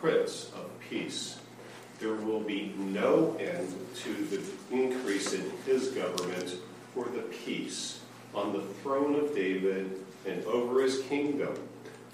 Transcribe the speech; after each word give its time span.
Prince 0.00 0.50
of 0.54 0.70
Peace. 0.88 1.40
There 1.98 2.14
will 2.14 2.40
be 2.40 2.74
no 2.76 3.36
end 3.40 3.74
to 3.96 4.14
the 4.26 4.40
increase 4.70 5.32
in 5.32 5.50
his 5.64 5.88
government 5.88 6.56
for 6.94 7.06
the 7.06 7.22
peace 7.22 8.00
on 8.34 8.52
the 8.52 8.60
throne 8.82 9.14
of 9.16 9.34
David 9.34 9.98
and 10.26 10.44
over 10.44 10.82
his 10.82 11.00
kingdom 11.02 11.54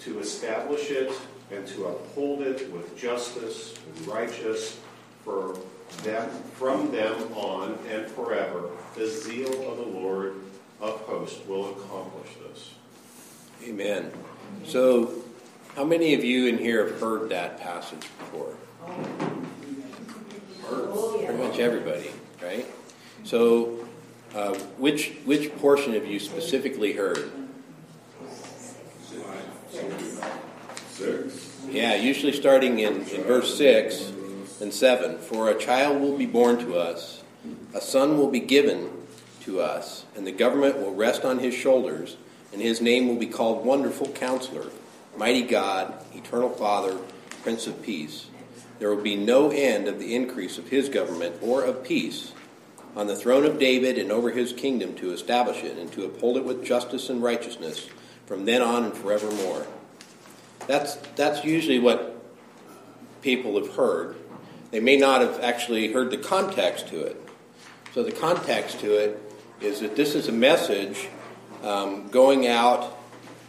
to 0.01 0.21
establish 0.21 0.91
it 0.91 1.13
and 1.51 1.67
to 1.69 1.87
uphold 1.87 2.43
it 2.43 2.71
with 2.73 2.97
justice 2.97 3.75
and 3.87 4.07
righteous 4.07 4.79
for 5.25 5.59
them 6.03 6.31
from 6.55 6.91
them 6.91 7.15
on 7.35 7.79
and 7.91 8.07
forever. 8.07 8.71
The 8.95 9.07
zeal 9.07 9.71
of 9.71 9.79
the 9.79 9.99
Lord 10.01 10.35
of 10.81 11.01
hosts 11.03 11.45
will 11.47 11.71
accomplish 11.71 12.31
this. 12.49 12.75
Amen. 13.65 14.11
So, 14.65 15.13
how 15.77 15.85
many 15.85 16.15
of 16.15 16.25
you 16.25 16.47
in 16.47 16.59
here 16.59 16.87
have 16.87 17.01
heard 17.01 17.29
that 17.31 17.61
passage 17.61 18.07
before? 18.19 18.55
Pretty 21.25 21.43
much 21.43 21.59
everybody, 21.59 22.11
right? 22.43 22.67
So, 23.25 23.87
uh, 24.35 24.55
which 24.79 25.13
which 25.25 25.55
portion 25.57 25.95
of 25.95 26.07
you 26.07 26.19
specifically 26.19 26.93
heard? 26.93 27.31
Six. 30.91 31.53
Yeah, 31.69 31.95
usually 31.95 32.33
starting 32.33 32.81
in, 32.81 33.03
in 33.09 33.23
verse 33.23 33.57
6 33.57 34.13
and 34.61 34.73
7. 34.73 35.19
For 35.19 35.49
a 35.49 35.59
child 35.59 36.01
will 36.01 36.17
be 36.17 36.27
born 36.27 36.59
to 36.59 36.77
us, 36.77 37.23
a 37.75 37.81
son 37.81 38.19
will 38.19 38.31
be 38.31 38.41
given 38.41 38.91
to 39.43 39.61
us, 39.61 40.05
and 40.15 40.27
the 40.27 40.33
government 40.33 40.79
will 40.79 40.95
rest 40.95 41.25
on 41.25 41.39
his 41.39 41.55
shoulders, 41.55 42.17
and 42.53 42.61
his 42.61 42.81
name 42.81 43.09
will 43.09 43.17
be 43.17 43.27
called 43.27 43.65
Wonderful 43.65 44.09
Counselor, 44.09 44.67
Mighty 45.17 45.43
God, 45.43 45.95
Eternal 46.15 46.51
Father, 46.51 46.99
Prince 47.43 47.67
of 47.67 47.83
Peace. 47.83 48.27
There 48.79 48.95
will 48.95 49.03
be 49.03 49.17
no 49.17 49.51
end 49.51 49.89
of 49.89 49.99
the 49.99 50.15
increase 50.15 50.59
of 50.59 50.69
his 50.69 50.89
government 50.89 51.37
or 51.41 51.63
of 51.63 51.85
peace 51.85 52.33
on 52.95 53.07
the 53.07 53.17
throne 53.17 53.45
of 53.45 53.59
David 53.59 53.97
and 53.97 54.13
over 54.13 54.31
his 54.31 54.53
kingdom 54.53 54.95
to 54.97 55.13
establish 55.13 55.63
it 55.63 55.79
and 55.79 55.91
to 55.93 56.05
uphold 56.05 56.37
it 56.37 56.45
with 56.45 56.65
justice 56.65 57.09
and 57.09 57.23
righteousness 57.23 57.89
from 58.27 58.45
then 58.45 58.61
on 58.61 58.85
and 58.85 58.95
forevermore. 58.95 59.67
That's, 60.67 60.97
that's 61.17 61.45
usually 61.45 61.79
what 61.79 62.23
people 63.23 63.57
have 63.63 63.75
heard. 63.75 64.17
They 64.71 64.81
may 64.81 64.97
not 64.97 65.21
have 65.21 65.41
actually 65.41 65.93
heard 65.93 66.11
the 66.11 66.19
context 66.19 66.89
to 66.89 67.03
it. 67.03 67.17
So, 67.95 68.03
the 68.03 68.13
context 68.13 68.81
to 68.81 68.95
it 68.95 69.21
is 69.61 69.81
that 69.81 69.97
this 69.97 70.15
is 70.15 70.29
a 70.29 70.33
message 70.33 71.09
um, 71.63 72.09
going 72.09 72.47
out 72.47 72.99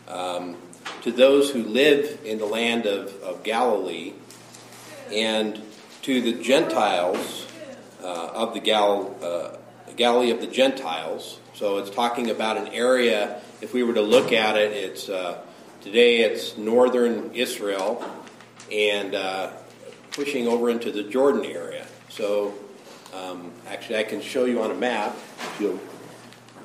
um, 0.07 0.57
to 1.01 1.11
those 1.11 1.49
who 1.49 1.63
live 1.63 2.19
in 2.23 2.37
the 2.37 2.45
land 2.45 2.85
of, 2.85 3.13
of 3.21 3.43
Galilee 3.43 4.13
and 5.11 5.61
to 6.03 6.21
the 6.21 6.41
Gentiles 6.41 7.47
uh, 8.01 8.31
of 8.33 8.53
the 8.53 8.59
Gal- 8.59 9.15
uh, 9.21 9.91
Galilee 9.95 10.31
of 10.31 10.41
the 10.41 10.47
Gentiles. 10.47 11.39
So, 11.53 11.77
it's 11.77 11.89
talking 11.89 12.29
about 12.29 12.57
an 12.57 12.67
area, 12.69 13.41
if 13.61 13.73
we 13.73 13.83
were 13.83 13.93
to 13.93 14.01
look 14.01 14.33
at 14.33 14.57
it, 14.57 14.71
it's 14.71 15.07
uh, 15.07 15.39
Today 15.83 16.21
it's 16.21 16.57
northern 16.57 17.31
Israel 17.33 18.01
and 18.71 19.13
uh, 19.13 19.51
pushing 20.11 20.47
over 20.47 20.69
into 20.69 20.93
the 20.93 21.03
Jordan 21.03 21.43
area. 21.43 21.85
So 22.07 22.53
um, 23.13 23.51
actually, 23.67 23.97
I 23.97 24.03
can 24.03 24.21
show 24.21 24.45
you 24.45 24.61
on 24.61 24.71
a 24.71 24.75
map. 24.75 25.13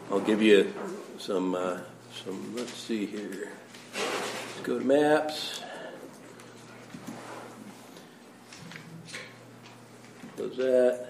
I'll 0.09 0.21
give 0.21 0.41
you 0.41 0.73
some. 1.19 1.55
Uh, 1.55 1.79
some. 2.25 2.55
Let's 2.57 2.75
see 2.75 3.07
here. 3.07 3.53
Let's 3.95 4.61
go 4.63 4.79
to 4.79 4.85
maps. 4.85 5.63
Close 10.37 10.57
that. 10.57 11.09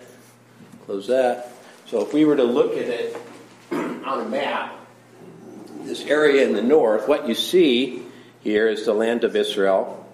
Close 0.87 1.07
that. 1.09 1.53
So 1.87 2.01
if 2.01 2.13
we 2.13 2.25
were 2.25 2.37
to 2.37 2.45
look 2.45 2.73
at 2.73 2.89
it 2.89 3.17
on 3.71 4.27
a 4.27 4.29
map, 4.29 4.75
this 5.83 6.05
area 6.05 6.47
in 6.47 6.55
the 6.55 6.63
north, 6.63 7.09
what 7.09 7.29
you 7.29 7.35
see 7.35 8.03
here 8.41 8.69
is 8.69 8.87
the 8.87 8.95
land 8.95 9.25
of 9.25 9.37
Israel. 9.37 10.07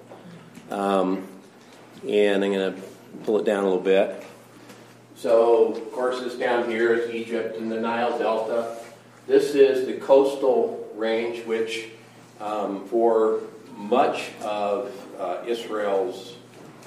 Um, 0.70 1.28
and 2.06 2.44
I'm 2.44 2.52
going 2.52 2.74
to 2.74 2.82
pull 3.24 3.38
it 3.38 3.44
down 3.44 3.64
a 3.64 3.66
little 3.66 3.82
bit. 3.82 4.24
So, 5.16 5.72
of 5.72 5.92
course, 5.92 6.20
this 6.20 6.34
down 6.34 6.68
here 6.68 6.92
is 6.94 7.14
Egypt 7.14 7.56
and 7.56 7.70
the 7.70 7.80
Nile 7.80 8.18
Delta. 8.18 8.83
This 9.26 9.54
is 9.54 9.86
the 9.86 9.94
coastal 9.94 10.86
range, 10.94 11.46
which 11.46 11.88
um, 12.40 12.86
for 12.88 13.40
much 13.74 14.32
of 14.42 14.92
uh, 15.18 15.38
Israel's 15.46 16.36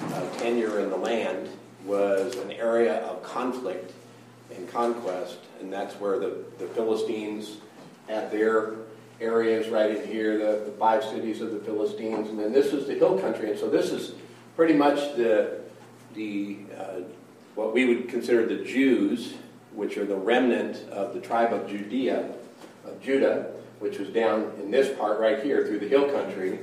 uh, 0.00 0.30
tenure 0.38 0.78
in 0.78 0.88
the 0.88 0.96
land 0.96 1.48
was 1.84 2.36
an 2.36 2.52
area 2.52 2.98
of 3.06 3.24
conflict 3.24 3.92
and 4.54 4.68
conquest, 4.68 5.38
and 5.60 5.72
that's 5.72 5.94
where 5.94 6.20
the, 6.20 6.44
the 6.58 6.66
Philistines 6.68 7.56
had 8.08 8.30
their 8.30 8.74
areas 9.20 9.68
right 9.68 9.96
in 9.96 10.06
here, 10.06 10.38
the, 10.38 10.64
the 10.66 10.76
five 10.78 11.02
cities 11.02 11.40
of 11.40 11.50
the 11.50 11.58
Philistines, 11.58 12.28
and 12.28 12.38
then 12.38 12.52
this 12.52 12.72
is 12.72 12.86
the 12.86 12.94
hill 12.94 13.18
country, 13.18 13.50
and 13.50 13.58
so 13.58 13.68
this 13.68 13.90
is 13.90 14.12
pretty 14.54 14.74
much 14.74 15.16
the 15.16 15.58
the 16.14 16.58
uh, 16.78 17.00
what 17.56 17.74
we 17.74 17.84
would 17.84 18.08
consider 18.08 18.46
the 18.46 18.64
Jews, 18.64 19.34
which 19.78 19.96
are 19.96 20.04
the 20.04 20.16
remnant 20.16 20.76
of 20.90 21.14
the 21.14 21.20
tribe 21.20 21.52
of 21.52 21.68
Judea, 21.68 22.28
of 22.84 23.00
Judah, 23.00 23.52
which 23.78 24.00
was 24.00 24.08
down 24.08 24.50
in 24.60 24.72
this 24.72 24.98
part 24.98 25.20
right 25.20 25.40
here 25.40 25.64
through 25.68 25.78
the 25.78 25.86
hill 25.86 26.10
country. 26.10 26.58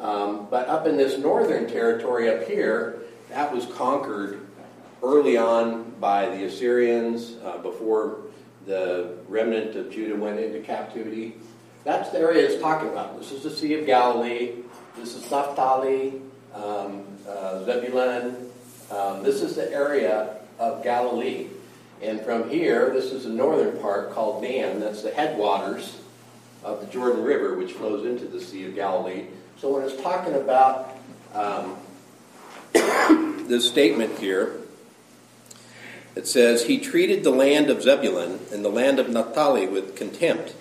Um, 0.00 0.48
but 0.50 0.66
up 0.66 0.86
in 0.86 0.96
this 0.96 1.18
northern 1.18 1.68
territory 1.68 2.30
up 2.30 2.48
here, 2.48 3.02
that 3.28 3.54
was 3.54 3.66
conquered 3.66 4.40
early 5.02 5.36
on 5.36 5.90
by 6.00 6.30
the 6.30 6.44
Assyrians 6.44 7.36
uh, 7.44 7.58
before 7.58 8.22
the 8.64 9.18
remnant 9.28 9.76
of 9.76 9.90
Judah 9.90 10.16
went 10.16 10.40
into 10.40 10.60
captivity. 10.60 11.34
That's 11.84 12.08
the 12.08 12.18
area 12.20 12.46
it's 12.46 12.60
talking 12.60 12.88
about. 12.88 13.18
This 13.18 13.32
is 13.32 13.42
the 13.42 13.50
Sea 13.50 13.74
of 13.74 13.84
Galilee. 13.84 14.52
This 14.96 15.14
is 15.14 15.30
Naphtali, 15.30 16.22
um, 16.54 17.04
uh, 17.28 17.64
Zebulun. 17.66 18.50
Um, 18.90 19.22
this 19.22 19.42
is 19.42 19.56
the 19.56 19.70
area 19.70 20.38
of 20.58 20.82
Galilee. 20.82 21.48
And 22.02 22.20
from 22.20 22.50
here, 22.50 22.90
this 22.90 23.12
is 23.12 23.24
the 23.24 23.30
northern 23.30 23.78
part 23.80 24.12
called 24.12 24.42
Dan. 24.42 24.80
That's 24.80 25.02
the 25.02 25.10
headwaters 25.10 25.98
of 26.62 26.80
the 26.80 26.86
Jordan 26.86 27.22
River, 27.22 27.56
which 27.56 27.72
flows 27.72 28.06
into 28.06 28.26
the 28.26 28.40
Sea 28.40 28.66
of 28.66 28.74
Galilee. 28.74 29.26
So 29.58 29.72
when 29.72 29.82
it's 29.82 30.00
talking 30.02 30.34
about 30.34 30.96
um, 31.34 31.76
this 33.48 33.66
statement 33.66 34.18
here, 34.18 34.56
it 36.14 36.26
says, 36.26 36.64
He 36.64 36.78
treated 36.78 37.24
the 37.24 37.30
land 37.30 37.70
of 37.70 37.82
Zebulun 37.82 38.40
and 38.52 38.64
the 38.64 38.70
land 38.70 38.98
of 38.98 39.08
Naphtali 39.08 39.66
with 39.66 39.96
contempt, 39.96 40.54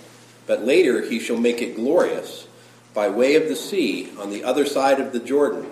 but 0.46 0.63
later 0.63 1.02
he 1.02 1.19
shall 1.19 1.38
make 1.38 1.62
it 1.62 1.75
glorious 1.75 2.47
by 2.94 3.09
way 3.09 3.35
of 3.35 3.50
the 3.50 3.56
sea 3.56 4.09
on 4.19 4.29
the 4.29 4.44
other 4.44 4.66
side 4.66 5.00
of 5.00 5.12
the 5.12 5.19
Jordan, 5.19 5.69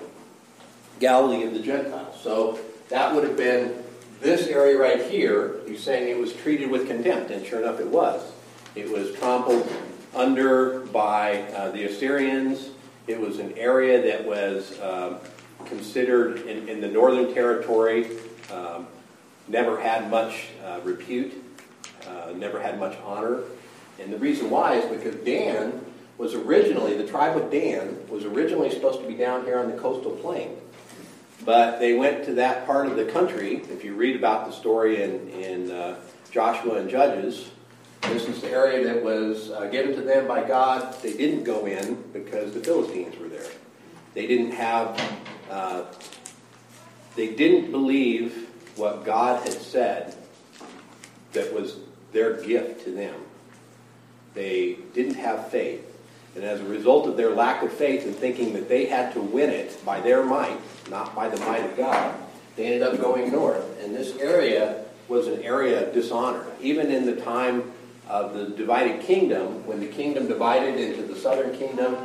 Galilee 0.99 1.43
of 1.43 1.53
the 1.53 1.59
Gentiles. 1.59 2.21
So 2.21 2.59
that 2.89 3.13
would 3.13 3.23
have 3.23 3.37
been 3.37 3.82
this 4.23 4.47
area 4.47 4.77
right 4.77 5.05
here. 5.11 5.57
He's 5.67 5.83
saying 5.83 6.09
it 6.09 6.17
was 6.17 6.33
treated 6.33 6.71
with 6.71 6.87
contempt, 6.87 7.29
and 7.29 7.45
sure 7.45 7.59
enough, 7.59 7.79
it 7.79 7.87
was. 7.87 8.31
It 8.73 8.89
was 8.89 9.13
trampled 9.15 9.69
under 10.15 10.79
by 10.87 11.41
uh, 11.51 11.71
the 11.71 11.83
Assyrians. 11.83 12.69
It 13.05 13.19
was 13.19 13.39
an 13.39 13.55
area 13.57 14.01
that 14.01 14.25
was 14.25 14.79
um, 14.79 15.17
considered 15.65 16.41
in, 16.47 16.69
in, 16.69 16.79
the 16.79 16.87
northern 16.87 17.33
territory, 17.33 18.07
um, 18.51 18.87
never 19.47 19.79
had 19.79 20.09
much 20.09 20.47
uh, 20.65 20.79
repute, 20.83 21.33
uh, 22.07 22.31
never 22.35 22.61
had 22.61 22.79
much 22.79 22.97
honor. 23.03 23.41
And 23.99 24.11
the 24.11 24.17
reason 24.17 24.49
why 24.49 24.75
is 24.75 24.85
because 24.85 25.15
Dan 25.25 25.85
was 26.17 26.33
originally, 26.33 26.95
the 26.95 27.07
tribe 27.07 27.35
of 27.35 27.51
Dan 27.51 27.97
was 28.07 28.23
originally 28.23 28.69
supposed 28.69 29.01
to 29.01 29.07
be 29.07 29.15
down 29.15 29.43
here 29.43 29.59
on 29.59 29.69
the 29.69 29.77
coastal 29.77 30.11
plain. 30.11 30.57
But 31.45 31.79
they 31.79 31.93
went 31.93 32.25
to 32.25 32.33
that 32.35 32.65
part 32.65 32.87
of 32.87 32.95
the 32.95 33.05
country. 33.05 33.57
If 33.69 33.83
you 33.83 33.95
read 33.95 34.15
about 34.15 34.45
the 34.45 34.53
story 34.53 35.03
in, 35.03 35.29
in 35.29 35.71
uh, 35.71 35.99
Joshua 36.31 36.75
and 36.75 36.89
Judges, 36.89 37.49
this 38.03 38.27
is 38.27 38.41
the 38.41 38.49
area 38.49 38.85
that 38.85 39.03
was 39.03 39.51
uh, 39.51 39.67
given 39.67 39.95
to 39.95 40.01
them 40.01 40.27
by 40.27 40.43
God. 40.47 41.01
They 41.01 41.13
didn't 41.13 41.43
go 41.43 41.65
in 41.65 42.01
because 42.13 42.53
the 42.53 42.61
Philistines 42.61 43.17
were 43.17 43.27
there. 43.27 43.49
They 44.13 44.27
didn't 44.27 44.51
have, 44.51 45.01
uh, 45.49 45.85
they 47.15 47.33
didn't 47.33 47.71
believe 47.71 48.49
what 48.75 49.03
God 49.03 49.41
had 49.43 49.53
said 49.53 50.15
that 51.33 51.53
was 51.53 51.77
their 52.11 52.41
gift 52.41 52.83
to 52.85 52.91
them. 52.91 53.15
They 54.33 54.77
didn't 54.93 55.15
have 55.15 55.49
faith. 55.49 55.92
And 56.35 56.43
as 56.43 56.61
a 56.61 56.65
result 56.65 57.07
of 57.07 57.17
their 57.17 57.31
lack 57.31 57.61
of 57.63 57.71
faith 57.71 58.05
and 58.05 58.15
thinking 58.15 58.53
that 58.53 58.67
they 58.67 58.85
had 58.85 59.13
to 59.13 59.21
win 59.21 59.49
it 59.49 59.83
by 59.85 59.99
their 59.99 60.23
might, 60.23 60.59
not 60.89 61.15
by 61.15 61.29
the 61.29 61.39
might 61.45 61.63
of 61.63 61.77
God, 61.77 62.15
they 62.55 62.65
ended 62.65 62.83
up 62.83 62.99
going 62.99 63.31
north. 63.31 63.65
And 63.83 63.95
this 63.95 64.15
area 64.17 64.83
was 65.07 65.27
an 65.27 65.41
area 65.43 65.87
of 65.87 65.93
dishonor. 65.93 66.45
Even 66.61 66.91
in 66.91 67.05
the 67.05 67.15
time 67.17 67.71
of 68.07 68.33
the 68.33 68.45
divided 68.45 69.01
kingdom, 69.01 69.65
when 69.65 69.79
the 69.79 69.87
kingdom 69.87 70.27
divided 70.27 70.79
into 70.79 71.03
the 71.03 71.15
southern 71.19 71.55
kingdom 71.57 71.95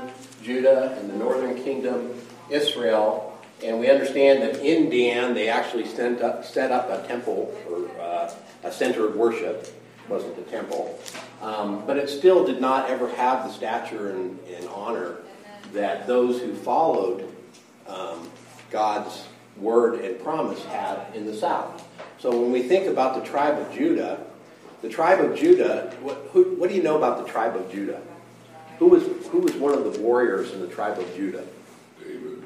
Judah, 0.42 0.96
and 0.98 1.10
the 1.10 1.16
northern 1.16 1.62
kingdom, 1.62 2.14
Israel. 2.50 3.38
And 3.62 3.80
we 3.80 3.90
understand 3.90 4.42
that 4.42 4.64
in 4.64 4.88
Dan, 4.88 5.34
they 5.34 5.48
actually 5.48 5.86
set 5.86 6.22
up, 6.22 6.44
set 6.44 6.70
up 6.70 6.88
a 6.90 7.06
temple 7.06 7.54
or 7.68 8.00
uh, 8.00 8.32
a 8.64 8.72
center 8.72 9.06
of 9.06 9.16
worship. 9.16 9.64
It 9.64 10.08
wasn't 10.08 10.38
a 10.38 10.42
temple. 10.42 10.98
Um, 11.40 11.84
but 11.86 11.96
it 11.96 12.08
still 12.08 12.44
did 12.44 12.60
not 12.60 12.90
ever 12.90 13.08
have 13.10 13.46
the 13.46 13.52
stature 13.52 14.10
and, 14.10 14.38
and 14.48 14.68
honor 14.68 15.16
that 15.72 16.06
those 16.06 16.40
who 16.40 16.54
followed 16.54 17.32
um, 17.86 18.28
God's 18.70 19.26
word 19.56 20.00
and 20.00 20.20
promise 20.22 20.64
had 20.64 21.14
in 21.14 21.26
the 21.26 21.34
south. 21.34 21.86
So 22.18 22.30
when 22.30 22.52
we 22.52 22.62
think 22.62 22.86
about 22.86 23.14
the 23.14 23.28
tribe 23.28 23.58
of 23.58 23.72
Judah, 23.72 24.20
the 24.82 24.88
tribe 24.88 25.20
of 25.20 25.36
Judah, 25.36 25.94
what, 26.00 26.28
who, 26.32 26.56
what 26.56 26.68
do 26.70 26.76
you 26.76 26.82
know 26.82 26.96
about 26.96 27.24
the 27.24 27.30
tribe 27.30 27.56
of 27.56 27.70
Judah? 27.70 28.00
Who 28.78 28.86
was, 28.86 29.04
who 29.28 29.38
was 29.38 29.54
one 29.54 29.74
of 29.74 29.92
the 29.92 30.00
warriors 30.00 30.52
in 30.52 30.60
the 30.60 30.68
tribe 30.68 30.98
of 30.98 31.16
Judah? 31.16 31.44
David. 32.00 32.42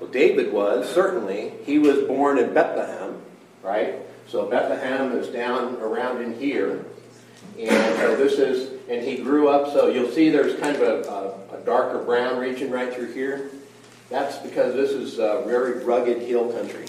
Well, 0.00 0.10
David 0.10 0.52
was, 0.52 0.92
certainly. 0.92 1.52
He 1.64 1.78
was 1.78 2.00
born 2.06 2.38
in 2.38 2.52
Bethlehem, 2.52 3.20
right? 3.62 3.96
So 4.28 4.46
Bethlehem 4.46 5.12
is 5.12 5.28
down 5.28 5.76
around 5.76 6.22
in 6.22 6.38
here. 6.38 6.84
And 7.58 7.96
so 7.96 8.16
this 8.16 8.38
is, 8.38 8.80
and 8.88 9.06
he 9.06 9.16
grew 9.16 9.48
up, 9.48 9.72
so 9.72 9.88
you'll 9.88 10.10
see 10.10 10.30
there's 10.30 10.58
kind 10.58 10.74
of 10.76 10.82
a, 10.82 11.08
a, 11.08 11.58
a 11.58 11.64
darker 11.64 12.02
brown 12.04 12.38
region 12.38 12.70
right 12.70 12.92
through 12.92 13.12
here. 13.12 13.50
That's 14.08 14.38
because 14.38 14.74
this 14.74 14.90
is 14.90 15.18
a 15.18 15.42
very 15.46 15.84
rugged 15.84 16.22
hill 16.22 16.52
country. 16.52 16.86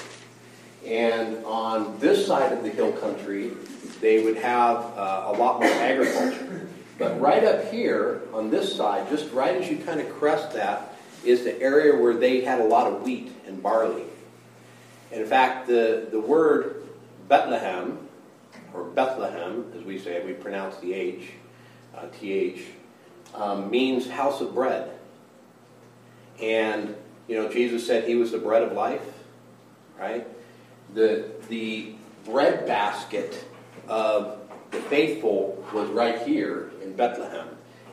And 0.85 1.44
on 1.45 1.97
this 2.00 2.27
side 2.27 2.51
of 2.51 2.63
the 2.63 2.69
hill 2.69 2.91
country, 2.94 3.51
they 4.01 4.23
would 4.23 4.38
have 4.38 4.77
uh, 4.97 5.23
a 5.27 5.33
lot 5.38 5.61
more 5.61 5.69
agriculture. 5.69 6.67
But 6.97 7.19
right 7.19 7.44
up 7.44 7.71
here 7.71 8.21
on 8.33 8.49
this 8.49 8.75
side, 8.75 9.09
just 9.09 9.31
right 9.31 9.56
as 9.56 9.69
you 9.69 9.77
kind 9.77 9.99
of 9.99 10.09
crest 10.17 10.53
that, 10.53 10.95
is 11.23 11.44
the 11.44 11.59
area 11.61 11.95
where 11.95 12.13
they 12.13 12.41
had 12.41 12.59
a 12.59 12.65
lot 12.65 12.91
of 12.91 13.03
wheat 13.03 13.31
and 13.47 13.63
barley. 13.63 14.03
And 15.11 15.21
in 15.21 15.27
fact, 15.27 15.67
the, 15.67 16.07
the 16.11 16.19
word 16.19 16.88
Bethlehem, 17.29 18.02
or 18.73 18.83
Bethlehem, 18.83 19.71
as 19.77 19.83
we 19.83 19.99
say 19.99 20.25
we 20.25 20.33
pronounce 20.33 20.77
the 20.77 20.93
H, 20.93 21.29
uh, 21.95 22.07
TH, 22.19 22.61
um, 23.35 23.69
means 23.69 24.09
house 24.09 24.41
of 24.41 24.53
bread. 24.53 24.91
And, 26.41 26.95
you 27.27 27.35
know, 27.35 27.49
Jesus 27.49 27.85
said 27.85 28.07
he 28.07 28.15
was 28.15 28.31
the 28.31 28.37
bread 28.39 28.63
of 28.63 28.73
life, 28.73 29.05
right? 29.99 30.27
The, 30.93 31.29
the 31.49 31.93
bread 32.25 32.65
basket 32.65 33.45
of 33.87 34.39
the 34.71 34.79
faithful 34.81 35.63
was 35.73 35.89
right 35.89 36.21
here 36.23 36.71
in 36.81 36.95
Bethlehem. 36.95 37.47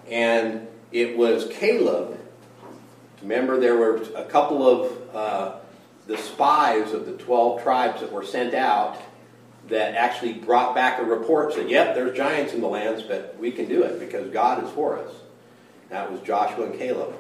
And 0.08 0.66
it 0.92 1.16
was 1.16 1.48
Caleb. 1.52 2.18
Remember, 3.22 3.60
there 3.60 3.76
were 3.76 4.02
a 4.16 4.24
couple 4.24 4.66
of 4.66 5.14
uh, 5.14 5.58
the 6.06 6.16
spies 6.16 6.92
of 6.92 7.06
the 7.06 7.12
12 7.12 7.62
tribes 7.62 8.00
that 8.00 8.10
were 8.10 8.24
sent 8.24 8.54
out 8.54 9.00
that 9.70 9.94
actually 9.94 10.34
brought 10.34 10.75
back 10.75 10.99
a 10.99 11.05
report 11.05 11.55
said, 11.55 11.70
Yep, 11.70 11.94
there's 11.94 12.17
giants 12.17 12.52
in 12.52 12.61
the 12.61 12.69
lands, 12.69 13.02
but 13.02 13.37
we 13.38 13.50
can 13.50 13.69
do 13.69 13.82
it 13.82 13.99
because 13.99 14.31
God 14.31 14.62
is 14.64 14.70
for 14.70 14.99
us. 14.99 15.12
That 15.88 16.11
was 16.11 16.20
Joshua 16.20 16.67
and 16.67 16.78
Caleb. 16.78 17.14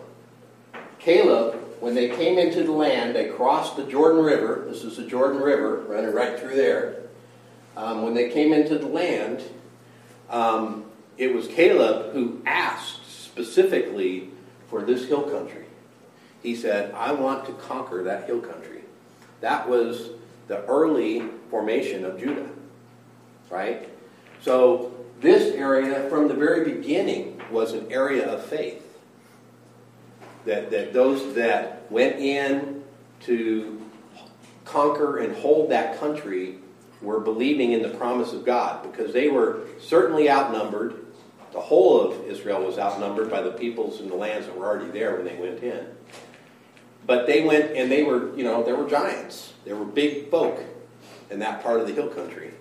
Caleb, 0.98 1.54
when 1.80 1.94
they 1.94 2.08
came 2.08 2.38
into 2.38 2.62
the 2.62 2.72
land, 2.72 3.16
they 3.16 3.28
crossed 3.28 3.76
the 3.76 3.84
Jordan 3.84 4.22
River. 4.22 4.66
This 4.68 4.84
is 4.84 4.96
the 4.96 5.06
Jordan 5.06 5.40
River 5.40 5.84
running 5.88 6.12
right 6.12 6.38
through 6.38 6.56
there. 6.56 7.02
Um, 7.76 8.02
when 8.02 8.14
they 8.14 8.30
came 8.30 8.52
into 8.52 8.78
the 8.78 8.86
land, 8.86 9.42
um, 10.28 10.84
it 11.16 11.34
was 11.34 11.48
Caleb 11.48 12.12
who 12.12 12.42
asked 12.44 13.10
specifically 13.10 14.30
for 14.68 14.82
this 14.82 15.06
hill 15.06 15.22
country. 15.22 15.64
He 16.42 16.54
said, 16.54 16.92
I 16.94 17.12
want 17.12 17.46
to 17.46 17.52
conquer 17.52 18.02
that 18.04 18.26
hill 18.26 18.40
country. 18.40 18.82
That 19.40 19.68
was 19.68 20.10
the 20.48 20.64
early 20.66 21.24
formation 21.50 22.04
of 22.04 22.18
Judah, 22.18 22.48
right? 23.50 23.88
So 24.40 24.94
this 25.20 25.54
area, 25.54 26.08
from 26.08 26.28
the 26.28 26.34
very 26.34 26.72
beginning, 26.72 27.40
was 27.50 27.72
an 27.72 27.90
area 27.90 28.26
of 28.28 28.44
faith. 28.46 28.86
That, 30.46 30.70
that 30.70 30.94
those 30.94 31.34
that 31.34 31.90
went 31.90 32.16
in 32.18 32.82
to 33.24 33.86
conquer 34.64 35.18
and 35.18 35.36
hold 35.36 35.70
that 35.70 36.00
country 36.00 36.58
were 37.02 37.20
believing 37.20 37.72
in 37.72 37.82
the 37.82 37.90
promise 37.90 38.32
of 38.32 38.44
God 38.44 38.82
because 38.82 39.12
they 39.12 39.28
were 39.28 39.66
certainly 39.78 40.30
outnumbered. 40.30 41.04
The 41.52 41.60
whole 41.60 42.00
of 42.00 42.24
Israel 42.26 42.64
was 42.64 42.78
outnumbered 42.78 43.30
by 43.30 43.42
the 43.42 43.50
peoples 43.50 44.00
and 44.00 44.10
the 44.10 44.14
lands 44.14 44.46
that 44.46 44.56
were 44.56 44.66
already 44.66 44.90
there 44.90 45.16
when 45.16 45.24
they 45.24 45.36
went 45.36 45.62
in. 45.62 45.86
But 47.06 47.26
they 47.26 47.42
went 47.42 47.72
and 47.76 47.90
they 47.90 48.02
were, 48.02 48.34
you 48.36 48.44
know, 48.44 48.62
there 48.62 48.76
were 48.76 48.88
giants. 48.88 49.52
There 49.64 49.76
were 49.76 49.84
big 49.84 50.30
folk 50.30 50.62
in 51.30 51.38
that 51.38 51.62
part 51.62 51.80
of 51.80 51.86
the 51.86 51.92
hill 51.92 52.08
country. 52.08 52.52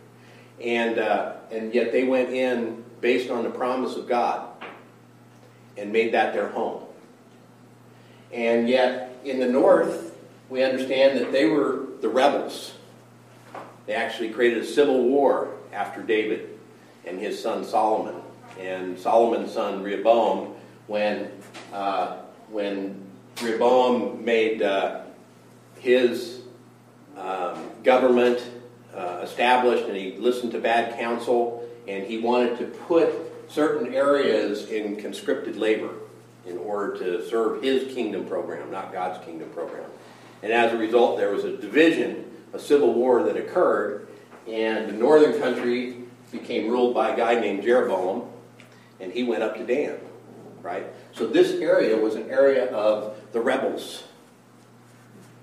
And, 0.62 1.00
uh, 1.00 1.33
and 1.51 1.74
yet 1.74 1.92
they 1.92 2.04
went 2.04 2.30
in 2.30 2.83
based 3.01 3.30
on 3.30 3.44
the 3.44 3.50
promise 3.50 3.95
of 3.95 4.07
God 4.07 4.50
and 5.77 5.92
made 5.92 6.13
that 6.13 6.33
their 6.33 6.50
home. 6.50 6.83
And 8.31 8.69
yet 8.69 9.18
in 9.24 9.39
the 9.39 9.48
north, 9.48 10.16
we 10.50 10.63
understand 10.63 11.19
that 11.19 11.31
they 11.31 11.45
were 11.45 11.88
the 12.01 12.10
rebels. 12.10 12.74
They 13.86 13.94
actually 13.94 14.30
created 14.30 14.63
a 14.63 14.66
civil 14.66 15.04
war 15.04 15.56
after 15.71 16.01
David 16.01 16.60
and 17.06 17.19
his 17.19 17.42
son 17.42 17.63
Solomon. 17.63 18.21
And 18.60 19.00
Solomon's 19.00 19.54
son 19.54 19.81
Rehoboam, 19.81 20.56
when, 20.88 21.31
uh, 21.71 22.18
when 22.50 23.01
Rehoboam 23.42 24.24
made 24.24 24.62
uh, 24.62 25.01
his 25.80 26.42
um, 27.18 27.69
government 27.83 28.44
uh, 28.95 29.19
established 29.24 29.86
and 29.86 29.95
he 29.95 30.13
listened 30.18 30.51
to 30.51 30.59
bad 30.59 30.97
counsel 30.97 31.68
and 31.88 32.06
he 32.06 32.18
wanted 32.18 32.57
to 32.57 32.65
put 32.65 33.13
certain 33.50 33.94
areas 33.94 34.69
in 34.69 35.01
conscripted 35.01 35.56
labor 35.56 35.94
in 36.45 36.57
order 36.57 36.97
to 36.97 37.27
serve 37.30 37.62
his 37.62 37.94
kingdom 37.94 38.25
program, 38.25 38.71
not 38.71 38.94
God's 38.94 39.24
kingdom 39.25 39.50
program. 39.50 39.89
And 40.41 40.51
as 40.51 40.74
a 40.74 40.77
result, 40.77 41.18
there 41.18 41.31
was 41.31 41.44
a 41.44 41.57
division, 41.57 42.25
a 42.53 42.59
civil 42.59 42.94
war 42.94 43.24
that 43.24 43.36
occurred, 43.36 44.07
and 44.47 44.89
the 44.89 44.94
northern 44.94 45.39
country 45.39 45.97
became 46.31 46.69
ruled 46.69 46.94
by 46.94 47.09
a 47.09 47.18
guy 47.18 47.39
named 47.39 47.63
Jeroboam, 47.63 48.30
and 49.00 49.12
he 49.12 49.24
went 49.24 49.44
up 49.44 49.57
to 49.57 49.65
Dan, 49.65 49.97
right? 50.62 50.85
So 51.13 51.27
this 51.27 51.53
area 51.53 51.97
was 51.97 52.15
an 52.15 52.30
area 52.30 52.71
of 52.71 53.18
the 53.31 53.42
rebels. 53.42 54.03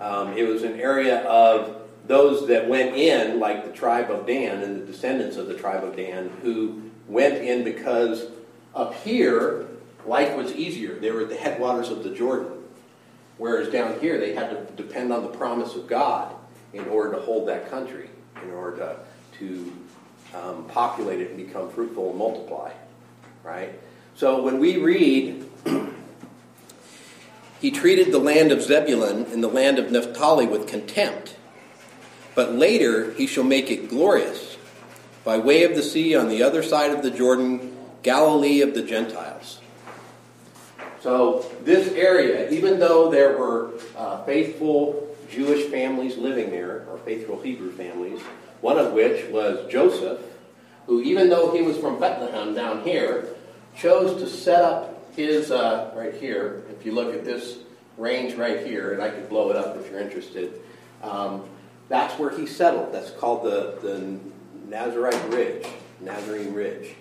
Um, 0.01 0.37
it 0.37 0.47
was 0.47 0.63
an 0.63 0.79
area 0.79 1.23
of 1.25 1.86
those 2.07 2.47
that 2.49 2.69
went 2.69 2.97
in, 2.97 3.41
like 3.41 3.65
the 3.65 3.73
tribe 3.73 4.11
of 4.11 4.27
Dan 4.27 4.63
and 4.63 4.83
the 4.83 4.87
descendants 4.87 5.37
of 5.37 5.47
the 5.49 5.55
tribe 5.55 5.85
of 5.85 5.97
Dan, 5.97 6.31
who 6.43 6.83
went 7.09 7.37
in 7.37 7.65
because 7.65 8.27
up 8.75 8.95
here, 8.95 9.67
life 10.05 10.37
was 10.37 10.53
easier. 10.53 10.95
They 10.99 11.11
were 11.11 11.23
at 11.23 11.29
the 11.29 11.37
headwaters 11.37 11.91
of 11.91 12.05
the 12.05 12.11
Jordan. 12.11 12.53
Whereas 13.39 13.71
down 13.71 13.99
here, 14.01 14.19
they 14.19 14.35
had 14.35 14.51
to 14.51 14.83
depend 14.83 15.13
on 15.13 15.23
the 15.23 15.29
promise 15.29 15.75
of 15.75 15.87
God 15.87 16.35
in 16.73 16.87
order 16.89 17.17
to 17.17 17.21
hold 17.21 17.49
that 17.49 17.71
country, 17.71 18.09
in 18.43 18.51
order 18.51 18.77
to, 18.77 18.97
to 19.39 19.73
um, 20.35 20.65
populate 20.69 21.21
it 21.21 21.31
and 21.31 21.37
become 21.37 21.71
fruitful 21.71 22.11
and 22.11 22.19
multiply. 22.19 22.73
Right? 23.43 23.79
So 24.15 24.43
when 24.43 24.59
we 24.59 24.79
read, 24.79 25.49
he 27.61 27.71
treated 27.71 28.13
the 28.13 28.19
land 28.19 28.53
of 28.53 28.63
Zebulun 28.63 29.27
and 29.27 29.43
the 29.43 29.49
land 29.49 29.79
of 29.79 29.91
Naphtali 29.91 30.47
with 30.47 30.67
contempt. 30.67 31.37
But 32.37 32.53
later 32.53 33.13
he 33.15 33.27
shall 33.27 33.45
make 33.45 33.71
it 33.71 33.89
glorious 33.89 34.59
by 35.25 35.39
way 35.39 35.65
of 35.65 35.75
the 35.75 35.83
sea 35.83 36.15
on 36.15 36.29
the 36.29 36.45
other 36.45 36.63
side 36.63 36.93
of 36.93 37.03
the 37.03 37.11
Jordan, 37.11 37.75
Galilee 38.05 38.61
of 38.61 38.75
the 38.75 38.83
Gentiles. 38.83 39.59
So, 41.01 41.51
this 41.65 41.93
area, 41.95 42.51
even 42.51 42.79
though 42.79 43.11
there 43.11 43.39
were 43.39 43.73
uh, 43.97 44.23
faithful 44.25 45.17
Jewish 45.31 45.67
families 45.71 46.17
living 46.17 46.51
there, 46.51 46.85
or 46.91 46.99
faithful 47.05 47.41
Hebrew 47.41 47.73
families, 47.73 48.21
one 48.61 48.79
of 48.79 48.93
which 48.93 49.29
was 49.31 49.71
Joseph, 49.71 50.21
who, 50.87 51.01
even 51.03 51.29
though 51.29 51.53
he 51.53 51.63
was 51.63 51.79
from 51.79 51.99
Bethlehem 51.99 52.55
down 52.55 52.83
here, 52.83 53.29
chose 53.77 54.21
to 54.21 54.29
set 54.29 54.63
up 54.63 55.15
his, 55.17 55.51
uh, 55.51 55.93
right 55.97 56.15
here, 56.15 56.65
if 56.71 56.85
you 56.85 56.93
look 56.93 57.15
at 57.15 57.25
this 57.25 57.59
range 57.97 58.35
right 58.35 58.67
here, 58.67 58.93
and 58.93 59.03
I 59.03 59.11
could 59.11 59.29
blow 59.29 59.51
it 59.51 59.57
up 59.57 59.77
if 59.77 59.91
you're 59.91 60.01
interested, 60.01 60.61
um, 61.03 61.45
that's 61.89 62.19
where 62.19 62.31
he 62.31 62.47
settled. 62.47 62.93
That's 62.93 63.11
called 63.11 63.45
the, 63.45 63.79
the 63.81 64.19
Nazarite 64.69 65.29
Ridge, 65.31 65.67
Nazarene 66.01 66.53
Ridge. 66.53 66.95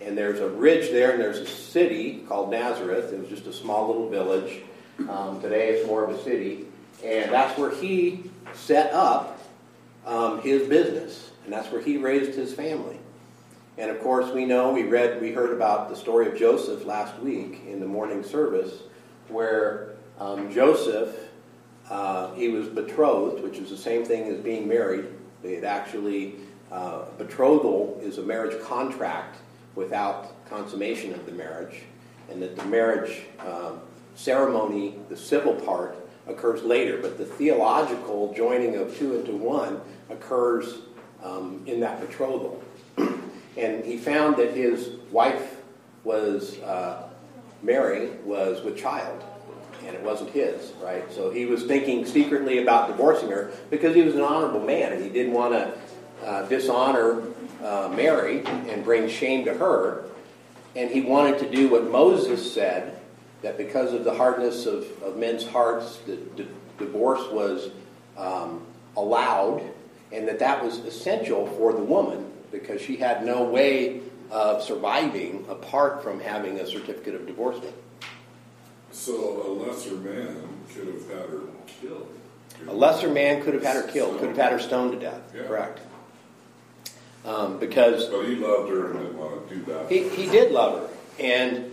And 0.00 0.18
there's 0.18 0.40
a 0.40 0.48
ridge 0.48 0.90
there, 0.90 1.12
and 1.12 1.20
there's 1.20 1.38
a 1.38 1.46
city 1.46 2.24
called 2.28 2.50
Nazareth. 2.50 3.12
It 3.12 3.20
was 3.20 3.28
just 3.28 3.46
a 3.46 3.52
small 3.52 3.86
little 3.86 4.08
village. 4.08 4.62
Um, 5.08 5.40
today 5.40 5.70
it's 5.70 5.86
more 5.86 6.04
of 6.04 6.10
a 6.10 6.22
city. 6.22 6.66
And 7.04 7.30
that's 7.30 7.56
where 7.58 7.70
he 7.70 8.30
set 8.52 8.92
up 8.92 9.38
um, 10.04 10.40
his 10.42 10.68
business. 10.68 11.30
And 11.44 11.52
that's 11.52 11.70
where 11.70 11.80
he 11.80 11.98
raised 11.98 12.34
his 12.34 12.52
family. 12.52 12.98
And 13.78 13.90
of 13.90 14.00
course, 14.00 14.32
we 14.32 14.44
know, 14.44 14.72
we 14.72 14.82
read, 14.82 15.20
we 15.20 15.32
heard 15.32 15.52
about 15.52 15.88
the 15.88 15.96
story 15.96 16.26
of 16.26 16.36
Joseph 16.36 16.84
last 16.84 17.18
week 17.20 17.62
in 17.66 17.80
the 17.80 17.86
morning 17.86 18.22
service, 18.22 18.74
where 19.28 19.94
um, 20.18 20.52
Joseph, 20.52 21.16
uh, 21.90 22.32
he 22.34 22.48
was 22.48 22.68
betrothed, 22.68 23.42
which 23.42 23.58
is 23.58 23.70
the 23.70 23.76
same 23.76 24.04
thing 24.04 24.24
as 24.28 24.38
being 24.38 24.66
married. 24.68 25.06
They 25.42 25.54
had 25.54 25.64
actually, 25.64 26.36
uh, 26.70 27.06
betrothal 27.18 27.98
is 28.02 28.18
a 28.18 28.22
marriage 28.22 28.60
contract 28.62 29.38
without 29.74 30.48
consummation 30.48 31.12
of 31.14 31.26
the 31.26 31.32
marriage, 31.32 31.82
and 32.30 32.40
that 32.42 32.56
the 32.56 32.64
marriage 32.66 33.22
um, 33.40 33.80
ceremony, 34.14 34.96
the 35.08 35.16
civil 35.16 35.54
part, 35.54 35.96
occurs 36.26 36.62
later, 36.62 36.98
but 36.98 37.18
the 37.18 37.24
theological 37.24 38.32
joining 38.34 38.76
of 38.76 38.96
two 38.96 39.16
into 39.16 39.32
one 39.32 39.80
occurs 40.08 40.78
um, 41.22 41.62
in 41.66 41.80
that 41.80 42.00
betrothal. 42.00 42.62
and 43.56 43.84
he 43.84 43.96
found 43.96 44.36
that 44.36 44.52
his 44.52 44.90
wife 45.10 45.56
was, 46.04 46.58
uh, 46.60 47.08
Mary, 47.62 48.10
was 48.24 48.62
with 48.62 48.76
child, 48.76 49.24
and 49.86 49.94
it 49.94 50.02
wasn't 50.02 50.30
his, 50.30 50.72
right? 50.82 51.10
So 51.12 51.30
he 51.30 51.46
was 51.46 51.64
thinking 51.64 52.06
secretly 52.06 52.62
about 52.62 52.88
divorcing 52.88 53.30
her 53.30 53.52
because 53.70 53.94
he 53.94 54.02
was 54.02 54.14
an 54.14 54.22
honorable 54.22 54.64
man 54.64 54.92
and 54.92 55.02
he 55.02 55.10
didn't 55.10 55.32
want 55.32 55.52
to 55.54 56.26
uh, 56.26 56.46
dishonor 56.48 57.22
uh, 57.62 57.92
Mary 57.94 58.44
and 58.44 58.84
bring 58.84 59.08
shame 59.08 59.44
to 59.44 59.54
her. 59.54 60.04
And 60.74 60.90
he 60.90 61.02
wanted 61.02 61.38
to 61.40 61.50
do 61.50 61.68
what 61.68 61.90
Moses 61.90 62.52
said 62.52 62.98
that 63.42 63.58
because 63.58 63.92
of 63.92 64.04
the 64.04 64.14
hardness 64.14 64.66
of, 64.66 64.86
of 65.02 65.16
men's 65.16 65.46
hearts, 65.46 65.98
the, 66.06 66.16
the 66.36 66.46
divorce 66.78 67.30
was 67.30 67.70
um, 68.16 68.64
allowed, 68.96 69.62
and 70.12 70.28
that 70.28 70.38
that 70.38 70.64
was 70.64 70.78
essential 70.78 71.46
for 71.58 71.72
the 71.72 71.82
woman 71.82 72.30
because 72.50 72.80
she 72.80 72.96
had 72.96 73.24
no 73.24 73.44
way 73.44 74.00
of 74.30 74.62
surviving 74.62 75.44
apart 75.48 76.02
from 76.02 76.20
having 76.20 76.60
a 76.60 76.66
certificate 76.66 77.14
of 77.14 77.26
divorcement. 77.26 77.74
So 79.02 79.42
a 79.44 79.50
lesser 79.50 79.96
man 79.96 80.36
could 80.72 80.86
have 80.86 81.08
had 81.08 81.28
her 81.28 81.40
killed. 81.66 82.08
A 82.68 82.72
lesser 82.72 83.10
man 83.10 83.42
could 83.42 83.52
have 83.54 83.64
had 83.64 83.74
her 83.74 83.90
killed, 83.90 84.20
could 84.20 84.28
have 84.28 84.36
had 84.36 84.52
her 84.52 84.60
stoned 84.60 84.92
to 84.92 84.98
death. 85.00 85.20
Yeah. 85.34 85.42
Correct. 85.42 85.80
Um, 87.24 87.58
because 87.58 88.06
But 88.06 88.26
he 88.26 88.36
loved 88.36 88.70
her 88.70 88.92
and 88.92 89.00
didn't 89.00 89.18
want 89.18 89.48
to 89.48 89.54
do 89.56 89.64
that. 89.64 89.90
He, 89.90 90.08
he 90.10 90.30
did 90.30 90.52
love 90.52 90.88
her. 90.88 90.96
And 91.18 91.72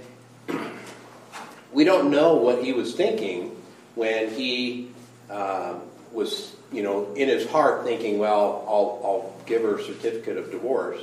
we 1.71 1.83
don't 1.83 2.09
know 2.09 2.33
what 2.33 2.63
he 2.63 2.73
was 2.73 2.95
thinking 2.95 3.55
when 3.93 4.31
he 4.31 4.89
um, 5.29 5.81
was, 6.11 6.55
you 6.71 6.81
know, 6.81 7.13
in 7.13 7.27
his 7.27 7.47
heart 7.47 7.83
thinking, 7.83 8.17
well, 8.17 8.65
I'll, 8.67 9.01
I'll 9.03 9.35
give 9.45 9.61
her 9.61 9.77
a 9.77 9.83
certificate 9.83 10.37
of 10.37 10.49
divorce. 10.49 11.01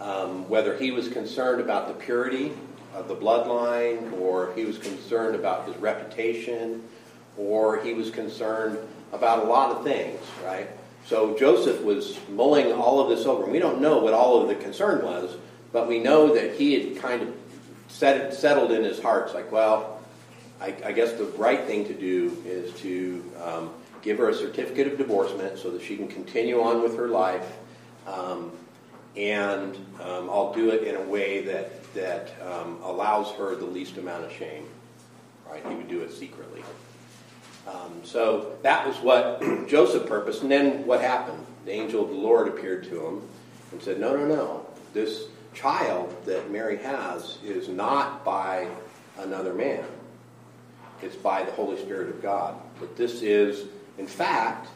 Um, 0.00 0.48
whether 0.48 0.76
he 0.76 0.92
was 0.92 1.08
concerned 1.08 1.60
about 1.60 1.88
the 1.88 1.94
purity 1.94 2.52
of 2.94 3.08
the 3.08 3.16
bloodline, 3.16 4.12
or 4.20 4.52
he 4.54 4.64
was 4.64 4.78
concerned 4.78 5.34
about 5.34 5.66
his 5.66 5.76
reputation, 5.76 6.82
or 7.36 7.82
he 7.82 7.94
was 7.94 8.10
concerned 8.10 8.78
about 9.12 9.44
a 9.44 9.46
lot 9.46 9.70
of 9.70 9.84
things, 9.84 10.20
right? 10.44 10.68
So 11.06 11.36
Joseph 11.36 11.82
was 11.82 12.18
mulling 12.30 12.72
all 12.72 13.00
of 13.00 13.08
this 13.08 13.26
over. 13.26 13.44
And 13.44 13.52
we 13.52 13.58
don't 13.58 13.80
know 13.80 13.98
what 13.98 14.14
all 14.14 14.40
of 14.40 14.48
the 14.48 14.54
concern 14.54 15.04
was, 15.04 15.36
but 15.72 15.88
we 15.88 15.98
know 15.98 16.34
that 16.34 16.54
he 16.54 16.74
had 16.74 17.02
kind 17.02 17.22
of 17.22 17.34
set, 17.88 18.34
settled 18.34 18.72
in 18.72 18.84
his 18.84 19.00
heart, 19.00 19.26
it's 19.26 19.34
like, 19.34 19.52
well, 19.52 20.00
I, 20.60 20.74
I, 20.84 20.92
guess 20.92 21.12
the 21.12 21.24
right 21.24 21.64
thing 21.64 21.86
to 21.86 21.94
do 21.94 22.42
is 22.46 22.72
to 22.80 23.32
um, 23.42 23.70
give 24.00 24.18
her 24.18 24.28
a 24.28 24.34
certificate 24.34 24.86
of 24.86 24.96
divorcement 24.96 25.58
so 25.58 25.70
that 25.70 25.82
she 25.82 25.96
can 25.96 26.08
continue 26.08 26.62
on 26.62 26.82
with 26.82 26.96
her 26.96 27.08
life. 27.08 27.46
Um, 28.06 28.52
and 29.16 29.74
um, 30.00 30.30
I'll 30.30 30.54
do 30.54 30.70
it 30.70 30.84
in 30.84 30.96
a 30.96 31.02
way 31.02 31.42
that, 31.46 31.72
that 31.94 32.32
um, 32.42 32.78
allows 32.82 33.32
her 33.32 33.54
the 33.54 33.64
least 33.66 33.96
amount 33.96 34.24
of 34.24 34.32
shame. 34.32 34.66
Right? 35.48 35.64
He 35.66 35.74
would 35.74 35.88
do 35.88 36.00
it 36.00 36.12
secretly. 36.12 36.62
Um, 37.66 38.00
so 38.02 38.56
that 38.62 38.86
was 38.86 38.96
what 38.98 39.40
Joseph 39.68 40.06
purposed. 40.06 40.42
And 40.42 40.50
then 40.50 40.86
what 40.86 41.00
happened? 41.00 41.44
The 41.64 41.72
angel 41.72 42.02
of 42.02 42.08
the 42.10 42.16
Lord 42.16 42.48
appeared 42.48 42.84
to 42.84 43.06
him 43.06 43.22
and 43.70 43.82
said, 43.82 44.00
No, 44.00 44.16
no, 44.16 44.26
no. 44.26 44.66
This 44.92 45.24
child 45.54 46.14
that 46.24 46.50
Mary 46.50 46.78
has 46.78 47.38
is 47.44 47.68
not 47.68 48.24
by 48.24 48.68
another 49.18 49.52
man, 49.52 49.84
it's 51.02 51.16
by 51.16 51.42
the 51.42 51.52
Holy 51.52 51.80
Spirit 51.80 52.08
of 52.08 52.22
God. 52.22 52.54
But 52.80 52.96
this 52.96 53.22
is, 53.22 53.68
in 53.98 54.06
fact, 54.06 54.68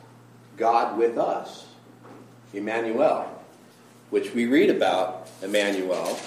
God 0.57 0.97
with 0.99 1.19
us, 1.19 1.67
Emmanuel, 2.53 3.31
which 4.11 4.33
we 4.35 4.47
read 4.47 4.71
about 4.71 5.29
Emmanuel 5.43 6.19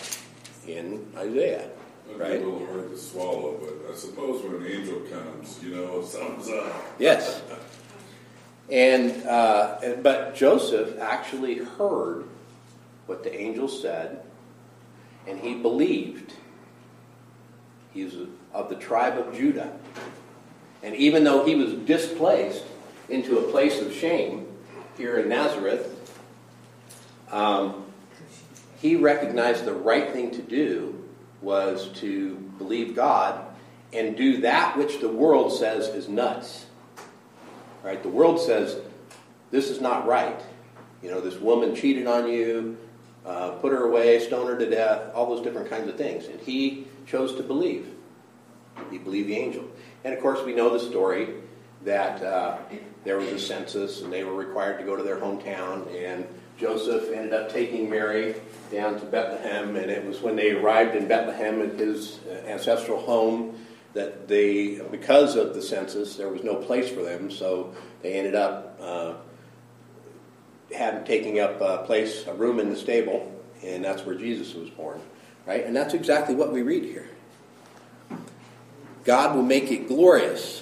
in 0.68 1.06
Isaiah. 1.16 1.70
Right? 2.16 2.42
a 2.42 2.46
little 2.46 2.66
hard 2.66 2.90
to 2.90 2.98
swallow, 2.98 3.60
but 3.62 3.94
I 3.94 3.96
suppose 3.96 4.44
when 4.44 4.56
an 4.56 4.68
angel 4.68 5.00
comes, 5.02 5.60
you 5.64 5.76
know, 5.76 6.02
something's 6.06 6.50
up. 6.50 6.74
Yes. 6.98 7.42
And 8.70 9.26
uh, 9.26 9.96
but 10.02 10.36
Joseph 10.36 11.00
actually 11.00 11.58
heard 11.58 12.26
what 13.06 13.24
the 13.24 13.34
angel 13.34 13.68
said, 13.68 14.24
and 15.28 15.40
he 15.40 15.56
believed. 15.56 16.34
He's 17.94 18.14
of 18.54 18.70
the 18.70 18.76
tribe 18.76 19.18
of 19.18 19.36
Judah, 19.36 19.72
and 20.84 20.96
even 20.96 21.24
though 21.24 21.44
he 21.46 21.56
was 21.56 21.74
displaced 21.74 22.64
into 23.10 23.40
a 23.40 23.52
place 23.52 23.82
of 23.82 23.92
shame 23.92 24.48
here 24.98 25.18
in 25.18 25.30
Nazareth, 25.30 25.96
um, 27.32 27.86
he 28.82 28.96
recognized 28.96 29.66
the 29.66 29.74
right 29.74 30.12
thing 30.12 30.32
to 30.32 30.42
do 30.42 31.04
was 31.42 31.90
to 31.96 32.36
believe 32.58 32.96
God 32.96 33.46
and 33.92 34.16
do 34.16 34.42
that 34.42 34.78
which 34.78 35.00
the 35.00 35.10
world 35.10 35.54
says 35.54 35.88
is 35.88 36.08
nuts. 36.08 36.66
Right? 37.84 38.02
The 38.02 38.10
world 38.10 38.40
says 38.40 38.78
this 39.52 39.70
is 39.70 39.82
not 39.82 40.06
right. 40.06 40.40
You 41.02 41.12
know, 41.12 41.22
this 41.22 41.38
woman 41.38 41.76
cheated 41.76 42.08
on 42.08 42.30
you, 42.30 42.78
uh, 43.26 43.52
put 43.52 43.72
her 43.72 43.86
away, 43.86 44.20
stone 44.20 44.48
her 44.48 44.58
to 44.58 44.70
death, 44.70 45.14
all 45.14 45.34
those 45.34 45.44
different 45.44 45.70
kinds 45.70 45.88
of 45.88 45.96
things. 45.96 46.26
And 46.28 46.40
he 46.40 46.88
chose 47.06 47.36
to 47.36 47.44
believe. 47.44 47.88
He 48.92 48.98
believed 48.98 49.30
the 49.30 49.36
angel. 49.36 49.66
And 50.04 50.14
of 50.14 50.22
course, 50.22 50.44
we 50.46 50.54
know 50.54 50.72
the 50.72 50.80
story 50.80 51.36
that 51.84 52.22
uh, 52.22 52.60
there 53.04 53.18
was 53.18 53.30
a 53.30 53.40
census 53.40 54.02
and 54.02 54.12
they 54.12 54.24
were 54.24 54.36
required 54.36 54.78
to 54.80 54.86
go 54.86 54.96
to 54.96 55.04
their 55.04 55.18
hometown. 55.18 55.88
And 55.96 56.28
Joseph 56.60 57.10
ended 57.14 57.34
up 57.34 57.52
taking 57.52 57.90
Mary 57.90 58.36
down 58.72 59.00
to 59.00 59.06
Bethlehem. 59.06 59.76
And 59.76 59.90
it 59.90 60.06
was 60.06 60.22
when 60.22 60.36
they 60.36 60.52
arrived 60.52 60.96
in 60.96 61.08
Bethlehem 61.08 61.62
at 61.62 61.80
his 61.80 62.20
uh, 62.30 62.48
ancestral 62.48 63.00
home 63.00 63.58
that 63.94 64.28
they, 64.28 64.80
because 64.92 65.36
of 65.36 65.56
the 65.56 65.62
census, 65.62 66.16
there 66.16 66.30
was 66.30 66.44
no 66.44 66.56
place 66.56 66.90
for 66.90 67.02
them. 67.02 67.32
So 67.32 67.74
they 68.02 68.14
ended 68.14 68.36
up 68.36 68.78
uh, 68.82 69.14
had 70.76 71.06
taking 71.06 71.40
up 71.40 71.60
a 71.62 71.84
place, 71.86 72.28
a 72.28 72.34
room 72.34 72.60
in 72.60 72.70
the 72.70 72.76
stable, 72.76 73.34
and 73.64 73.84
that's 73.84 74.06
where 74.06 74.16
Jesus 74.16 74.54
was 74.54 74.70
born, 74.70 75.02
right? 75.46 75.66
And 75.66 75.76
that's 75.76 75.94
exactly 75.94 76.36
what 76.36 76.52
we 76.52 76.62
read 76.62 76.84
here. 76.84 77.08
God 79.04 79.36
will 79.36 79.44
make 79.44 79.72
it 79.72 79.88
glorious. 79.88 80.62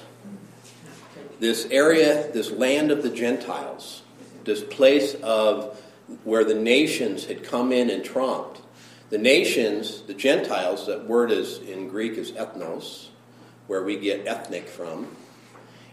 This 1.39 1.67
area, 1.69 2.31
this 2.31 2.49
land 2.51 2.89
of 2.91 3.03
the 3.03 3.09
Gentiles, 3.09 4.01
this 4.43 4.63
place 4.63 5.13
of 5.15 5.79
where 6.23 6.43
the 6.43 6.55
nations 6.55 7.25
had 7.25 7.43
come 7.43 7.71
in 7.71 7.89
and 7.89 8.03
trumped. 8.03 8.61
The 9.09 9.17
nations, 9.17 10.01
the 10.01 10.13
Gentiles, 10.13 10.87
that 10.87 11.07
word 11.07 11.31
is 11.31 11.59
in 11.59 11.87
Greek 11.87 12.13
is 12.13 12.31
ethnos, 12.31 13.07
where 13.67 13.83
we 13.83 13.97
get 13.97 14.27
ethnic 14.27 14.67
from. 14.67 15.07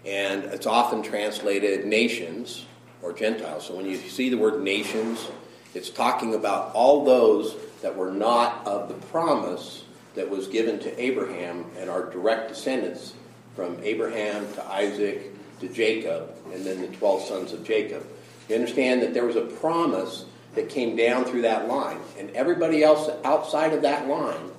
And 0.04 0.44
it's 0.44 0.66
often 0.66 1.02
translated 1.02 1.86
nations 1.86 2.66
or 3.02 3.12
Gentiles. 3.12 3.66
So 3.66 3.76
when 3.76 3.86
you 3.86 3.96
see 3.96 4.28
the 4.28 4.38
word 4.38 4.62
nations, 4.62 5.28
it's 5.74 5.90
talking 5.90 6.34
about 6.34 6.74
all 6.74 7.04
those 7.04 7.56
that 7.82 7.96
were 7.96 8.10
not 8.10 8.66
of 8.66 8.88
the 8.88 8.94
promise 9.08 9.84
that 10.14 10.28
was 10.28 10.46
given 10.46 10.78
to 10.80 11.00
Abraham 11.00 11.66
and 11.78 11.90
our 11.90 12.10
direct 12.10 12.48
descendants 12.48 13.14
from 13.54 13.78
Abraham 13.82 14.52
to 14.54 14.66
Isaac 14.66 15.32
to 15.60 15.68
Jacob 15.68 16.34
and 16.52 16.64
then 16.64 16.80
the 16.80 16.88
12 16.88 17.22
sons 17.22 17.52
of 17.52 17.64
Jacob. 17.64 18.06
You 18.48 18.56
understand 18.56 19.02
that 19.02 19.14
there 19.14 19.24
was 19.24 19.36
a 19.36 19.42
promise 19.42 20.26
that 20.54 20.68
came 20.68 20.96
down 20.96 21.24
through 21.24 21.42
that 21.42 21.66
line, 21.66 21.98
and 22.18 22.30
everybody 22.30 22.82
else 22.82 23.10
outside 23.24 23.72
of 23.72 23.82
that 23.82 24.06
line 24.06 24.50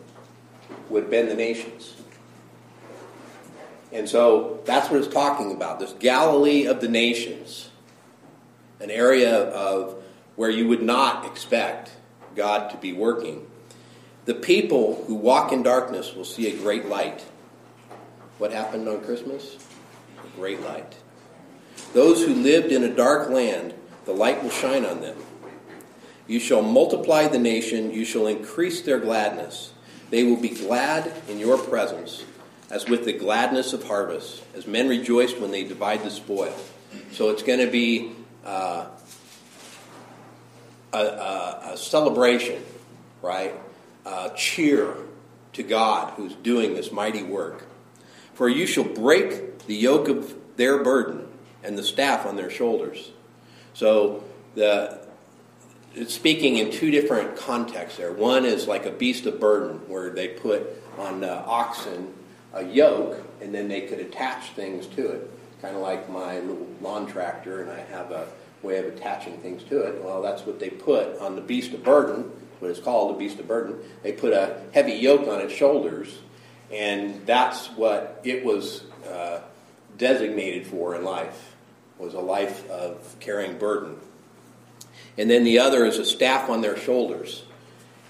would 0.90 1.10
bend 1.10 1.30
the 1.30 1.36
nations. 1.36 1.96
And 3.92 4.10
so 4.10 4.60
that's 4.66 4.90
what 4.90 5.00
it's 5.00 5.14
talking 5.14 5.54
about 5.54 5.80
this 5.80 5.94
Galilee 5.94 6.66
of 6.66 6.82
the 6.82 6.90
nations, 6.90 7.70
an 8.82 8.92
area 8.92 9.46
of 9.52 10.04
where 10.36 10.50
you 10.50 10.68
would 10.68 10.82
not 10.82 11.26
expect 11.26 11.92
God 12.36 12.72
to 12.72 12.78
be 12.78 12.92
working. 12.92 13.48
The 14.26 14.34
people 14.34 15.06
who 15.08 15.16
walk 15.16 15.54
in 15.54 15.64
darkness 15.64 16.14
will 16.14 16.26
see 16.26 16.54
a 16.54 16.58
great 16.58 16.88
light. 16.88 17.24
What 18.38 18.52
happened 18.52 18.90
on 18.90 19.02
Christmas? 19.02 19.56
A 20.26 20.38
great 20.38 20.62
light. 20.62 20.98
Those 21.94 22.26
who 22.26 22.34
lived 22.34 22.72
in 22.72 22.84
a 22.84 22.94
dark 22.94 23.30
land, 23.30 23.74
the 24.06 24.14
light 24.14 24.44
will 24.44 24.50
shine 24.50 24.86
on 24.86 25.02
them. 25.02 25.18
You 26.28 26.40
shall 26.40 26.62
multiply 26.62 27.28
the 27.28 27.40
nation, 27.40 27.94
you 27.94 28.04
shall 28.04 28.28
increase 28.28 28.82
their 28.82 29.00
gladness. 29.00 29.74
They 30.10 30.24
will 30.24 30.38
be 30.38 30.50
glad 30.50 31.12
in 31.30 31.40
your 31.40 31.58
presence 31.58 32.24
as 32.70 32.88
with 32.88 33.06
the 33.06 33.14
gladness 33.14 33.74
of 33.74 33.84
harvest, 33.84 34.44
as 34.56 34.66
men 34.66 34.90
rejoiced 34.90 35.40
when 35.40 35.52
they 35.52 35.64
divide 35.64 36.04
the 36.04 36.10
spoil. 36.10 36.56
So 37.12 37.30
it's 37.30 37.44
going 37.44 37.60
to 37.60 37.72
be 37.72 38.12
uh, 38.44 38.88
a, 40.94 40.98
a, 40.98 41.62
a, 41.74 41.78
celebration, 41.78 42.64
right? 43.22 43.54
A 44.06 44.32
cheer 44.36 44.96
to 45.54 45.64
God 45.64 46.14
who's 46.14 46.34
doing 46.36 46.74
this 46.74 46.92
mighty 46.92 47.24
work. 47.24 47.66
For 48.34 48.50
you 48.50 48.66
shall 48.66 48.84
break 48.84 49.66
the 49.68 49.76
yoke 49.76 50.10
of 50.10 50.36
their 50.58 50.84
burden 50.84 51.25
and 51.66 51.78
the 51.78 51.84
staff 51.84 52.26
on 52.26 52.36
their 52.36 52.50
shoulders. 52.50 53.12
So 53.74 54.24
the 54.54 55.00
it's 55.96 56.14
speaking 56.14 56.58
in 56.58 56.72
two 56.72 56.92
different 56.92 57.38
contexts 57.38 57.98
there. 57.98 58.12
One 58.12 58.46
is 58.46 58.68
like 58.68 58.86
a 58.86 58.92
beast 58.92 59.26
of 59.26 59.40
burden, 59.40 59.78
where 59.88 60.10
they 60.10 60.28
put 60.28 60.68
on 60.98 61.24
oxen 61.24 62.14
a 62.54 62.64
yoke, 62.64 63.22
and 63.42 63.54
then 63.54 63.68
they 63.68 63.82
could 63.82 64.00
attach 64.00 64.52
things 64.52 64.88
to 64.88 65.08
it. 65.08 65.32
Kind 65.62 65.76
of 65.76 65.82
like 65.82 66.10
my 66.10 66.40
little 66.40 66.68
lawn 66.82 67.08
tractor, 67.08 67.62
and 67.62 67.72
I 67.72 67.80
have 67.80 68.12
a 68.12 68.28
way 68.62 68.78
of 68.78 68.86
attaching 68.86 69.38
things 69.38 69.64
to 69.64 69.82
it. 69.82 70.04
Well, 70.04 70.22
that's 70.22 70.46
what 70.46 70.60
they 70.60 70.70
put 70.70 71.18
on 71.20 71.36
the 71.36 71.42
beast 71.42 71.74
of 71.74 71.84
burden, 71.84 72.32
what 72.60 72.72
is 72.72 72.80
called 72.80 73.16
a 73.16 73.18
beast 73.18 73.40
of 73.40 73.48
burden. 73.48 73.78
They 74.04 74.12
put 74.12 74.34
a 74.34 74.62
heavy 74.74 74.94
yoke 74.94 75.28
on 75.28 75.40
its 75.40 75.54
shoulders, 75.54 76.20
and 76.72 77.26
that's 77.26 77.68
what 77.68 78.22
it 78.24 78.44
was 78.44 78.84
uh, 79.10 79.40
designated 79.98 80.68
for 80.68 80.96
in 80.96 81.04
life, 81.06 81.55
was 81.98 82.14
a 82.14 82.20
life 82.20 82.70
of 82.70 83.16
carrying 83.20 83.58
burden. 83.58 83.98
And 85.18 85.30
then 85.30 85.44
the 85.44 85.60
other 85.60 85.86
is 85.86 85.98
a 85.98 86.06
staff 86.06 86.50
on 86.50 86.62
their 86.62 86.78
shoulders, 86.78 87.44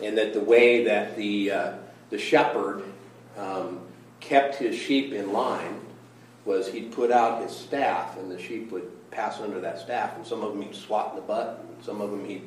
and 0.03 0.17
that 0.17 0.33
the 0.33 0.39
way 0.39 0.85
that 0.85 1.15
the, 1.15 1.51
uh, 1.51 1.73
the 2.09 2.17
shepherd 2.17 2.83
um, 3.37 3.79
kept 4.19 4.55
his 4.55 4.75
sheep 4.75 5.13
in 5.13 5.31
line 5.31 5.79
was 6.45 6.67
he'd 6.67 6.91
put 6.91 7.11
out 7.11 7.41
his 7.41 7.55
staff, 7.55 8.17
and 8.17 8.31
the 8.31 8.41
sheep 8.41 8.71
would 8.71 8.89
pass 9.11 9.39
under 9.39 9.59
that 9.61 9.79
staff. 9.79 10.15
And 10.15 10.25
some 10.25 10.43
of 10.43 10.53
them 10.53 10.61
he'd 10.61 10.75
swat 10.75 11.11
in 11.11 11.15
the 11.17 11.21
butt, 11.21 11.63
and 11.67 11.83
some 11.83 12.01
of 12.01 12.11
them 12.11 12.25
he'd 12.25 12.43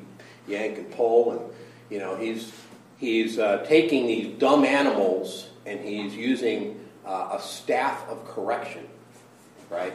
yank 0.47 0.77
and 0.77 0.91
pull. 0.91 1.31
And 1.31 1.41
you 1.89 1.99
know, 1.99 2.15
he's 2.15 2.51
he's 2.97 3.39
uh, 3.39 3.65
taking 3.67 4.07
these 4.07 4.37
dumb 4.39 4.65
animals 4.65 5.49
and 5.65 5.79
he's 5.79 6.15
using 6.15 6.79
uh, 7.05 7.37
a 7.37 7.41
staff 7.41 8.07
of 8.09 8.25
correction, 8.25 8.87
right? 9.69 9.93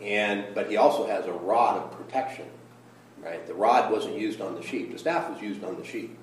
And 0.00 0.54
but 0.54 0.70
he 0.70 0.76
also 0.76 1.06
has 1.06 1.26
a 1.26 1.32
rod 1.32 1.82
of 1.82 1.96
protection, 1.96 2.46
right? 3.22 3.46
The 3.46 3.54
rod 3.54 3.90
wasn't 3.90 4.18
used 4.18 4.40
on 4.40 4.54
the 4.54 4.62
sheep; 4.62 4.92
the 4.92 4.98
staff 4.98 5.30
was 5.30 5.40
used 5.40 5.64
on 5.64 5.76
the 5.76 5.84
sheep, 5.84 6.18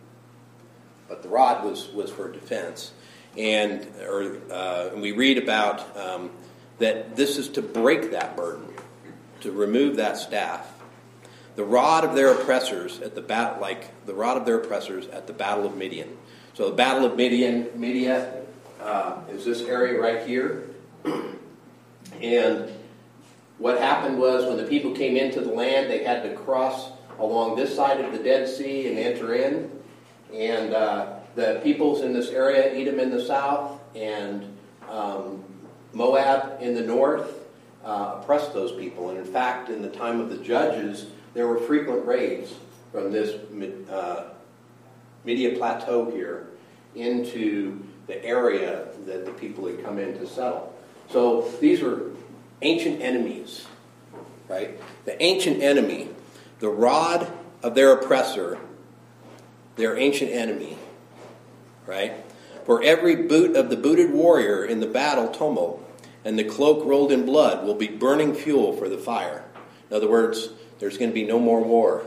but 1.08 1.24
the 1.24 1.30
rod 1.30 1.66
was 1.66 1.90
was 1.90 2.12
for 2.12 2.32
defense 2.32 2.92
and 3.38 3.88
or 4.08 4.38
uh, 4.52 4.90
and 4.94 5.02
we 5.02 5.12
read 5.12 5.38
about 5.38 5.98
um, 5.98 6.32
that 6.80 7.16
this 7.16 7.38
is 7.38 7.50
to 7.50 7.62
break 7.62 8.12
that 8.12 8.36
burden, 8.36 8.68
to 9.42 9.52
remove 9.52 9.98
that 9.98 10.18
staff. 10.18 10.70
The 11.56 11.64
rod 11.64 12.04
of 12.04 12.16
their 12.16 12.34
oppressors 12.34 13.00
at 13.02 13.14
the 13.16 13.22
bat, 13.22 13.62
like 13.62 14.06
the 14.06 14.14
rod 14.14 14.38
of 14.38 14.46
their 14.46 14.58
oppressors 14.58 15.08
at 15.08 15.28
the 15.28 15.34
battle 15.34 15.66
of 15.66 15.76
Midian. 15.76 16.18
So 16.56 16.70
the 16.70 16.76
battle 16.76 17.06
of 17.06 17.16
Midian, 17.16 17.70
Midian 17.76 18.28
uh, 18.82 19.22
is 19.30 19.46
this 19.46 19.62
area 19.62 20.00
right 20.00 20.26
here, 20.28 20.70
and 22.22 22.72
what 23.58 23.78
happened 23.80 24.18
was 24.18 24.46
when 24.46 24.58
the 24.58 24.64
people 24.64 24.92
came 24.92 25.16
into 25.16 25.42
the 25.42 25.52
land, 25.52 25.90
they 25.90 26.04
had 26.04 26.24
to 26.24 26.34
cross 26.34 26.92
along 27.20 27.56
this 27.56 27.76
side 27.76 28.02
of 28.02 28.12
the 28.12 28.18
Dead 28.18 28.48
Sea 28.48 28.90
and 28.90 28.98
enter 28.98 29.34
in, 29.36 29.72
and 30.34 30.74
uh, 30.74 31.14
the 31.36 31.60
peoples 31.64 32.02
in 32.02 32.14
this 32.14 32.30
area, 32.30 32.74
Edom 32.74 33.00
in 33.00 33.10
the 33.12 33.24
south 33.24 33.80
and 33.96 34.58
um, 34.90 35.44
Moab 35.94 36.62
in 36.62 36.74
the 36.74 36.82
north, 36.82 37.46
uh, 37.86 38.20
oppressed 38.20 38.54
those 38.54 38.72
people. 38.74 39.10
And 39.10 39.20
in 39.20 39.26
fact, 39.26 39.70
in 39.70 39.82
the 39.82 39.90
time 39.90 40.20
of 40.20 40.30
the 40.30 40.38
judges, 40.38 41.08
there 41.34 41.48
were 41.48 41.60
frequent 41.60 42.06
raids 42.06 42.56
from 42.92 43.12
this 43.12 43.36
uh, 43.90 44.30
Media 45.24 45.58
Plateau 45.58 46.10
here 46.12 46.48
into 46.96 47.84
the 48.08 48.24
area 48.24 48.88
that 49.06 49.26
the 49.26 49.32
people 49.32 49.68
had 49.68 49.84
come 49.84 49.98
in 50.00 50.18
to 50.20 50.28
settle. 50.28 50.74
So 51.10 51.50
these 51.60 51.82
were 51.82 52.12
ancient 52.64 53.02
enemies, 53.02 53.66
right? 54.48 54.80
The 55.06 55.22
ancient 55.22 55.62
enemy, 55.62 56.10
the 56.60 56.70
rod 56.70 57.32
of 57.62 57.76
their 57.76 57.92
oppressor, 57.92 58.60
their 59.76 59.98
ancient 59.98 60.32
enemy, 60.32 60.78
right? 61.86 62.14
For 62.66 62.82
every 62.82 63.16
boot 63.16 63.56
of 63.56 63.70
the 63.70 63.76
booted 63.76 64.12
warrior 64.12 64.64
in 64.64 64.80
the 64.80 64.88
battle 64.88 65.28
tumult 65.30 65.80
and 66.26 66.40
the 66.40 66.44
cloak 66.44 66.86
rolled 66.86 67.12
in 67.12 67.26
blood 67.26 67.66
will 67.66 67.76
be 67.76 67.88
burning 67.88 68.34
fuel 68.34 68.74
for 68.74 68.88
the 68.88 68.98
fire. 68.98 69.44
In 69.90 69.98
other 69.98 70.10
words, 70.10 70.50
there's 70.80 70.98
going 70.98 71.10
to 71.10 71.14
be 71.14 71.26
no 71.26 71.40
more 71.40 71.62
war. 71.62 72.06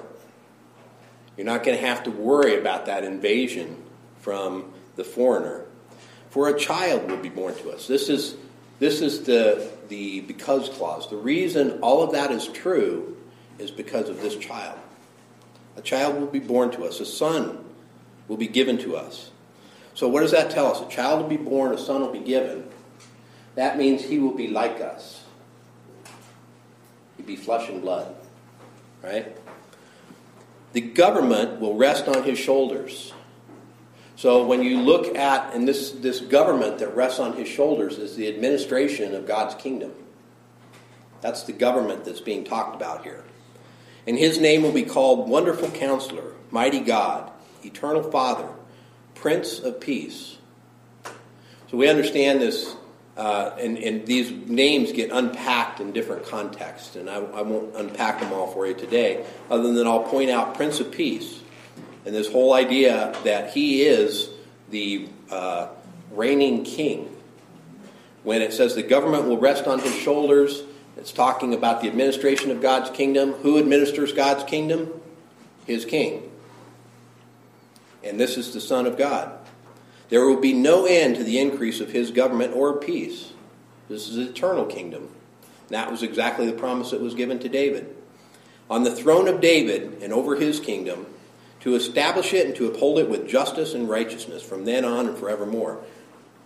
You're 1.36 1.46
not 1.46 1.64
going 1.64 1.78
to 1.78 1.86
have 1.86 2.04
to 2.04 2.10
worry 2.10 2.58
about 2.58 2.86
that 2.86 3.04
invasion 3.04 3.82
from 4.20 4.72
the 4.96 5.04
foreigner. 5.04 5.66
For 6.30 6.48
a 6.48 6.58
child 6.58 7.10
will 7.10 7.18
be 7.18 7.28
born 7.28 7.54
to 7.56 7.70
us. 7.70 7.86
This 7.86 8.08
is, 8.08 8.36
this 8.78 9.00
is 9.00 9.24
the, 9.24 9.70
the 9.88 10.20
because 10.20 10.68
clause. 10.68 11.08
The 11.08 11.16
reason 11.16 11.78
all 11.80 12.02
of 12.02 12.12
that 12.12 12.30
is 12.30 12.46
true 12.48 13.16
is 13.58 13.70
because 13.70 14.08
of 14.08 14.20
this 14.20 14.36
child. 14.36 14.78
A 15.76 15.82
child 15.82 16.18
will 16.18 16.26
be 16.26 16.38
born 16.38 16.70
to 16.72 16.84
us, 16.84 17.00
a 17.00 17.06
son 17.06 17.64
will 18.28 18.36
be 18.36 18.48
given 18.48 18.78
to 18.78 18.96
us. 18.96 19.30
So, 19.94 20.08
what 20.08 20.20
does 20.20 20.32
that 20.32 20.50
tell 20.50 20.66
us? 20.66 20.80
A 20.80 20.88
child 20.88 21.22
will 21.22 21.28
be 21.28 21.36
born, 21.36 21.72
a 21.72 21.78
son 21.78 22.02
will 22.02 22.12
be 22.12 22.18
given. 22.18 22.68
That 23.54 23.78
means 23.78 24.04
he 24.04 24.18
will 24.18 24.34
be 24.34 24.48
like 24.48 24.80
us. 24.80 25.24
He'll 27.16 27.26
be 27.26 27.36
flesh 27.36 27.70
and 27.70 27.80
blood. 27.80 28.14
Right? 29.02 29.34
The 30.74 30.82
government 30.82 31.60
will 31.60 31.74
rest 31.74 32.08
on 32.08 32.24
his 32.24 32.38
shoulders. 32.38 33.14
So 34.16 34.46
when 34.46 34.62
you 34.62 34.81
look 34.81 35.14
at, 35.14 35.55
and 35.55 35.68
this, 35.68 35.90
this 35.92 36.20
government 36.20 36.79
that 36.79 36.96
rests 36.96 37.20
on 37.20 37.35
his 37.35 37.48
shoulders 37.48 37.98
is 37.98 38.16
the 38.16 38.29
administration 38.29 39.14
of 39.14 39.26
God's 39.26 39.55
kingdom. 39.55 39.92
That's 41.20 41.42
the 41.42 41.52
government 41.52 42.05
that's 42.05 42.20
being 42.20 42.42
talked 42.42 42.74
about 42.74 43.05
here. 43.05 43.24
And 44.07 44.16
his 44.16 44.38
name 44.38 44.62
will 44.62 44.72
be 44.72 44.85
called 44.85 45.29
Wonderful 45.29 45.70
Counselor, 45.70 46.33
Mighty 46.50 46.81
God, 46.81 47.31
Eternal 47.62 48.11
Father, 48.11 48.48
Prince 49.14 49.59
of 49.59 49.81
Peace. 49.81 50.38
So 51.70 51.76
we 51.76 51.88
understand 51.88 52.40
this, 52.40 52.74
uh, 53.16 53.50
and, 53.59 53.76
and, 53.76 54.07
these 54.07 54.31
names 54.31 54.92
get 54.92 55.11
unpacked 55.11 55.81
in 55.81 55.92
different 55.92 56.24
contexts, 56.26 56.94
and 56.94 57.11
I, 57.11 57.16
I, 57.16 57.42
won't 57.42 57.74
unpack 57.74 58.20
them 58.20 58.33
all 58.33 58.46
for 58.46 58.66
you 58.66 58.74
today, 58.74 59.26
other 59.50 59.72
than 59.72 59.87
I'll 59.87 60.05
point 60.05 60.31
out 60.31 60.55
Prince 60.55 60.79
of 60.79 60.92
Peace, 60.92 61.40
and 62.06 62.14
this 62.14 62.30
whole 62.30 62.54
idea 62.54 63.14
that 63.24 63.50
he 63.50 63.82
is 63.82 64.30
the 64.70 65.08
uh, 65.30 65.68
reigning 66.12 66.64
king. 66.64 67.14
When 68.22 68.40
it 68.40 68.52
says 68.52 68.74
the 68.74 68.82
government 68.82 69.24
will 69.24 69.38
rest 69.38 69.66
on 69.66 69.80
his 69.80 69.94
shoulders, 69.94 70.62
it's 70.96 71.12
talking 71.12 71.52
about 71.52 71.82
the 71.82 71.88
administration 71.88 72.50
of 72.50 72.62
God's 72.62 72.88
kingdom. 72.90 73.32
Who 73.32 73.58
administers 73.58 74.12
God's 74.12 74.44
kingdom? 74.44 74.90
His 75.66 75.84
king 75.84 76.30
and 78.06 78.20
this 78.20 78.36
is 78.36 78.52
the 78.52 78.60
Son 78.60 78.86
of 78.86 78.96
God. 78.96 79.32
There 80.08 80.24
will 80.26 80.40
be 80.40 80.52
no 80.52 80.86
end 80.86 81.16
to 81.16 81.24
the 81.24 81.38
increase 81.38 81.80
of 81.80 81.90
his 81.90 82.10
government 82.10 82.54
or 82.54 82.78
peace. 82.78 83.32
This 83.88 84.08
is 84.08 84.16
an 84.16 84.28
eternal 84.28 84.64
kingdom. 84.64 85.08
That 85.68 85.90
was 85.90 86.02
exactly 86.02 86.46
the 86.46 86.52
promise 86.52 86.92
that 86.92 87.00
was 87.00 87.14
given 87.14 87.38
to 87.40 87.48
David. 87.48 87.94
On 88.70 88.84
the 88.84 88.94
throne 88.94 89.28
of 89.28 89.40
David 89.40 90.02
and 90.02 90.12
over 90.12 90.36
his 90.36 90.60
kingdom, 90.60 91.06
to 91.66 91.74
establish 91.74 92.33
it 92.33 92.46
and 92.46 92.55
to 92.55 92.68
uphold 92.68 92.96
it 92.96 93.11
with 93.11 93.26
justice 93.26 93.74
and 93.74 93.88
righteousness 93.88 94.40
from 94.40 94.64
then 94.64 94.85
on 94.85 95.09
and 95.09 95.18
forevermore. 95.18 95.83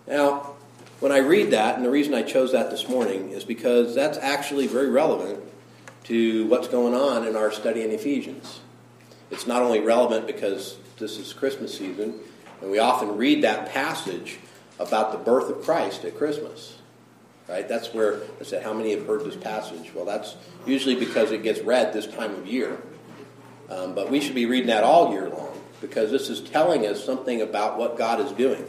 Now, 0.07 0.55
when 0.99 1.11
I 1.11 1.19
read 1.19 1.51
that, 1.51 1.75
and 1.75 1.85
the 1.85 1.91
reason 1.91 2.15
I 2.15 2.23
chose 2.23 2.53
that 2.53 2.71
this 2.71 2.89
morning 2.89 3.29
is 3.29 3.43
because 3.43 3.93
that's 3.93 4.17
actually 4.17 4.65
very 4.65 4.89
relevant 4.89 5.43
to 6.05 6.47
what's 6.47 6.67
going 6.67 6.95
on 6.95 7.27
in 7.27 7.35
our 7.35 7.51
study 7.51 7.83
in 7.83 7.91
Ephesians. 7.91 8.61
It's 9.29 9.45
not 9.45 9.61
only 9.61 9.79
relevant 9.79 10.25
because 10.25 10.77
this 10.97 11.19
is 11.19 11.33
Christmas 11.33 11.77
season, 11.77 12.15
and 12.59 12.71
we 12.71 12.79
often 12.79 13.15
read 13.15 13.43
that 13.43 13.69
passage 13.69 14.39
about 14.79 15.11
the 15.11 15.19
birth 15.19 15.51
of 15.51 15.61
Christ 15.61 16.03
at 16.03 16.17
Christmas. 16.17 16.79
Right? 17.47 17.69
That's 17.69 17.93
where 17.93 18.21
I 18.39 18.43
said, 18.43 18.63
How 18.63 18.73
many 18.73 18.89
have 18.95 19.05
heard 19.05 19.23
this 19.23 19.35
passage? 19.35 19.93
Well, 19.93 20.05
that's 20.05 20.35
usually 20.65 20.95
because 20.95 21.31
it 21.31 21.43
gets 21.43 21.59
read 21.59 21.93
this 21.93 22.07
time 22.07 22.33
of 22.33 22.47
year. 22.47 22.81
Um, 23.71 23.95
but 23.95 24.11
we 24.11 24.19
should 24.19 24.35
be 24.35 24.45
reading 24.45 24.67
that 24.67 24.83
all 24.83 25.13
year 25.13 25.29
long 25.29 25.57
because 25.79 26.11
this 26.11 26.29
is 26.29 26.41
telling 26.41 26.85
us 26.85 27.03
something 27.03 27.41
about 27.41 27.77
what 27.77 27.97
God 27.97 28.19
is 28.19 28.31
doing. 28.33 28.65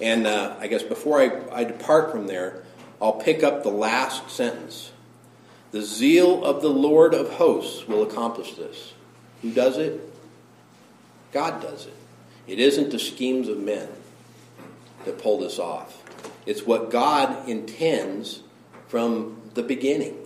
And 0.00 0.28
uh, 0.28 0.54
I 0.60 0.68
guess 0.68 0.82
before 0.84 1.20
I, 1.20 1.60
I 1.60 1.64
depart 1.64 2.12
from 2.12 2.28
there, 2.28 2.62
I'll 3.02 3.14
pick 3.14 3.42
up 3.42 3.64
the 3.64 3.70
last 3.70 4.30
sentence. 4.30 4.92
The 5.72 5.82
zeal 5.82 6.44
of 6.44 6.62
the 6.62 6.68
Lord 6.68 7.14
of 7.14 7.30
hosts 7.30 7.88
will 7.88 8.04
accomplish 8.04 8.54
this. 8.54 8.94
Who 9.42 9.50
does 9.50 9.76
it? 9.76 10.00
God 11.32 11.60
does 11.60 11.86
it. 11.86 11.96
It 12.46 12.60
isn't 12.60 12.90
the 12.90 12.98
schemes 13.00 13.48
of 13.48 13.58
men 13.58 13.88
that 15.04 15.18
pull 15.18 15.40
this 15.40 15.58
off. 15.58 16.00
It's 16.46 16.62
what 16.62 16.90
God 16.92 17.48
intends 17.48 18.42
from 18.86 19.40
the 19.54 19.64
beginning. 19.64 20.16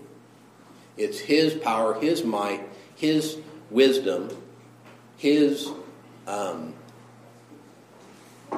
It's 0.99 1.19
His 1.19 1.55
power, 1.55 1.99
His 1.99 2.25
might, 2.25 2.61
His 2.95 3.39
wisdom, 3.71 4.31
His 5.17 5.71
um, 6.27 6.75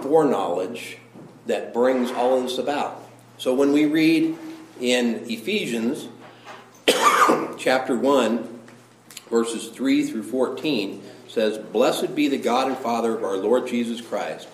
foreknowledge 0.03 0.99
that 1.47 1.73
brings 1.73 2.11
all 2.11 2.41
this 2.43 2.59
about. 2.59 3.03
So 3.39 3.55
when 3.55 3.73
we 3.73 3.87
read 3.87 4.37
in 4.81 5.25
Ephesians 5.27 6.09
chapter 7.59 7.97
1, 7.97 8.61
verses 9.31 9.69
3 9.69 10.05
through 10.05 10.25
14, 10.25 11.03
says, 11.29 11.59
Blessed 11.59 12.15
be 12.15 12.29
the 12.29 12.39
God 12.39 12.69
and 12.69 12.77
Father 12.77 13.17
of 13.17 13.25
our 13.25 13.37
Lord 13.37 13.67
Jesus 13.67 14.01
Christ, 14.01 14.49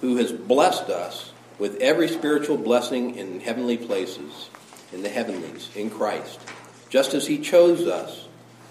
who 0.00 0.16
has 0.16 0.32
blessed 0.32 0.90
us 0.90 1.32
with 1.58 1.76
every 1.80 2.08
spiritual 2.08 2.56
blessing 2.56 3.14
in 3.16 3.40
heavenly 3.40 3.76
places, 3.76 4.50
in 4.92 5.02
the 5.02 5.08
heavenlies, 5.08 5.70
in 5.76 5.90
Christ, 5.90 6.40
just 6.88 7.14
as 7.14 7.26
he 7.26 7.38
chose 7.38 7.86
us 7.86 8.26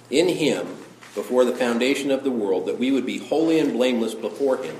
in 0.09 0.27
him 0.27 0.67
before 1.15 1.45
the 1.45 1.55
foundation 1.55 2.11
of 2.11 2.23
the 2.23 2.31
world, 2.31 2.65
that 2.65 2.79
we 2.79 2.91
would 2.91 3.05
be 3.05 3.19
holy 3.19 3.59
and 3.59 3.73
blameless 3.73 4.15
before 4.15 4.57
him. 4.57 4.75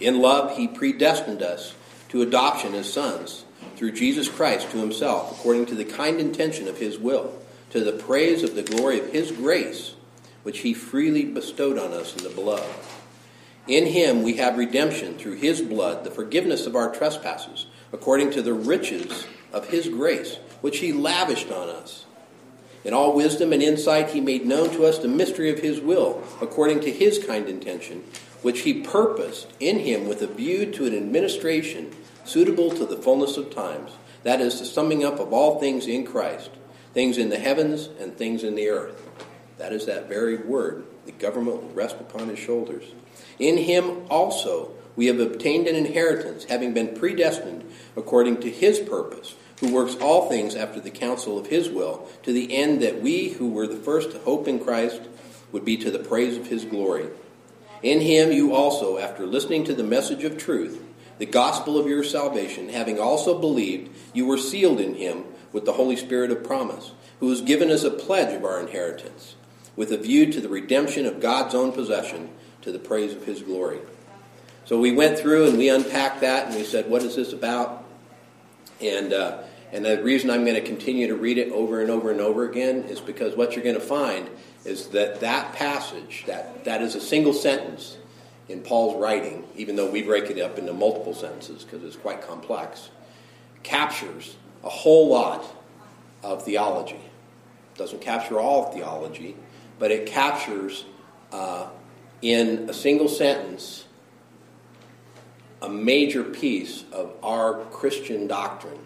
In 0.00 0.20
love, 0.20 0.56
he 0.56 0.68
predestined 0.68 1.42
us 1.42 1.74
to 2.08 2.22
adoption 2.22 2.74
as 2.74 2.92
sons 2.92 3.44
through 3.76 3.92
Jesus 3.92 4.28
Christ 4.28 4.70
to 4.70 4.78
himself, 4.78 5.38
according 5.38 5.66
to 5.66 5.74
the 5.74 5.84
kind 5.84 6.20
intention 6.20 6.68
of 6.68 6.78
his 6.78 6.98
will, 6.98 7.32
to 7.70 7.80
the 7.80 7.92
praise 7.92 8.42
of 8.42 8.54
the 8.54 8.62
glory 8.62 9.00
of 9.00 9.12
his 9.12 9.32
grace, 9.32 9.94
which 10.42 10.60
he 10.60 10.74
freely 10.74 11.24
bestowed 11.24 11.78
on 11.78 11.92
us 11.92 12.16
in 12.16 12.22
the 12.22 12.30
beloved. 12.30 12.66
In 13.66 13.86
him 13.86 14.22
we 14.22 14.34
have 14.34 14.58
redemption 14.58 15.16
through 15.16 15.36
his 15.36 15.62
blood, 15.62 16.04
the 16.04 16.10
forgiveness 16.10 16.66
of 16.66 16.74
our 16.74 16.92
trespasses, 16.92 17.66
according 17.92 18.32
to 18.32 18.42
the 18.42 18.52
riches 18.52 19.26
of 19.52 19.68
his 19.68 19.88
grace, 19.88 20.36
which 20.60 20.78
he 20.78 20.92
lavished 20.92 21.50
on 21.50 21.68
us. 21.68 22.04
In 22.84 22.92
all 22.92 23.14
wisdom 23.14 23.52
and 23.52 23.62
insight, 23.62 24.10
he 24.10 24.20
made 24.20 24.44
known 24.44 24.70
to 24.70 24.84
us 24.84 24.98
the 24.98 25.08
mystery 25.08 25.50
of 25.50 25.60
his 25.60 25.80
will, 25.80 26.22
according 26.40 26.80
to 26.80 26.90
his 26.90 27.24
kind 27.24 27.48
intention, 27.48 28.04
which 28.42 28.60
he 28.60 28.82
purposed 28.82 29.52
in 29.60 29.80
him 29.80 30.08
with 30.08 30.20
a 30.22 30.26
view 30.26 30.66
to 30.72 30.86
an 30.86 30.96
administration 30.96 31.92
suitable 32.24 32.70
to 32.70 32.84
the 32.84 32.96
fullness 32.96 33.36
of 33.36 33.54
times, 33.54 33.92
that 34.24 34.40
is, 34.40 34.58
the 34.58 34.64
summing 34.64 35.04
up 35.04 35.18
of 35.20 35.32
all 35.32 35.58
things 35.58 35.86
in 35.86 36.04
Christ, 36.04 36.50
things 36.92 37.18
in 37.18 37.30
the 37.30 37.38
heavens 37.38 37.88
and 38.00 38.16
things 38.16 38.42
in 38.44 38.54
the 38.54 38.68
earth. 38.68 39.00
That 39.58 39.72
is 39.72 39.86
that 39.86 40.08
very 40.08 40.36
word. 40.36 40.84
The 41.06 41.12
government 41.12 41.62
will 41.62 41.70
rest 41.70 41.96
upon 42.00 42.28
his 42.28 42.38
shoulders. 42.38 42.84
In 43.38 43.58
him 43.58 44.06
also 44.10 44.72
we 44.94 45.06
have 45.06 45.20
obtained 45.20 45.66
an 45.66 45.76
inheritance, 45.76 46.44
having 46.44 46.74
been 46.74 46.94
predestined 46.94 47.64
according 47.96 48.40
to 48.40 48.50
his 48.50 48.78
purpose, 48.78 49.34
who 49.62 49.72
works 49.72 49.94
all 50.00 50.28
things 50.28 50.56
after 50.56 50.80
the 50.80 50.90
counsel 50.90 51.38
of 51.38 51.46
his 51.46 51.70
will, 51.70 52.08
to 52.24 52.32
the 52.32 52.52
end 52.52 52.82
that 52.82 53.00
we 53.00 53.28
who 53.28 53.48
were 53.48 53.68
the 53.68 53.76
first 53.76 54.10
to 54.10 54.18
hope 54.18 54.48
in 54.48 54.58
Christ 54.58 55.00
would 55.52 55.64
be 55.64 55.76
to 55.76 55.90
the 55.90 56.00
praise 56.00 56.36
of 56.36 56.48
his 56.48 56.64
glory. 56.64 57.06
In 57.80 58.00
him 58.00 58.32
you 58.32 58.54
also, 58.54 58.98
after 58.98 59.24
listening 59.24 59.62
to 59.64 59.74
the 59.74 59.84
message 59.84 60.24
of 60.24 60.36
truth, 60.36 60.82
the 61.18 61.26
gospel 61.26 61.78
of 61.78 61.86
your 61.86 62.02
salvation, 62.02 62.70
having 62.70 62.98
also 62.98 63.38
believed, 63.38 63.94
you 64.12 64.26
were 64.26 64.36
sealed 64.36 64.80
in 64.80 64.96
him 64.96 65.22
with 65.52 65.64
the 65.64 65.74
Holy 65.74 65.94
Spirit 65.94 66.32
of 66.32 66.42
promise, 66.42 66.90
who 67.20 67.26
was 67.26 67.40
given 67.40 67.70
as 67.70 67.84
a 67.84 67.90
pledge 67.90 68.34
of 68.34 68.44
our 68.44 68.58
inheritance, 68.58 69.36
with 69.76 69.92
a 69.92 69.96
view 69.96 70.32
to 70.32 70.40
the 70.40 70.48
redemption 70.48 71.06
of 71.06 71.20
God's 71.20 71.54
own 71.54 71.70
possession, 71.70 72.30
to 72.62 72.72
the 72.72 72.80
praise 72.80 73.12
of 73.12 73.26
his 73.26 73.42
glory. 73.42 73.78
So 74.64 74.80
we 74.80 74.90
went 74.90 75.20
through 75.20 75.48
and 75.48 75.56
we 75.56 75.68
unpacked 75.68 76.22
that 76.22 76.48
and 76.48 76.56
we 76.56 76.64
said, 76.64 76.90
what 76.90 77.04
is 77.04 77.14
this 77.14 77.32
about? 77.32 77.84
And, 78.80 79.12
uh, 79.12 79.42
and 79.72 79.84
the 79.84 80.02
reason 80.02 80.30
I'm 80.30 80.44
going 80.44 80.54
to 80.54 80.66
continue 80.66 81.08
to 81.08 81.16
read 81.16 81.38
it 81.38 81.50
over 81.50 81.80
and 81.80 81.90
over 81.90 82.10
and 82.10 82.20
over 82.20 82.48
again 82.48 82.84
is 82.84 83.00
because 83.00 83.34
what 83.34 83.54
you're 83.56 83.64
going 83.64 83.74
to 83.74 83.80
find 83.80 84.28
is 84.66 84.88
that 84.88 85.20
that 85.20 85.54
passage, 85.54 86.24
that, 86.26 86.64
that 86.64 86.82
is 86.82 86.94
a 86.94 87.00
single 87.00 87.32
sentence 87.32 87.96
in 88.50 88.60
Paul's 88.60 89.00
writing, 89.00 89.44
even 89.56 89.76
though 89.76 89.90
we 89.90 90.02
break 90.02 90.30
it 90.30 90.38
up 90.38 90.58
into 90.58 90.74
multiple 90.74 91.14
sentences 91.14 91.64
because 91.64 91.82
it's 91.84 91.96
quite 91.96 92.20
complex, 92.20 92.90
captures 93.62 94.36
a 94.62 94.68
whole 94.68 95.08
lot 95.08 95.44
of 96.22 96.44
theology. 96.44 96.96
It 96.96 97.78
doesn't 97.78 98.02
capture 98.02 98.38
all 98.38 98.66
of 98.66 98.74
theology, 98.74 99.36
but 99.78 99.90
it 99.90 100.04
captures 100.04 100.84
uh, 101.32 101.68
in 102.20 102.68
a 102.68 102.74
single 102.74 103.08
sentence 103.08 103.86
a 105.62 105.68
major 105.68 106.24
piece 106.24 106.84
of 106.92 107.12
our 107.22 107.64
Christian 107.66 108.26
doctrine. 108.26 108.78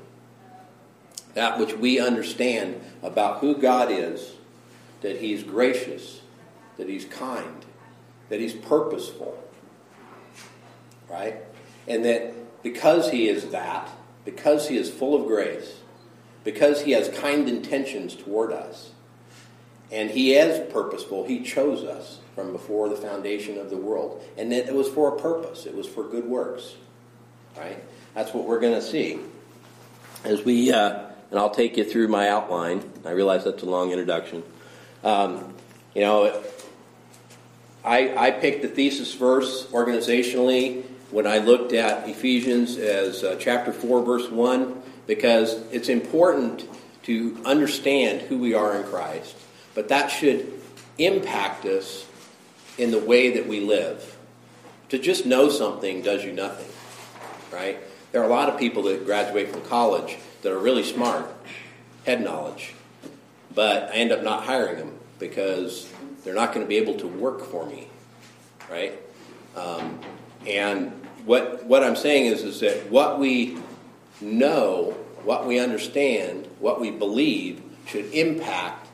That 1.37 1.59
which 1.59 1.75
we 1.75 2.01
understand 2.01 2.81
about 3.03 3.41
who 3.41 3.59
God 3.59 3.91
is, 3.91 4.33
that 5.03 5.19
He's 5.19 5.43
gracious, 5.43 6.23
that 6.79 6.89
He's 6.89 7.05
kind, 7.05 7.63
that 8.31 8.41
He's 8.41 8.55
purposeful, 8.55 9.39
right? 11.11 11.37
And 11.87 12.07
that 12.07 12.63
because 12.63 13.11
He 13.11 13.29
is 13.29 13.51
that, 13.51 13.91
because 14.25 14.69
He 14.69 14.79
is 14.79 14.89
full 14.89 15.15
of 15.15 15.27
grace, 15.27 15.77
because 16.43 16.81
He 16.81 16.93
has 16.93 17.11
kind 17.11 17.51
intentions 17.51 18.17
toward 18.17 18.51
us, 18.51 18.93
and 19.93 20.11
He 20.11 20.33
is 20.33 20.73
purposeful, 20.73 21.27
He 21.27 21.43
chose 21.43 21.85
us 21.85 22.19
from 22.35 22.53
before 22.53 22.89
the 22.89 22.97
foundation 22.97 23.59
of 23.59 23.69
the 23.69 23.77
world. 23.77 24.25
And 24.39 24.51
that 24.53 24.69
it 24.69 24.75
was 24.75 24.89
for 24.89 25.15
a 25.15 25.21
purpose, 25.21 25.67
it 25.67 25.75
was 25.75 25.87
for 25.87 26.03
good 26.05 26.25
works, 26.25 26.77
right? 27.59 27.85
That's 28.15 28.33
what 28.33 28.47
we're 28.47 28.61
going 28.61 28.73
to 28.73 28.81
see. 28.81 29.19
As 30.25 30.43
we, 30.43 30.73
uh, 30.73 31.11
and 31.37 31.43
I'll 31.43 31.51
take 31.51 31.77
you 31.77 31.85
through 31.85 32.09
my 32.09 32.31
outline. 32.31 32.83
I 33.05 33.11
realize 33.11 33.45
that's 33.45 33.63
a 33.63 33.67
long 33.67 33.91
introduction. 33.91 34.43
Um, 35.05 35.53
you 35.95 36.01
know, 36.01 36.43
I, 37.85 38.17
I 38.17 38.31
picked 38.31 38.63
the 38.63 38.69
thesis 38.69 39.13
verse 39.13 39.67
organizationally 39.67 40.85
when 41.11 41.27
I 41.27 41.37
looked 41.37 41.75
at 41.75 42.09
Ephesians 42.09 42.79
as 42.79 43.23
uh, 43.23 43.37
chapter 43.39 43.71
4, 43.71 44.03
verse 44.03 44.31
1, 44.31 44.83
because 45.07 45.61
it's 45.71 45.91
important 45.91 46.67
to 47.03 47.39
understand 47.45 48.23
who 48.23 48.39
we 48.39 48.55
are 48.55 48.75
in 48.75 48.85
Christ. 48.85 49.37
But 49.75 49.91
that 49.91 50.09
should 50.11 50.51
impact 50.97 51.67
us 51.67 52.07
in 52.79 52.91
the 52.91 52.99
way 52.99 53.33
that 53.33 53.47
we 53.47 53.61
live. 53.61 54.17
To 54.89 54.99
just 54.99 55.27
know 55.27 55.51
something 55.51 56.01
does 56.01 56.25
you 56.25 56.33
nothing, 56.33 56.73
right? 57.53 57.79
There 58.13 58.23
are 58.23 58.25
a 58.25 58.31
lot 58.31 58.49
of 58.49 58.59
people 58.59 58.85
that 58.85 59.05
graduate 59.05 59.51
from 59.51 59.61
college 59.65 60.17
that 60.47 60.53
are 60.53 60.61
really 60.61 60.85
smart, 60.85 61.29
head 62.05 62.23
knowledge, 62.23 62.73
but 63.53 63.91
I 63.91 63.95
end 63.95 64.13
up 64.13 64.23
not 64.23 64.45
hiring 64.45 64.77
them 64.79 64.97
because 65.19 65.93
they're 66.23 66.37
not 66.37 66.55
going 66.55 66.65
to 66.65 66.69
be 66.69 66.77
able 66.77 66.95
to 66.99 67.09
work 67.09 67.45
for 67.47 67.67
me, 67.67 67.89
right? 68.71 68.93
Um, 69.57 69.99
and 70.47 70.93
what 71.25 71.65
what 71.65 71.83
I'm 71.83 71.97
saying 71.97 72.27
is 72.27 72.45
is 72.45 72.61
that 72.61 72.93
what 72.93 73.19
we 73.19 73.59
know, 74.21 74.95
what 75.25 75.49
we 75.49 75.59
understand, 75.59 76.47
what 76.61 76.81
we 76.81 76.93
believe 76.93 77.61
should 77.87 78.05
impact 78.15 78.87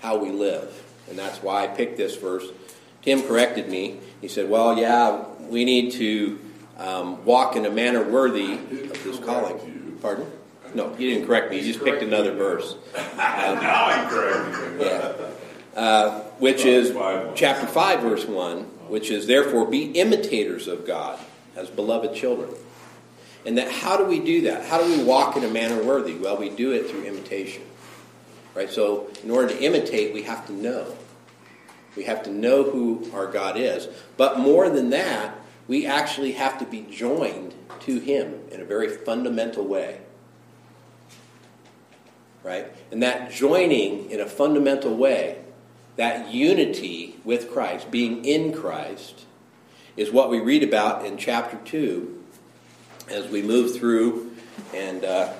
how 0.00 0.16
we 0.16 0.30
live, 0.30 0.82
and 1.10 1.18
that's 1.18 1.42
why 1.42 1.64
I 1.64 1.66
picked 1.66 1.98
this 1.98 2.16
verse. 2.16 2.46
Tim 3.02 3.22
corrected 3.22 3.68
me. 3.68 4.00
He 4.22 4.28
said, 4.28 4.48
"Well, 4.48 4.78
yeah, 4.78 5.24
we 5.40 5.66
need 5.66 5.92
to 5.92 6.40
um, 6.78 7.22
walk 7.26 7.54
in 7.54 7.66
a 7.66 7.70
manner 7.70 8.02
worthy 8.02 8.54
of 8.54 9.04
this 9.04 9.18
calling." 9.18 9.98
Pardon? 10.00 10.32
No, 10.76 10.92
he 10.92 11.08
didn't 11.08 11.26
correct 11.26 11.50
me. 11.50 11.58
He 11.58 11.72
just 11.72 11.82
picked 11.82 12.02
another 12.02 12.34
verse. 12.34 12.76
Now 13.16 13.86
I'm 13.86 14.08
correcting 14.10 14.80
yeah. 14.80 15.12
Uh, 15.74 16.20
which 16.38 16.66
is 16.66 16.90
chapter 17.34 17.66
5, 17.66 18.00
verse 18.00 18.26
1, 18.26 18.60
which 18.88 19.10
is, 19.10 19.26
Therefore, 19.26 19.66
be 19.66 19.84
imitators 19.92 20.68
of 20.68 20.86
God 20.86 21.18
as 21.56 21.70
beloved 21.70 22.14
children. 22.14 22.50
And 23.46 23.56
that 23.56 23.70
how 23.70 23.96
do 23.96 24.04
we 24.04 24.20
do 24.20 24.42
that? 24.42 24.66
How 24.66 24.82
do 24.82 24.98
we 24.98 25.02
walk 25.02 25.36
in 25.36 25.44
a 25.44 25.48
manner 25.48 25.82
worthy? 25.82 26.14
Well, 26.14 26.36
we 26.36 26.50
do 26.50 26.72
it 26.72 26.90
through 26.90 27.04
imitation. 27.04 27.62
Right? 28.54 28.68
So, 28.68 29.08
in 29.24 29.30
order 29.30 29.48
to 29.48 29.58
imitate, 29.58 30.12
we 30.12 30.22
have 30.24 30.46
to 30.46 30.52
know. 30.52 30.94
We 31.96 32.04
have 32.04 32.22
to 32.24 32.30
know 32.30 32.64
who 32.64 33.10
our 33.14 33.26
God 33.26 33.56
is. 33.56 33.88
But 34.18 34.40
more 34.40 34.68
than 34.68 34.90
that, 34.90 35.38
we 35.68 35.86
actually 35.86 36.32
have 36.32 36.58
to 36.58 36.66
be 36.66 36.82
joined 36.90 37.54
to 37.80 37.98
Him 37.98 38.40
in 38.50 38.60
a 38.60 38.64
very 38.66 38.88
fundamental 38.88 39.64
way 39.64 40.00
right? 42.46 42.72
And 42.92 43.02
that 43.02 43.32
joining 43.32 44.08
in 44.08 44.20
a 44.20 44.26
fundamental 44.26 44.96
way, 44.96 45.38
that 45.96 46.32
unity 46.32 47.16
with 47.24 47.50
Christ, 47.50 47.90
being 47.90 48.24
in 48.24 48.52
Christ, 48.52 49.26
is 49.96 50.12
what 50.12 50.30
we 50.30 50.38
read 50.38 50.62
about 50.62 51.04
in 51.04 51.16
chapter 51.16 51.58
2 51.64 52.22
as 53.08 53.28
we 53.28 53.42
move 53.42 53.76
through. 53.76 54.30
And 54.72 55.04
uh, 55.04 55.32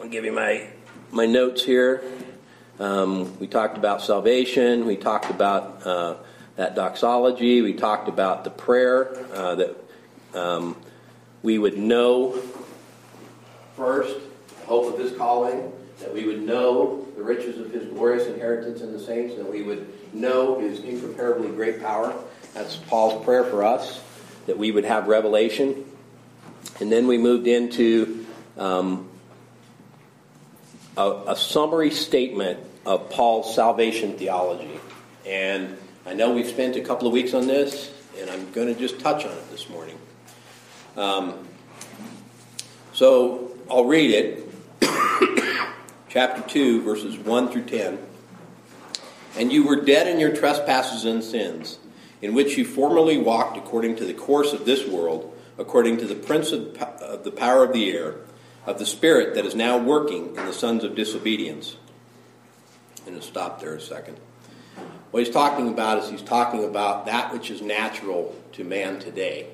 I'll 0.00 0.08
give 0.08 0.24
you 0.24 0.32
my, 0.32 0.68
my 1.12 1.26
notes 1.26 1.62
here. 1.62 2.02
Um, 2.80 3.38
we 3.38 3.48
talked 3.48 3.76
about 3.76 4.00
salvation, 4.00 4.86
we 4.86 4.96
talked 4.96 5.30
about 5.30 5.84
uh, 5.84 6.14
that 6.56 6.74
doxology, 6.74 7.60
we 7.60 7.74
talked 7.74 8.08
about 8.08 8.44
the 8.44 8.50
prayer 8.50 9.14
uh, 9.34 9.54
that. 9.56 9.76
Um, 10.34 10.76
we 11.40 11.56
would 11.56 11.78
know 11.78 12.40
first 13.76 14.16
hope 14.68 14.92
of 14.92 15.00
his 15.00 15.16
calling, 15.16 15.72
that 16.00 16.12
we 16.12 16.24
would 16.24 16.42
know 16.42 17.06
the 17.16 17.22
riches 17.22 17.58
of 17.58 17.72
his 17.72 17.84
glorious 17.86 18.26
inheritance 18.28 18.80
in 18.80 18.92
the 18.92 19.00
saints, 19.00 19.34
that 19.36 19.50
we 19.50 19.62
would 19.62 19.88
know 20.14 20.60
his 20.60 20.80
incomparably 20.80 21.48
great 21.48 21.82
power. 21.82 22.14
That's 22.54 22.76
Paul's 22.76 23.24
prayer 23.24 23.44
for 23.44 23.64
us, 23.64 24.00
that 24.46 24.56
we 24.56 24.70
would 24.70 24.84
have 24.84 25.08
revelation. 25.08 25.84
And 26.80 26.92
then 26.92 27.06
we 27.08 27.18
moved 27.18 27.46
into 27.46 28.26
um, 28.56 29.08
a, 30.96 31.22
a 31.28 31.36
summary 31.36 31.90
statement 31.90 32.60
of 32.86 33.10
Paul's 33.10 33.54
salvation 33.54 34.16
theology. 34.16 34.78
And 35.26 35.76
I 36.06 36.14
know 36.14 36.32
we've 36.32 36.46
spent 36.46 36.76
a 36.76 36.80
couple 36.80 37.06
of 37.06 37.12
weeks 37.12 37.34
on 37.34 37.46
this, 37.46 37.92
and 38.18 38.30
I'm 38.30 38.50
going 38.52 38.72
to 38.72 38.78
just 38.78 39.00
touch 39.00 39.24
on 39.24 39.32
it 39.32 39.50
this 39.50 39.68
morning. 39.68 39.98
Um, 40.96 41.46
so 42.92 43.52
I'll 43.70 43.84
read 43.84 44.10
it. 44.10 44.47
Chapter 46.08 46.42
2, 46.48 46.82
verses 46.82 47.16
1 47.16 47.48
through 47.50 47.64
10. 47.64 47.98
And 49.36 49.52
you 49.52 49.66
were 49.66 49.84
dead 49.84 50.06
in 50.06 50.18
your 50.18 50.34
trespasses 50.34 51.04
and 51.04 51.22
sins, 51.22 51.78
in 52.22 52.34
which 52.34 52.56
you 52.56 52.64
formerly 52.64 53.18
walked 53.18 53.56
according 53.56 53.96
to 53.96 54.04
the 54.04 54.14
course 54.14 54.52
of 54.52 54.64
this 54.64 54.86
world, 54.86 55.34
according 55.58 55.98
to 55.98 56.06
the 56.06 56.14
prince 56.14 56.52
of 56.52 56.74
the 57.24 57.30
power 57.30 57.64
of 57.64 57.72
the 57.72 57.90
air, 57.90 58.16
of 58.66 58.78
the 58.78 58.86
spirit 58.86 59.34
that 59.34 59.46
is 59.46 59.54
now 59.54 59.78
working 59.78 60.28
in 60.28 60.46
the 60.46 60.52
sons 60.52 60.84
of 60.84 60.94
disobedience. 60.94 61.76
Going 63.04 63.18
to 63.18 63.26
stop 63.26 63.60
there 63.60 63.74
a 63.74 63.80
second. 63.80 64.18
What 65.10 65.24
he's 65.24 65.32
talking 65.32 65.68
about 65.68 66.02
is 66.02 66.10
he's 66.10 66.22
talking 66.22 66.64
about 66.64 67.06
that 67.06 67.32
which 67.32 67.50
is 67.50 67.62
natural 67.62 68.36
to 68.52 68.64
man 68.64 68.98
today. 68.98 69.46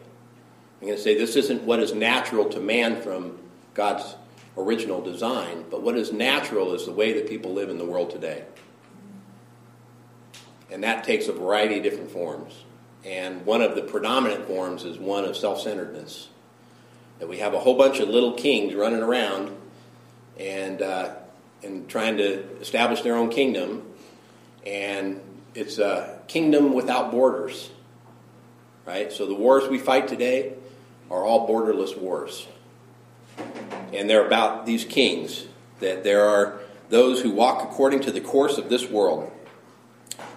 I'm 0.80 0.88
going 0.88 0.96
to 0.96 1.02
say 1.02 1.16
this 1.16 1.36
isn't 1.36 1.62
what 1.62 1.78
is 1.78 1.94
natural 1.94 2.46
to 2.46 2.60
man 2.60 3.00
from 3.00 3.38
God's 3.74 4.16
original 4.56 5.00
design, 5.00 5.64
but 5.70 5.82
what 5.82 5.96
is 5.96 6.12
natural 6.12 6.74
is 6.74 6.86
the 6.86 6.92
way 6.92 7.12
that 7.14 7.28
people 7.28 7.52
live 7.52 7.70
in 7.70 7.78
the 7.78 7.84
world 7.84 8.10
today. 8.10 8.44
And 10.70 10.82
that 10.82 11.04
takes 11.04 11.28
a 11.28 11.32
variety 11.32 11.76
of 11.76 11.82
different 11.82 12.10
forms. 12.10 12.64
And 13.04 13.44
one 13.44 13.60
of 13.60 13.74
the 13.74 13.82
predominant 13.82 14.46
forms 14.46 14.84
is 14.84 14.98
one 14.98 15.24
of 15.24 15.36
self 15.36 15.60
centeredness. 15.60 16.28
That 17.18 17.28
we 17.28 17.38
have 17.38 17.54
a 17.54 17.60
whole 17.60 17.76
bunch 17.76 18.00
of 18.00 18.08
little 18.08 18.32
kings 18.32 18.74
running 18.74 19.02
around 19.02 19.56
and, 20.38 20.82
uh, 20.82 21.14
and 21.62 21.88
trying 21.88 22.16
to 22.16 22.42
establish 22.60 23.02
their 23.02 23.14
own 23.14 23.30
kingdom. 23.30 23.88
And 24.66 25.20
it's 25.54 25.78
a 25.78 26.20
kingdom 26.26 26.72
without 26.72 27.10
borders. 27.10 27.70
Right? 28.86 29.12
So 29.12 29.26
the 29.26 29.34
wars 29.34 29.68
we 29.68 29.78
fight 29.78 30.08
today 30.08 30.54
are 31.10 31.24
all 31.24 31.48
borderless 31.48 31.96
wars. 31.96 32.46
And 33.92 34.08
they're 34.08 34.26
about 34.26 34.66
these 34.66 34.84
kings, 34.84 35.46
that 35.80 36.04
there 36.04 36.24
are 36.24 36.60
those 36.88 37.20
who 37.20 37.30
walk 37.30 37.62
according 37.62 38.00
to 38.00 38.10
the 38.10 38.20
course 38.20 38.58
of 38.58 38.68
this 38.68 38.88
world. 38.88 39.30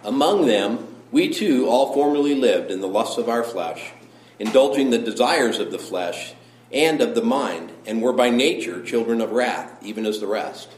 Among 0.03 0.47
them, 0.47 0.87
we 1.11 1.29
too 1.29 1.67
all 1.67 1.93
formerly 1.93 2.35
lived 2.35 2.71
in 2.71 2.81
the 2.81 2.87
lusts 2.87 3.17
of 3.17 3.29
our 3.29 3.43
flesh, 3.43 3.91
indulging 4.39 4.89
the 4.89 4.97
desires 4.97 5.59
of 5.59 5.71
the 5.71 5.79
flesh 5.79 6.33
and 6.71 7.01
of 7.01 7.15
the 7.15 7.21
mind, 7.21 7.71
and 7.85 8.01
were 8.01 8.13
by 8.13 8.29
nature 8.29 8.83
children 8.83 9.21
of 9.21 9.31
wrath, 9.31 9.71
even 9.81 10.05
as 10.05 10.19
the 10.19 10.27
rest. 10.27 10.69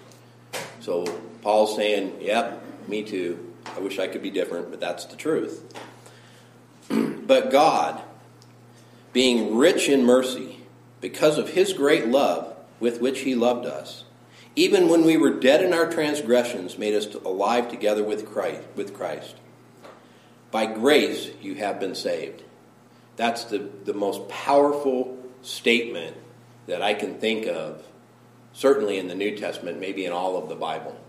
So 0.82 1.05
Paul's 1.41 1.75
saying, 1.75 2.17
Yep, 2.21 2.63
me 2.88 3.03
too. 3.03 3.53
I 3.75 3.79
wish 3.79 3.99
I 3.99 4.08
could 4.08 4.21
be 4.21 4.32
different, 4.32 4.69
but 4.69 4.79
that's 4.79 5.05
the 5.05 5.15
truth. 5.15 5.73
but 6.89 7.51
God, 7.51 8.01
being 9.13 9.55
rich 9.55 9.89
in 9.89 10.03
mercy, 10.03 10.58
because 11.01 11.38
of 11.38 11.49
his 11.49 11.73
great 11.73 12.07
love 12.07 12.55
with 12.79 13.01
which 13.01 13.21
he 13.21 13.35
loved 13.35 13.65
us, 13.65 14.03
even 14.55 14.89
when 14.89 15.05
we 15.05 15.17
were 15.17 15.39
dead 15.39 15.63
in 15.63 15.73
our 15.73 15.89
transgressions, 15.89 16.77
made 16.77 16.93
us 16.93 17.13
alive 17.25 17.69
together 17.69 18.03
with 18.03 18.25
Christ. 18.25 18.62
With 18.75 18.93
Christ. 18.93 19.35
By 20.51 20.65
grace 20.65 21.29
you 21.41 21.55
have 21.55 21.79
been 21.79 21.95
saved. 21.95 22.43
That's 23.15 23.45
the, 23.45 23.69
the 23.85 23.93
most 23.93 24.27
powerful 24.27 25.17
statement 25.41 26.15
that 26.67 26.81
I 26.81 26.93
can 26.93 27.19
think 27.19 27.47
of, 27.47 27.83
certainly 28.53 28.97
in 28.97 29.07
the 29.07 29.15
New 29.15 29.38
Testament, 29.38 29.79
maybe 29.79 30.05
in 30.05 30.12
all 30.12 30.38
of 30.38 30.49
the 30.49 30.55
Bible. 30.55 30.99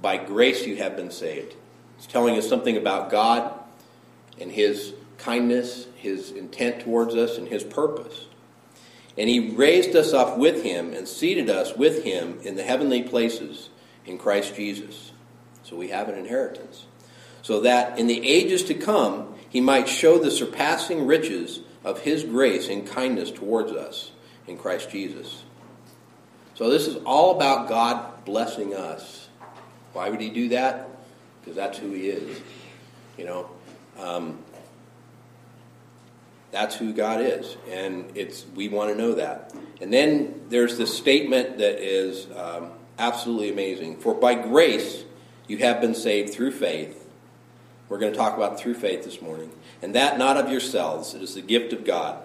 By 0.00 0.18
grace 0.18 0.66
you 0.66 0.76
have 0.76 0.96
been 0.96 1.10
saved. 1.10 1.54
It's 1.96 2.06
telling 2.06 2.36
us 2.36 2.48
something 2.48 2.76
about 2.76 3.10
God 3.10 3.58
and 4.38 4.52
His 4.52 4.94
kindness, 5.18 5.86
His 5.96 6.30
intent 6.30 6.80
towards 6.80 7.14
us, 7.14 7.38
and 7.38 7.48
His 7.48 7.64
purpose. 7.64 8.26
And 9.18 9.28
He 9.28 9.50
raised 9.50 9.96
us 9.96 10.12
up 10.12 10.38
with 10.38 10.62
Him 10.62 10.92
and 10.92 11.08
seated 11.08 11.48
us 11.50 11.76
with 11.76 12.04
Him 12.04 12.38
in 12.42 12.56
the 12.56 12.62
heavenly 12.62 13.02
places 13.02 13.70
in 14.04 14.18
Christ 14.18 14.54
Jesus. 14.54 15.12
So 15.62 15.76
we 15.76 15.88
have 15.88 16.08
an 16.08 16.18
inheritance. 16.18 16.86
So 17.42 17.60
that 17.60 17.98
in 17.98 18.06
the 18.06 18.26
ages 18.28 18.64
to 18.64 18.74
come, 18.74 19.34
He 19.48 19.60
might 19.60 19.88
show 19.88 20.18
the 20.18 20.30
surpassing 20.30 21.06
riches 21.06 21.60
of 21.84 22.00
His 22.00 22.24
grace 22.24 22.68
and 22.68 22.86
kindness 22.86 23.30
towards 23.30 23.72
us 23.72 24.10
in 24.46 24.58
Christ 24.58 24.90
Jesus. 24.90 25.42
So 26.54 26.70
this 26.70 26.86
is 26.86 26.96
all 27.04 27.36
about 27.36 27.68
God 27.68 28.24
blessing 28.24 28.74
us. 28.74 29.28
Why 29.92 30.10
would 30.10 30.20
He 30.20 30.30
do 30.30 30.48
that? 30.50 30.90
because 31.46 31.56
that's 31.56 31.78
who 31.78 31.92
he 31.92 32.08
is. 32.08 32.40
You 33.16 33.24
know, 33.24 33.50
um, 33.98 34.38
that's 36.56 36.74
who 36.74 36.94
God 36.94 37.20
is, 37.20 37.54
and 37.70 38.10
it's 38.14 38.46
we 38.54 38.68
want 38.68 38.90
to 38.90 38.96
know 38.96 39.12
that. 39.12 39.54
And 39.82 39.92
then 39.92 40.40
there's 40.48 40.78
this 40.78 40.96
statement 40.96 41.58
that 41.58 41.84
is 41.84 42.26
um, 42.34 42.70
absolutely 42.98 43.50
amazing. 43.50 43.98
For 43.98 44.14
by 44.14 44.34
grace 44.34 45.04
you 45.48 45.58
have 45.58 45.82
been 45.82 45.94
saved 45.94 46.32
through 46.32 46.52
faith. 46.52 47.06
We're 47.90 47.98
going 47.98 48.12
to 48.12 48.18
talk 48.18 48.38
about 48.38 48.58
through 48.58 48.72
faith 48.74 49.04
this 49.04 49.20
morning, 49.20 49.52
and 49.82 49.94
that 49.94 50.16
not 50.16 50.38
of 50.38 50.50
yourselves; 50.50 51.12
it 51.12 51.20
is 51.20 51.34
the 51.34 51.42
gift 51.42 51.74
of 51.74 51.84
God, 51.84 52.22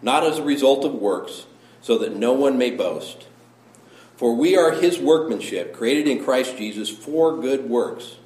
not 0.00 0.24
as 0.24 0.38
a 0.38 0.42
result 0.42 0.86
of 0.86 0.94
works, 0.94 1.44
so 1.82 1.98
that 1.98 2.16
no 2.16 2.32
one 2.32 2.56
may 2.56 2.70
boast. 2.70 3.26
For 4.16 4.34
we 4.34 4.56
are 4.56 4.70
His 4.70 4.98
workmanship, 4.98 5.74
created 5.74 6.08
in 6.08 6.24
Christ 6.24 6.56
Jesus 6.56 6.88
for 6.88 7.38
good 7.38 7.68
works 7.68 8.16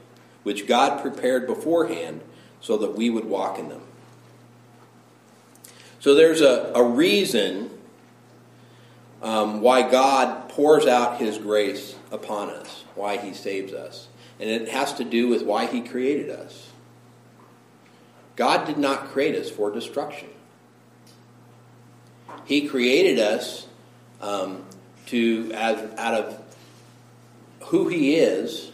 which 0.45 0.69
God 0.69 1.03
prepared 1.03 1.47
beforehand 1.47 2.21
so 2.61 2.77
that 2.79 2.97
we 2.97 3.11
would 3.11 3.25
walk 3.25 3.59
in 3.59 3.69
them. 3.69 3.83
So 6.01 6.15
there's 6.15 6.41
a, 6.41 6.73
a 6.75 6.83
reason 6.83 7.71
um, 9.23 9.61
why 9.61 9.89
God 9.89 10.49
pours 10.49 10.87
out 10.87 11.19
His 11.19 11.39
grace 11.39 11.95
upon 12.11 12.51
us, 12.51 12.85
why 12.95 13.17
He 13.17 13.35
saves 13.35 13.73
us. 13.73 14.09
And 14.39 14.49
it 14.49 14.69
has 14.71 14.95
to 14.95 15.05
do 15.05 15.29
with 15.29 15.43
why 15.43 15.67
He 15.67 15.83
created 15.83 16.31
us. 16.31 16.71
God 18.37 18.67
did 18.67 18.79
not 18.79 19.09
create 19.09 19.37
us 19.37 19.51
for 19.51 19.71
destruction. 19.71 20.29
He 22.47 22.67
created 22.67 23.19
us 23.19 23.67
um, 24.23 24.65
to, 25.07 25.53
as, 25.55 25.99
out 25.99 26.15
of 26.15 26.43
who 27.67 27.89
He 27.89 28.15
is, 28.15 28.71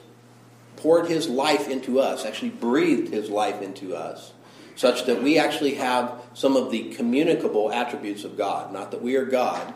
poured 0.77 1.09
his 1.09 1.29
life 1.29 1.69
into 1.69 2.01
us, 2.01 2.25
actually 2.25 2.51
breathed 2.51 3.12
his 3.12 3.29
life 3.29 3.61
into 3.62 3.97
us, 3.97 4.33
such 4.77 5.07
that 5.07 5.23
we 5.23 5.39
actually 5.39 5.75
have 5.75 6.12
some 6.37 6.55
of 6.55 6.70
the 6.70 6.90
communicable 6.90 7.72
attributes 7.72 8.22
of 8.25 8.37
God. 8.37 8.70
Not 8.70 8.90
that 8.90 9.01
we 9.01 9.16
are 9.16 9.25
God 9.25 9.72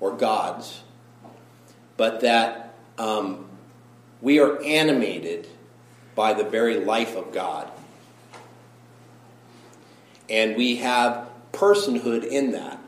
or 0.00 0.14
gods, 0.14 0.82
but 1.96 2.20
that 2.20 2.74
um, 2.98 3.48
we 4.20 4.38
are 4.38 4.62
animated 4.62 5.48
by 6.14 6.34
the 6.34 6.44
very 6.44 6.76
life 6.76 7.16
of 7.16 7.32
God. 7.32 7.70
And 10.28 10.56
we 10.56 10.76
have 10.76 11.26
personhood 11.52 12.22
in 12.22 12.52
that. 12.52 12.78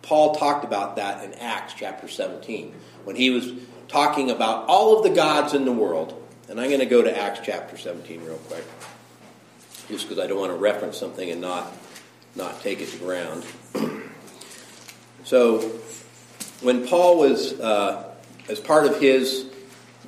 Paul 0.00 0.34
talked 0.34 0.64
about 0.64 0.96
that 0.96 1.22
in 1.22 1.34
Acts 1.34 1.74
chapter 1.74 2.08
17 2.08 2.74
when 3.04 3.14
he 3.14 3.28
was 3.28 3.52
talking 3.88 4.30
about 4.30 4.66
all 4.68 4.96
of 4.96 5.02
the 5.02 5.10
gods 5.10 5.52
in 5.52 5.66
the 5.66 5.72
world 5.72 6.14
and 6.48 6.58
I'm 6.58 6.68
going 6.68 6.80
to 6.80 6.86
go 6.86 7.02
to 7.02 7.14
Acts 7.14 7.40
chapter 7.42 7.76
17 7.76 8.24
real 8.24 8.38
quick, 8.38 8.64
just 9.88 10.08
because 10.08 10.18
I 10.18 10.26
don't 10.26 10.40
want 10.40 10.50
to 10.50 10.56
reference 10.56 10.96
something 10.96 11.28
and 11.30 11.42
not, 11.42 11.70
not 12.38 12.60
take 12.62 12.80
it 12.80 12.88
to 12.90 12.96
ground. 12.98 13.44
so, 15.24 15.60
when 16.62 16.86
Paul 16.86 17.18
was, 17.18 17.58
uh, 17.60 18.14
as 18.48 18.60
part 18.60 18.86
of 18.86 19.00
his 19.00 19.46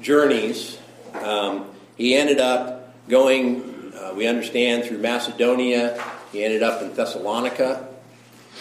journeys, 0.00 0.78
um, 1.14 1.66
he 1.96 2.14
ended 2.14 2.40
up 2.40 2.94
going, 3.08 3.92
uh, 3.94 4.14
we 4.14 4.26
understand, 4.26 4.84
through 4.84 4.98
Macedonia. 4.98 6.02
He 6.32 6.42
ended 6.42 6.62
up 6.62 6.80
in 6.82 6.94
Thessalonica. 6.94 7.88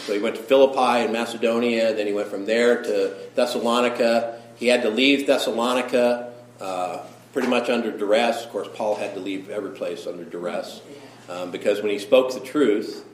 So 0.05 0.13
he 0.13 0.19
went 0.19 0.35
to 0.35 0.41
Philippi 0.41 1.05
in 1.05 1.11
Macedonia, 1.11 1.93
then 1.93 2.07
he 2.07 2.13
went 2.13 2.29
from 2.29 2.45
there 2.45 2.81
to 2.83 3.15
Thessalonica. 3.35 4.41
He 4.55 4.67
had 4.67 4.81
to 4.83 4.89
leave 4.89 5.27
Thessalonica 5.27 6.33
uh, 6.59 6.99
pretty 7.33 7.47
much 7.47 7.69
under 7.69 7.95
duress. 7.95 8.45
Of 8.45 8.51
course, 8.51 8.67
Paul 8.73 8.95
had 8.95 9.13
to 9.13 9.19
leave 9.19 9.49
every 9.49 9.71
place 9.71 10.07
under 10.07 10.23
duress 10.23 10.81
um, 11.27 11.51
because 11.51 11.81
when 11.81 11.91
he 11.91 11.99
spoke 11.99 12.33
the 12.33 12.39
truth, 12.39 13.05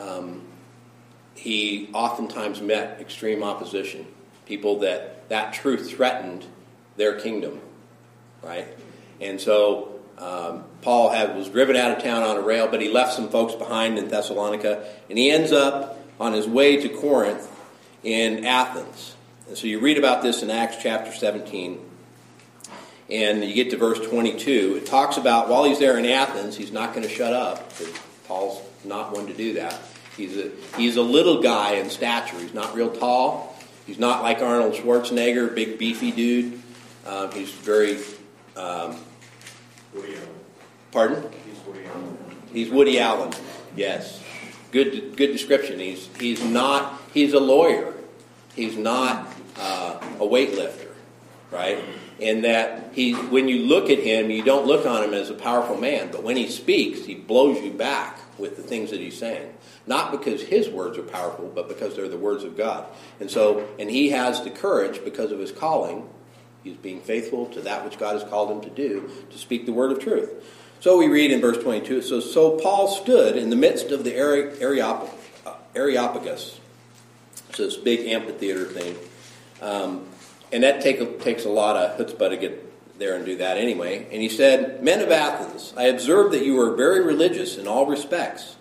um, 0.00 0.42
he 1.34 1.90
oftentimes 1.92 2.60
met 2.60 3.00
extreme 3.00 3.42
opposition, 3.42 4.06
people 4.46 4.80
that 4.80 5.28
that 5.28 5.52
truth 5.52 5.90
threatened 5.90 6.44
their 6.96 7.18
kingdom, 7.18 7.60
right? 8.42 8.68
And 9.20 9.40
so 9.40 10.00
um, 10.18 10.64
Paul 10.82 11.10
had, 11.10 11.36
was 11.36 11.48
driven 11.48 11.76
out 11.76 11.96
of 11.96 12.02
town 12.02 12.22
on 12.22 12.36
a 12.36 12.40
rail, 12.40 12.68
but 12.68 12.80
he 12.80 12.88
left 12.88 13.14
some 13.14 13.28
folks 13.28 13.54
behind 13.54 13.98
in 13.98 14.08
Thessalonica, 14.08 14.86
and 15.08 15.18
he 15.18 15.30
ends 15.30 15.52
up 15.52 15.98
on 16.20 16.32
his 16.32 16.46
way 16.46 16.76
to 16.76 16.88
Corinth 16.88 17.50
in 18.02 18.44
Athens. 18.44 19.14
And 19.48 19.56
so 19.56 19.66
you 19.66 19.80
read 19.80 19.98
about 19.98 20.22
this 20.22 20.42
in 20.42 20.50
Acts 20.50 20.76
chapter 20.80 21.12
17, 21.12 21.80
and 23.10 23.44
you 23.44 23.54
get 23.54 23.70
to 23.70 23.76
verse 23.76 24.00
22. 24.06 24.76
It 24.76 24.86
talks 24.86 25.16
about 25.16 25.48
while 25.48 25.64
he's 25.64 25.78
there 25.78 25.98
in 25.98 26.06
Athens, 26.06 26.56
he's 26.56 26.72
not 26.72 26.94
going 26.94 27.06
to 27.06 27.12
shut 27.12 27.32
up. 27.32 27.72
Paul's 28.24 28.62
not 28.84 29.12
one 29.12 29.26
to 29.26 29.34
do 29.34 29.54
that. 29.54 29.80
He's 30.16 30.36
a, 30.36 30.50
he's 30.76 30.96
a 30.96 31.02
little 31.02 31.42
guy 31.42 31.72
in 31.72 31.90
stature. 31.90 32.38
He's 32.38 32.54
not 32.54 32.74
real 32.74 32.90
tall. 32.90 33.56
He's 33.86 33.98
not 33.98 34.22
like 34.22 34.40
Arnold 34.40 34.74
Schwarzenegger, 34.74 35.54
big 35.54 35.78
beefy 35.78 36.10
dude. 36.10 36.62
Um, 37.06 37.30
he's 37.32 37.50
very. 37.50 37.98
Um, 38.56 38.96
Woody 39.94 40.14
Allen. 40.16 40.28
pardon? 40.90 41.30
He's 41.44 41.58
Woody 41.66 41.86
Allen. 41.86 42.18
He's 42.52 42.70
Woody 42.70 42.98
Allen. 43.00 43.32
Yes. 43.76 44.20
Good, 44.72 45.16
good 45.16 45.32
description. 45.32 45.78
He's, 45.78 46.08
he's 46.18 46.42
not, 46.42 47.00
he's 47.12 47.32
a 47.32 47.40
lawyer. 47.40 47.94
He's 48.56 48.76
not 48.76 49.32
uh, 49.56 50.00
a 50.16 50.24
weightlifter, 50.24 50.90
right? 51.50 51.78
In 52.24 52.40
that 52.40 52.94
he, 52.94 53.12
when 53.12 53.48
you 53.48 53.66
look 53.66 53.90
at 53.90 53.98
him, 53.98 54.30
you 54.30 54.42
don't 54.42 54.66
look 54.66 54.86
on 54.86 55.04
him 55.04 55.12
as 55.12 55.28
a 55.28 55.34
powerful 55.34 55.76
man, 55.76 56.10
but 56.10 56.22
when 56.22 56.38
he 56.38 56.48
speaks, 56.48 57.04
he 57.04 57.14
blows 57.14 57.60
you 57.60 57.70
back 57.70 58.18
with 58.38 58.56
the 58.56 58.62
things 58.62 58.90
that 58.92 59.00
he's 59.00 59.18
saying. 59.18 59.52
Not 59.86 60.10
because 60.10 60.40
his 60.40 60.70
words 60.70 60.96
are 60.96 61.02
powerful, 61.02 61.52
but 61.54 61.68
because 61.68 61.94
they're 61.94 62.08
the 62.08 62.16
words 62.16 62.42
of 62.42 62.56
God. 62.56 62.86
And 63.20 63.30
so, 63.30 63.68
and 63.78 63.90
he 63.90 64.08
has 64.08 64.42
the 64.42 64.48
courage 64.48 65.04
because 65.04 65.32
of 65.32 65.38
his 65.38 65.52
calling. 65.52 66.08
He's 66.62 66.78
being 66.78 67.02
faithful 67.02 67.44
to 67.48 67.60
that 67.60 67.84
which 67.84 67.98
God 67.98 68.18
has 68.18 68.24
called 68.26 68.50
him 68.50 68.62
to 68.62 68.70
do, 68.70 69.10
to 69.30 69.36
speak 69.36 69.66
the 69.66 69.74
word 69.74 69.92
of 69.92 70.00
truth. 70.00 70.30
So 70.80 70.96
we 70.96 71.08
read 71.08 71.30
in 71.30 71.42
verse 71.42 71.58
22 71.58 72.00
so, 72.00 72.20
so 72.20 72.58
Paul 72.58 72.88
stood 72.88 73.36
in 73.36 73.50
the 73.50 73.56
midst 73.56 73.90
of 73.90 74.02
the 74.02 74.12
Areopag- 74.12 75.10
Areopagus. 75.76 76.58
so 77.52 77.66
this 77.66 77.76
big 77.76 78.08
amphitheater 78.08 78.64
thing. 78.64 78.96
Um, 79.60 80.06
and 80.52 80.62
that 80.62 80.80
take, 80.80 81.20
takes 81.20 81.44
a 81.44 81.48
lot 81.48 81.76
of 81.76 81.98
chutzpah 81.98 82.30
to 82.30 82.36
get 82.36 82.98
there 82.98 83.16
and 83.16 83.24
do 83.24 83.36
that 83.36 83.56
anyway. 83.56 84.06
And 84.12 84.22
he 84.22 84.28
said, 84.28 84.82
Men 84.82 85.00
of 85.00 85.10
Athens, 85.10 85.74
I 85.76 85.84
observed 85.84 86.32
that 86.32 86.44
you 86.44 86.60
are 86.60 86.76
very 86.76 87.04
religious 87.04 87.56
in 87.56 87.66
all 87.66 87.86
respects. 87.86 88.56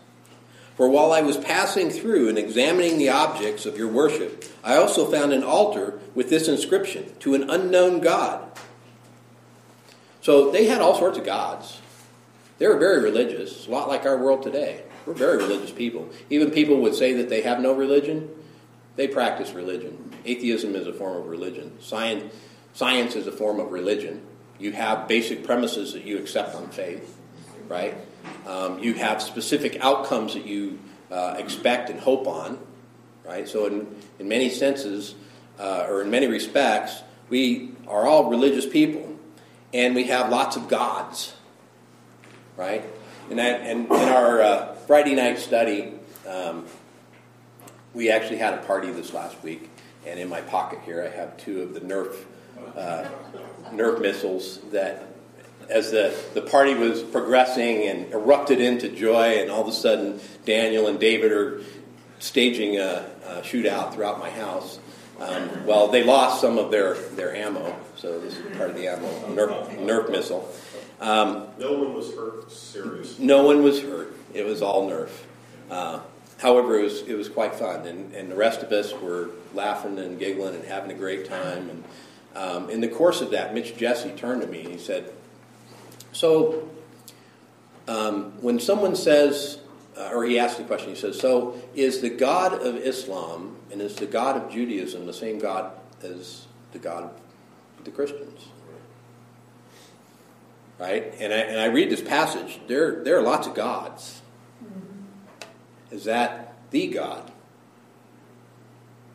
For 0.76 0.90
while 0.90 1.12
I 1.12 1.22
was 1.22 1.38
passing 1.38 1.92
through 1.92 2.30
and 2.30 2.38
examining 2.38 2.98
the 2.98 3.10
objects 3.10 3.66
of 3.66 3.78
your 3.78 3.88
worship, 3.88 4.44
I 4.64 4.78
also 4.78 5.10
found 5.10 5.32
an 5.32 5.44
altar 5.44 6.00
with 6.16 6.30
this 6.30 6.48
inscription 6.48 7.14
To 7.20 7.36
an 7.36 7.50
unknown 7.50 8.00
God. 8.00 8.50
So 10.22 10.52
they 10.52 10.66
had 10.66 10.82
all 10.82 10.98
sorts 10.98 11.18
of 11.18 11.26
gods. 11.26 11.80
They 12.58 12.68
were 12.68 12.78
very 12.78 13.04
religious, 13.04 13.68
a 13.68 13.72
lot 13.72 13.90
like 13.90 14.06
our 14.06 14.18
world 14.18 14.42
today. 14.42 14.84
We're 15.06 15.14
very 15.14 15.38
religious 15.38 15.72
people. 15.72 16.10
Even 16.30 16.50
people 16.50 16.78
would 16.82 16.96
say 16.96 17.14
that 17.14 17.30
they 17.30 17.42
have 17.42 17.60
no 17.60 17.74
religion, 17.74 18.30
they 18.96 19.08
practice 19.08 19.52
religion. 19.52 20.13
Atheism 20.26 20.76
is 20.76 20.88
a 20.88 20.94
form 20.94 21.18
of 21.18 21.28
religion. 21.28 21.72
Science, 21.82 22.34
science 22.74 23.16
is 23.16 23.28
a 23.28 23.32
form 23.32 23.60
of 23.60 23.72
religion. 23.72 24.22
You 24.60 24.72
have 24.72 25.08
basic 25.08 25.44
premises 25.44 25.94
that 25.94 26.06
you 26.06 26.18
accept 26.18 26.56
on 26.56 26.70
faith, 26.70 27.18
right? 27.68 27.96
Um, 28.48 28.80
you 28.80 28.94
have 28.94 29.22
specific 29.22 29.78
outcomes 29.82 30.34
that 30.34 30.46
you 30.46 30.80
uh, 31.12 31.36
expect 31.38 31.90
and 31.90 32.00
hope 32.00 32.28
on, 32.28 32.60
right? 33.26 33.48
So, 33.48 33.66
in, 33.66 33.96
in 34.20 34.28
many 34.28 34.50
senses, 34.50 35.16
uh, 35.60 35.86
or 35.90 36.02
in 36.02 36.10
many 36.10 36.28
respects, 36.28 37.02
we 37.30 37.72
are 37.88 38.06
all 38.08 38.30
religious 38.30 38.66
people, 38.66 39.18
and 39.74 39.96
we 39.96 40.06
have 40.06 40.30
lots 40.30 40.56
of 40.56 40.68
gods, 40.68 41.34
right? 42.58 42.84
And, 43.30 43.40
that, 43.40 43.62
and 43.62 43.86
in 43.86 43.92
our 43.92 44.42
uh, 44.42 44.74
Friday 44.88 45.16
night 45.16 45.40
study, 45.40 45.94
um, 46.28 46.66
we 47.94 48.10
actually 48.10 48.38
had 48.38 48.54
a 48.54 48.58
party 48.58 48.92
this 48.92 49.14
last 49.14 49.42
week, 49.44 49.70
and 50.06 50.20
in 50.20 50.30
my 50.30 50.42
pocket 50.42 50.80
here 50.86 51.04
I 51.04 51.16
have 51.16 51.38
two 51.38 51.62
of 51.62 51.74
the 51.74 51.82
Nerf 51.82 52.16
uh, 52.76 53.08
Nerf 53.72 54.02
missiles 54.02 54.60
that, 54.72 55.08
as 55.70 55.92
the, 55.92 56.16
the 56.34 56.42
party 56.42 56.74
was 56.74 57.02
progressing 57.02 57.88
and 57.88 58.12
erupted 58.14 58.60
into 58.60 58.90
joy, 58.90 59.40
and 59.40 59.50
all 59.50 59.62
of 59.62 59.68
a 59.68 59.72
sudden 59.72 60.20
Daniel 60.46 60.88
and 60.88 61.00
David 61.00 61.32
are 61.32 61.62
staging 62.20 62.78
a, 62.78 63.06
a 63.26 63.42
shootout 63.42 63.94
throughout 63.94 64.20
my 64.20 64.30
house. 64.30 64.80
Um, 65.20 65.66
well, 65.66 65.88
they 65.88 66.04
lost 66.04 66.42
some 66.42 66.58
of 66.58 66.72
their, 66.72 66.96
their 67.16 67.36
ammo, 67.36 67.76
so 67.96 68.20
this 68.20 68.38
is 68.38 68.58
part 68.58 68.72
of 68.72 68.76
the 68.76 68.88
ammo 68.88 69.08
Nerf, 69.28 69.78
Nerf 69.78 70.10
missile. 70.10 70.52
Um, 71.00 71.48
no 71.60 71.74
one 71.74 71.94
was 71.94 72.14
hurt 72.14 72.52
seriously. 72.52 73.26
No 73.26 73.44
one 73.44 73.62
was 73.62 73.82
hurt. 73.82 74.16
It 74.34 74.46
was 74.46 74.62
all 74.62 74.90
Nerf. 74.90 75.10
Uh, 75.70 76.00
however, 76.40 76.80
it 76.80 76.84
was 76.84 77.02
it 77.02 77.16
was 77.16 77.30
quite 77.30 77.56
fun, 77.56 77.86
and, 77.86 78.14
and 78.14 78.32
the 78.32 78.36
rest 78.36 78.64
of 78.64 78.72
us 78.72 78.94
were 78.94 79.30
laughing 79.54 80.00
and 80.00 80.20
giggling 80.20 80.56
and 80.56 80.64
having 80.66 80.92
a 80.92 80.96
great 80.96 81.26
time. 81.26 81.70
And 81.70 81.84
um, 82.36 82.70
in 82.70 82.82
the 82.82 82.88
course 82.88 83.22
of 83.22 83.32
that, 83.32 83.54
Mitch 83.54 83.78
Jesse 83.78 84.12
turned 84.12 84.42
to 84.42 84.48
me 84.48 84.62
and 84.62 84.72
he 84.72 84.78
said, 84.80 85.12
"So, 86.12 86.70
um, 87.88 88.34
when 88.42 88.60
someone 88.60 88.96
says, 88.96 89.60
uh, 89.98 90.10
or 90.14 90.26
he 90.26 90.40
asked 90.40 90.58
the 90.58 90.64
question, 90.64 90.90
he 90.90 90.96
says, 90.96 91.20
so 91.20 91.56
is 91.76 92.02
the 92.02 92.10
God 92.10 92.54
of 92.54 92.78
Islam 92.78 93.58
and 93.72 93.82
is 93.82 93.96
the 93.96 94.06
God 94.06 94.38
of 94.38 94.52
Judaism 94.52 95.06
the 95.06 95.14
same 95.14 95.40
God 95.40 95.72
as 96.02 96.48
the 96.72 96.80
God 96.80 97.04
of 97.78 97.86
the 97.86 97.92
Christians?" 97.92 98.48
right? 100.80 101.14
And 101.20 101.34
I, 101.34 101.38
and 101.38 101.60
I 101.60 101.66
read 101.66 101.90
this 101.90 102.02
passage. 102.02 102.60
There, 102.68 103.04
there 103.04 103.18
are 103.18 103.22
lots 103.22 103.48
of 103.48 103.56
gods. 103.56 104.22
Is 105.92 106.06
that 106.06 106.56
the 106.72 106.88
God? 106.88 107.32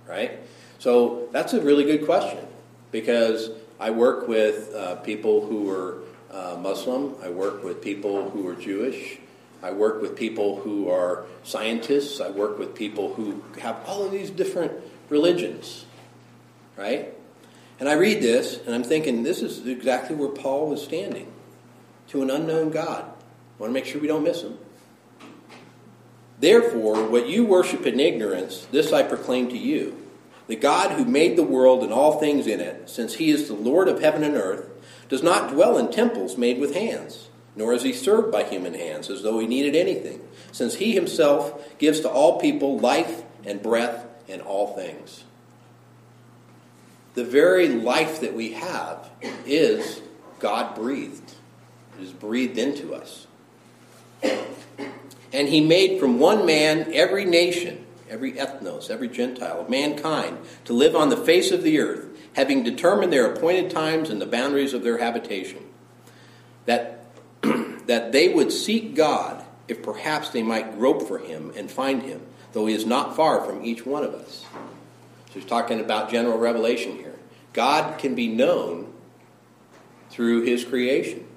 Right? 0.08 0.40
So 0.78 1.28
that's 1.32 1.52
a 1.52 1.60
really 1.60 1.84
good 1.84 2.04
question 2.06 2.44
because 2.90 3.50
I 3.78 3.90
work 3.90 4.26
with 4.26 4.74
uh, 4.74 4.96
people 4.96 5.46
who 5.46 5.70
are 5.70 5.98
uh, 6.30 6.56
Muslim, 6.60 7.14
I 7.22 7.28
work 7.28 7.62
with 7.62 7.82
people 7.82 8.30
who 8.30 8.46
are 8.48 8.54
Jewish, 8.54 9.18
I 9.62 9.72
work 9.72 10.00
with 10.00 10.16
people 10.16 10.60
who 10.60 10.88
are 10.88 11.24
scientists, 11.42 12.20
I 12.20 12.30
work 12.30 12.58
with 12.58 12.74
people 12.74 13.14
who 13.14 13.42
have 13.60 13.80
all 13.86 14.04
of 14.04 14.12
these 14.12 14.30
different 14.30 14.72
religions, 15.08 15.84
right? 16.76 17.12
And 17.80 17.88
I 17.88 17.94
read 17.94 18.22
this 18.22 18.60
and 18.66 18.74
I'm 18.74 18.84
thinking, 18.84 19.22
this 19.22 19.42
is 19.42 19.66
exactly 19.66 20.16
where 20.16 20.28
Paul 20.28 20.68
was 20.68 20.82
standing 20.82 21.32
to 22.08 22.22
an 22.22 22.30
unknown 22.30 22.70
God. 22.70 23.04
I 23.04 23.60
want 23.62 23.70
to 23.70 23.74
make 23.74 23.84
sure 23.84 24.00
we 24.00 24.08
don't 24.08 24.24
miss 24.24 24.42
him. 24.42 24.58
Therefore, 26.40 27.08
what 27.08 27.28
you 27.28 27.44
worship 27.44 27.86
in 27.86 27.98
ignorance, 27.98 28.66
this 28.70 28.92
I 28.92 29.02
proclaim 29.02 29.48
to 29.48 29.58
you. 29.58 29.96
The 30.46 30.56
God 30.56 30.92
who 30.92 31.04
made 31.04 31.36
the 31.36 31.42
world 31.42 31.82
and 31.82 31.92
all 31.92 32.18
things 32.18 32.46
in 32.46 32.60
it, 32.60 32.88
since 32.88 33.14
he 33.14 33.30
is 33.30 33.48
the 33.48 33.54
Lord 33.54 33.88
of 33.88 34.00
heaven 34.00 34.22
and 34.22 34.36
earth, 34.36 34.68
does 35.08 35.22
not 35.22 35.52
dwell 35.52 35.76
in 35.78 35.90
temples 35.90 36.38
made 36.38 36.58
with 36.58 36.74
hands, 36.74 37.28
nor 37.56 37.72
is 37.72 37.82
he 37.82 37.92
served 37.92 38.30
by 38.30 38.44
human 38.44 38.74
hands 38.74 39.10
as 39.10 39.22
though 39.22 39.38
he 39.38 39.46
needed 39.46 39.74
anything, 39.74 40.20
since 40.52 40.76
he 40.76 40.92
himself 40.92 41.78
gives 41.78 42.00
to 42.00 42.08
all 42.08 42.40
people 42.40 42.78
life 42.78 43.22
and 43.44 43.62
breath 43.62 44.06
and 44.28 44.40
all 44.42 44.74
things. 44.74 45.24
The 47.14 47.24
very 47.24 47.68
life 47.68 48.20
that 48.20 48.34
we 48.34 48.52
have 48.52 49.10
is 49.44 50.00
God 50.38 50.74
breathed. 50.76 51.32
It 51.98 52.04
is 52.04 52.12
breathed 52.12 52.58
into 52.58 52.94
us. 52.94 53.26
And 55.32 55.48
he 55.48 55.60
made 55.60 56.00
from 56.00 56.18
one 56.18 56.46
man 56.46 56.90
every 56.92 57.24
nation, 57.24 57.84
every 58.08 58.32
ethnos, 58.32 58.90
every 58.90 59.08
Gentile 59.08 59.60
of 59.60 59.70
mankind 59.70 60.38
to 60.64 60.72
live 60.72 60.96
on 60.96 61.10
the 61.10 61.16
face 61.16 61.50
of 61.50 61.62
the 61.62 61.78
earth, 61.78 62.06
having 62.34 62.62
determined 62.62 63.12
their 63.12 63.30
appointed 63.30 63.70
times 63.70 64.10
and 64.10 64.20
the 64.20 64.26
boundaries 64.26 64.72
of 64.72 64.82
their 64.82 64.98
habitation, 64.98 65.64
that, 66.64 67.04
that 67.42 68.12
they 68.12 68.28
would 68.32 68.52
seek 68.52 68.94
God 68.94 69.44
if 69.68 69.82
perhaps 69.82 70.30
they 70.30 70.42
might 70.42 70.78
grope 70.78 71.06
for 71.06 71.18
him 71.18 71.52
and 71.54 71.70
find 71.70 72.02
him, 72.02 72.22
though 72.52 72.66
he 72.66 72.74
is 72.74 72.86
not 72.86 73.14
far 73.14 73.44
from 73.44 73.64
each 73.64 73.84
one 73.84 74.02
of 74.02 74.14
us. 74.14 74.46
So 75.28 75.34
he's 75.34 75.44
talking 75.44 75.80
about 75.80 76.10
general 76.10 76.38
revelation 76.38 76.96
here. 76.96 77.16
God 77.52 77.98
can 77.98 78.14
be 78.14 78.28
known 78.28 78.92
through 80.10 80.42
his 80.42 80.64
creation. 80.64 81.27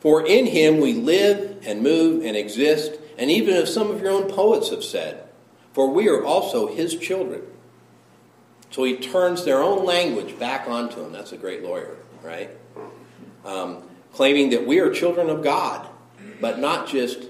For 0.00 0.26
in 0.26 0.46
him 0.46 0.80
we 0.80 0.94
live 0.94 1.62
and 1.64 1.82
move 1.82 2.24
and 2.24 2.36
exist, 2.36 2.92
and 3.18 3.30
even 3.30 3.54
as 3.54 3.72
some 3.72 3.90
of 3.90 4.00
your 4.00 4.10
own 4.10 4.30
poets 4.30 4.70
have 4.70 4.82
said, 4.82 5.24
for 5.72 5.90
we 5.90 6.08
are 6.08 6.24
also 6.24 6.66
his 6.66 6.96
children. 6.96 7.42
So 8.70 8.84
he 8.84 8.96
turns 8.96 9.44
their 9.44 9.62
own 9.62 9.84
language 9.84 10.38
back 10.38 10.68
onto 10.68 11.04
him. 11.04 11.12
That's 11.12 11.32
a 11.32 11.36
great 11.36 11.62
lawyer, 11.62 11.96
right? 12.22 12.50
Um, 13.44 13.82
claiming 14.12 14.50
that 14.50 14.66
we 14.66 14.78
are 14.78 14.90
children 14.92 15.28
of 15.28 15.42
God, 15.42 15.86
but 16.40 16.58
not 16.58 16.88
just 16.88 17.28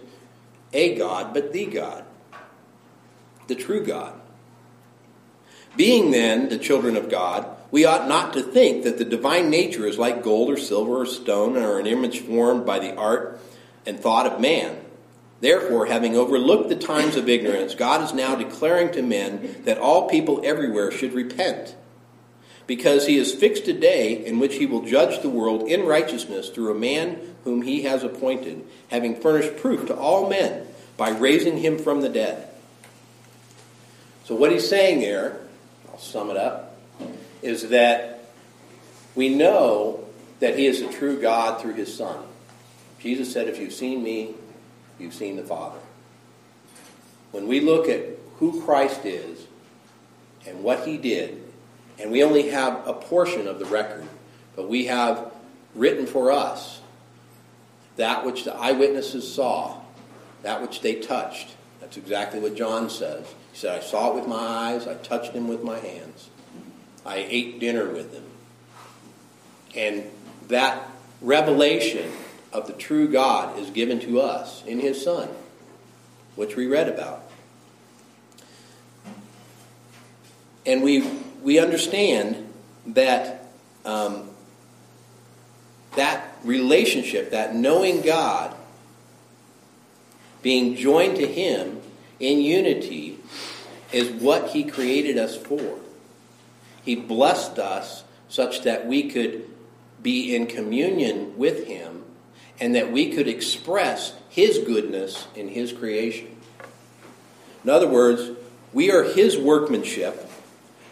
a 0.73 0.95
God, 0.97 1.35
but 1.35 1.53
the 1.53 1.67
God. 1.67 2.05
the 3.51 3.57
true 3.57 3.85
God. 3.85 4.20
Being 5.77 6.11
then 6.11 6.49
the 6.49 6.59
children 6.59 6.97
of 6.97 7.09
God, 7.09 7.47
we 7.71 7.85
ought 7.85 8.09
not 8.09 8.33
to 8.33 8.43
think 8.43 8.85
that 8.85 8.99
the 8.99 9.05
divine 9.05 9.51
nature 9.51 9.87
is 9.87 9.99
like 9.99 10.25
gold 10.25 10.51
or 10.51 10.57
silver 10.57 11.03
or 11.03 11.07
stone 11.07 11.57
or 11.57 11.79
an 11.79 11.87
image 11.87 12.21
formed 12.21 12.67
by 12.67 12.79
the 12.81 12.95
art 12.97 13.41
and 13.87 13.99
thought 13.99 14.27
of 14.27 14.41
man. 14.41 14.77
Therefore, 15.41 15.87
having 15.87 16.17
overlooked 16.17 16.69
the 16.69 16.77
times 16.77 17.17
of 17.17 17.29
ignorance, 17.29 17.75
God 17.75 18.03
is 18.03 18.13
now 18.13 18.35
declaring 18.35 18.93
to 18.93 19.03
men 19.03 19.63
that 19.65 19.79
all 19.79 20.09
people 20.09 20.43
everywhere 20.45 20.91
should 20.91 21.15
repent. 21.15 21.75
Because 22.67 23.07
he 23.07 23.17
has 23.17 23.35
fixed 23.35 23.67
a 23.67 23.73
day 23.73 24.25
in 24.25 24.39
which 24.39 24.57
he 24.57 24.67
will 24.67 24.83
judge 24.83 25.23
the 25.23 25.31
world 25.31 25.69
in 25.69 25.87
righteousness 25.87 26.51
through 26.51 26.71
a 26.71 26.79
man 26.79 27.19
whom 27.45 27.63
he 27.63 27.83
has 27.83 28.05
appointed, 28.05 28.65
having 28.91 29.19
furnished 29.19 29.57
proof 29.57 29.87
to 29.87 29.97
all 29.97 30.29
men 30.29 30.67
by 30.97 31.11
raising 31.11 31.59
him 31.59 31.79
from 31.79 32.03
the 32.03 32.09
dead. 32.09 32.49
So, 34.25 34.35
what 34.35 34.53
he's 34.53 34.69
saying 34.69 35.01
there, 35.01 35.41
sum 36.01 36.31
it 36.31 36.37
up, 36.37 36.77
is 37.43 37.69
that 37.69 38.25
we 39.15 39.29
know 39.29 40.05
that 40.41 40.59
he 40.59 40.67
is 40.67 40.81
a 40.81 40.91
true 40.91 41.21
God 41.21 41.61
through 41.61 41.75
his 41.75 41.95
Son. 41.95 42.25
Jesus 42.99 43.33
said, 43.33 43.49
If 43.49 43.59
you've 43.59 43.73
seen 43.73 44.03
me, 44.03 44.35
you've 44.99 45.15
seen 45.15 45.37
the 45.37 45.43
Father. 45.43 45.79
When 47.31 47.47
we 47.47 47.61
look 47.61 47.89
at 47.89 48.05
who 48.39 48.63
Christ 48.63 49.05
is 49.05 49.47
and 50.47 50.63
what 50.63 50.87
he 50.87 50.97
did, 50.97 51.43
and 51.99 52.11
we 52.11 52.25
only 52.25 52.49
have 52.49 52.87
a 52.87 52.95
portion 52.95 53.47
of 53.47 53.59
the 53.59 53.67
record, 53.67 54.07
but 54.57 54.69
we 54.69 54.87
have 54.87 55.33
written 55.75 56.07
for 56.07 56.33
us 56.33 56.81
that 57.97 58.25
which 58.25 58.45
the 58.45 58.55
eyewitnesses 58.55 59.33
saw, 59.33 59.81
that 60.43 60.63
which 60.63 60.81
they 60.81 60.97
touched. 60.97 61.49
That's 61.81 61.97
exactly 61.97 62.41
what 62.41 62.57
John 62.57 62.89
says. 62.89 63.27
He 63.53 63.59
said, 63.59 63.79
I 63.79 63.83
saw 63.83 64.13
it 64.13 64.15
with 64.17 64.27
my 64.27 64.37
eyes, 64.37 64.87
I 64.87 64.95
touched 64.95 65.33
him 65.33 65.49
with 65.49 65.63
my 65.63 65.79
hands, 65.79 66.31
I 67.05 67.17
ate 67.17 67.59
dinner 67.61 67.91
with 67.91 68.13
him. 68.13 68.25
And 69.75 70.05
that 70.49 70.89
revelation 71.21 72.11
of 72.53 72.67
the 72.67 72.73
true 72.73 73.09
God 73.09 73.59
is 73.59 73.71
given 73.71 74.01
to 74.01 74.21
us 74.21 74.65
in 74.65 74.81
his 74.81 75.03
Son, 75.03 75.29
which 76.37 76.57
we 76.57 76.67
read 76.67 76.89
about. 76.89 77.31
And 80.67 80.83
we, 80.83 81.09
we 81.43 81.59
understand 81.59 82.53
that 82.87 83.47
um, 83.85 84.31
that 85.97 86.37
relationship, 86.45 87.31
that 87.31 87.55
knowing 87.55 88.03
God, 88.03 88.55
being 90.43 90.77
joined 90.77 91.17
to 91.17 91.27
Him 91.27 91.80
in 92.21 92.41
unity, 92.41 93.19
is 93.93 94.11
what 94.11 94.51
He 94.51 94.65
created 94.65 95.19
us 95.19 95.37
for. 95.37 95.79
He 96.85 96.95
blessed 96.95 97.59
us 97.59 98.05
such 98.29 98.63
that 98.63 98.87
we 98.87 99.11
could 99.11 99.49
be 100.03 100.35
in 100.35 100.47
communion 100.47 101.37
with 101.37 101.67
Him 101.67 102.05
and 102.61 102.75
that 102.75 102.93
we 102.93 103.11
could 103.11 103.27
express 103.27 104.15
His 104.29 104.59
goodness 104.59 105.27
in 105.35 105.49
His 105.49 105.73
creation. 105.73 106.37
In 107.65 107.71
other 107.71 107.89
words, 107.89 108.31
we 108.73 108.91
are 108.93 109.03
His 109.03 109.37
workmanship, 109.37 110.29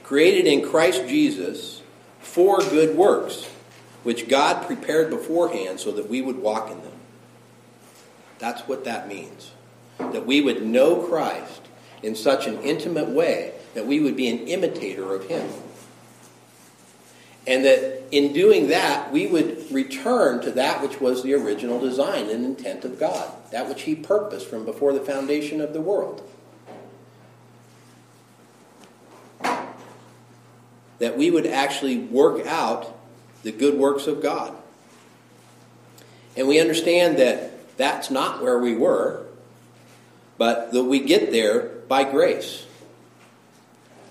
created 0.02 0.46
in 0.46 0.68
Christ 0.68 1.06
Jesus 1.06 1.82
for 2.20 2.58
good 2.58 2.96
works, 2.96 3.44
which 4.02 4.28
God 4.28 4.66
prepared 4.66 5.10
beforehand 5.10 5.80
so 5.80 5.92
that 5.92 6.08
we 6.08 6.20
would 6.20 6.38
walk 6.38 6.70
in 6.70 6.80
them. 6.82 6.92
That's 8.38 8.62
what 8.62 8.84
that 8.84 9.08
means. 9.08 9.52
That 9.98 10.26
we 10.26 10.40
would 10.40 10.64
know 10.64 11.02
Christ 11.02 11.62
in 12.02 12.14
such 12.14 12.46
an 12.46 12.60
intimate 12.62 13.08
way 13.08 13.52
that 13.74 13.86
we 13.86 14.00
would 14.00 14.16
be 14.16 14.28
an 14.28 14.48
imitator 14.48 15.14
of 15.14 15.26
Him. 15.28 15.48
And 17.46 17.64
that 17.64 18.02
in 18.10 18.32
doing 18.32 18.68
that, 18.68 19.10
we 19.12 19.26
would 19.26 19.70
return 19.72 20.42
to 20.42 20.50
that 20.52 20.82
which 20.82 21.00
was 21.00 21.22
the 21.22 21.34
original 21.34 21.80
design 21.80 22.28
and 22.28 22.44
intent 22.44 22.84
of 22.84 22.98
God, 22.98 23.30
that 23.50 23.68
which 23.68 23.82
He 23.82 23.94
purposed 23.94 24.48
from 24.48 24.64
before 24.64 24.92
the 24.92 25.00
foundation 25.00 25.60
of 25.60 25.72
the 25.72 25.80
world. 25.80 26.28
That 30.98 31.16
we 31.16 31.30
would 31.30 31.46
actually 31.46 31.98
work 31.98 32.44
out 32.46 32.98
the 33.44 33.52
good 33.52 33.78
works 33.78 34.06
of 34.06 34.20
God. 34.20 34.54
And 36.36 36.48
we 36.48 36.60
understand 36.60 37.18
that 37.18 37.76
that's 37.76 38.10
not 38.10 38.42
where 38.42 38.58
we 38.58 38.74
were, 38.74 39.27
but 40.38 40.72
that 40.72 40.84
we 40.84 41.00
get 41.00 41.32
there 41.32 41.64
by 41.88 42.04
grace. 42.04 42.64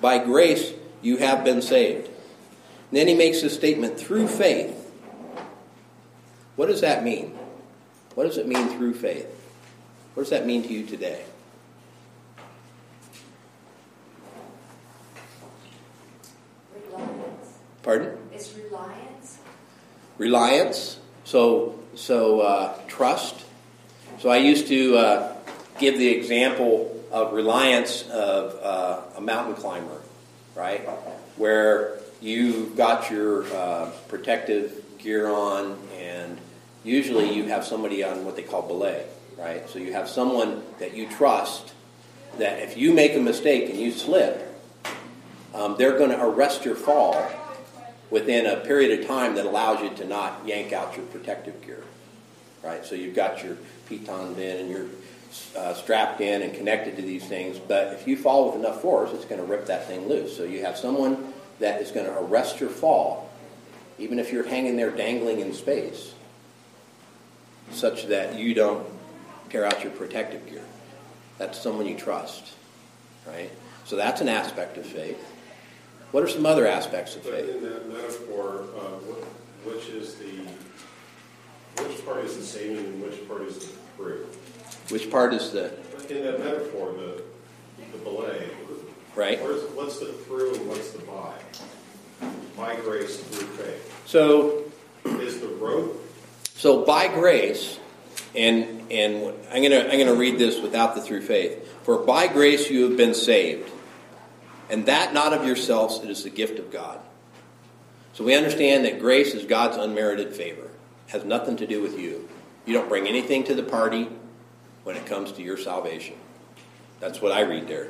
By 0.01 0.19
grace, 0.19 0.73
you 1.01 1.17
have 1.17 1.43
been 1.43 1.61
saved. 1.61 2.07
And 2.07 2.99
then 2.99 3.07
he 3.07 3.15
makes 3.15 3.41
a 3.43 3.49
statement 3.49 3.97
through 3.97 4.28
faith. 4.28 4.73
What 6.57 6.67
does 6.67 6.82
that 6.82 7.03
mean? 7.03 7.38
What 8.15 8.25
does 8.25 8.38
it 8.38 8.47
mean 8.47 8.67
through 8.69 8.93
faith? 8.95 9.28
What 10.13 10.23
does 10.23 10.32
that 10.32 10.45
mean 10.45 10.63
to 10.63 10.73
you 10.73 10.86
today? 10.86 11.23
Reliance. 16.73 17.59
Pardon? 17.84 18.17
It's 18.34 18.53
reliance. 18.55 19.38
Reliance. 20.17 20.99
So, 21.23 21.80
so 21.93 22.41
uh, 22.41 22.80
trust. 22.88 23.36
So 24.19 24.30
I 24.30 24.38
used 24.38 24.67
to 24.69 24.97
uh, 24.97 25.37
give 25.80 25.97
the 25.97 26.09
example 26.09 26.93
of 27.11 27.34
reliance 27.34 28.03
of 28.09 28.59
uh, 28.61 29.01
a 29.17 29.21
mountain 29.21 29.55
climber, 29.55 30.01
right? 30.55 30.82
Where 31.38 31.99
you 32.21 32.71
got 32.75 33.09
your 33.09 33.45
uh, 33.53 33.91
protective 34.07 34.84
gear 34.97 35.28
on, 35.28 35.78
and 35.97 36.38
usually 36.84 37.34
you 37.34 37.45
have 37.45 37.65
somebody 37.65 38.03
on 38.03 38.25
what 38.25 38.36
they 38.36 38.43
call 38.43 38.67
belay, 38.67 39.05
right? 39.38 39.69
So 39.69 39.80
you 39.80 39.93
have 39.93 40.09
someone 40.09 40.63
that 40.80 40.95
you 40.95 41.07
trust 41.07 41.73
that 42.38 42.59
if 42.59 42.78
you 42.78 42.93
make 42.93 43.15
a 43.15 43.19
mistake 43.19 43.69
and 43.69 43.80
you 43.80 43.91
slip, 43.91 44.43
um, 45.53 45.75
they're 45.78 45.97
going 45.97 46.11
to 46.11 46.23
arrest 46.23 46.65
your 46.65 46.75
fall 46.75 47.25
within 48.09 48.45
a 48.45 48.57
period 48.57 48.99
of 48.99 49.07
time 49.07 49.36
that 49.36 49.45
allows 49.45 49.82
you 49.82 49.89
to 49.97 50.05
not 50.05 50.41
yank 50.45 50.71
out 50.71 50.95
your 50.95 51.05
protective 51.07 51.61
gear, 51.65 51.84
right? 52.63 52.86
So 52.86 52.95
you've 52.95 53.15
got 53.15 53.43
your 53.43 53.57
pitons 53.88 54.38
in 54.38 54.57
and 54.57 54.69
you're 54.69 54.88
uh, 55.57 55.73
strapped 55.73 56.21
in 56.21 56.41
and 56.41 56.53
connected 56.53 56.95
to 56.95 57.01
these 57.01 57.25
things, 57.25 57.59
but 57.59 57.93
if 57.93 58.07
you 58.07 58.17
fall 58.17 58.47
with 58.47 58.55
enough 58.55 58.82
force, 58.82 59.11
it's 59.13 59.25
going 59.25 59.41
to 59.41 59.47
rip 59.47 59.65
that 59.67 59.88
thing 59.88 60.07
loose. 60.07 60.36
So 60.36 60.43
you 60.43 60.63
have 60.63 60.78
someone 60.78 61.34
that 61.59 61.82
is 61.82 61.91
going 61.91 62.05
to 62.05 62.17
arrest 62.19 62.59
your 62.59 62.69
fall, 62.69 63.30
even 63.99 64.19
if 64.19 64.32
you're 64.32 64.47
hanging 64.47 64.78
there 64.78 64.91
dangling 64.91 65.39
in 65.39 65.53
space, 65.53 66.13
such 67.71 68.05
that 68.07 68.36
you 68.38 68.53
don't 68.53 68.86
tear 69.49 69.65
out 69.65 69.84
your 69.84 69.91
protective 69.91 70.45
gear. 70.47 70.63
That's 71.38 71.59
someone 71.59 71.86
you 71.86 71.97
trust, 71.97 72.53
right? 73.25 73.51
So 73.86 73.95
that's 73.95 74.21
an 74.21 74.30
aspect 74.30 74.78
of 74.78 74.86
faith. 74.86 75.23
What 76.11 76.23
are 76.23 76.28
some 76.28 76.45
other 76.45 76.65
aspects 76.67 77.15
of 77.15 77.23
But 77.23 77.34
faith? 77.34 77.55
in 77.55 77.63
that 77.63 77.89
metaphor, 77.89 78.65
uh, 78.78 78.97
which 79.65 79.89
is 79.89 80.15
the, 80.15 80.47
which 81.84 82.05
part 82.05 82.23
is 82.23 82.38
the 82.38 82.43
saving 82.43 82.78
and 82.78 83.01
which 83.03 83.28
part 83.28 83.41
is 83.41 83.59
the 83.59 83.65
through? 83.97 84.25
Which 84.90 85.12
part 85.12 85.34
is 85.34 85.52
the 85.52 85.74
In 86.10 86.24
that 86.24 86.40
metaphor, 86.40 86.94
the, 86.94 87.22
the 87.92 87.98
belay, 88.04 88.50
right? 89.16 89.42
where's, 89.42 89.64
what's 89.72 90.00
the 90.00 90.14
through 90.14 90.56
and 90.56 90.70
what's 90.70 90.92
the 90.92 91.00
by? 91.00 91.34
By 92.56 92.76
grace 92.78 93.20
through 93.20 93.48
faith. 93.48 94.04
So 94.06 94.64
Is 95.06 95.42
the 95.42 95.48
rope, 95.48 96.02
So 96.56 96.86
by 96.86 97.10
grace, 97.10 97.80
and 98.34 98.90
and 98.90 99.34
I'm 99.52 99.62
gonna 99.62 99.90
I'm 99.92 100.00
gonna 100.00 100.16
read 100.16 100.40
this 100.40 100.62
without 100.62 100.96
the 100.96 101.02
through 101.02 101.22
faith. 101.22 101.68
For 101.84 101.98
by 101.98 102.28
grace 102.28 102.70
you 102.70 102.88
have 102.88 102.96
been 102.98 103.14
saved, 103.14 103.70
and 104.70 104.86
that 104.86 105.14
not 105.14 105.34
of 105.34 105.46
yourselves, 105.46 106.00
it 106.04 106.10
is 106.10 106.24
the 106.24 106.30
gift 106.30 106.60
of 106.60 106.72
God. 106.72 107.00
So 108.14 108.24
we 108.24 108.36
understand 108.36 108.86
that 108.86 109.00
grace 109.00 109.34
is 109.34 109.46
God's 109.46 109.78
unmerited 109.78 110.34
favor. 110.34 110.70
It 111.08 111.12
has 111.12 111.26
nothing 111.26 111.58
to 111.58 111.68
do 111.68 111.82
with 111.82 112.00
you. 112.00 112.28
You 112.66 112.74
don't 112.74 112.90
bring 112.90 113.08
anything 113.08 113.44
to 113.46 113.54
the 113.54 113.64
party 113.64 114.10
when 114.88 114.96
it 114.96 115.06
comes 115.06 115.34
to 115.34 115.42
your 115.42 115.58
salvation. 115.58 116.16
That's 117.02 117.22
what 117.22 117.34
I 117.34 117.42
read 117.42 117.68
there. 117.68 117.90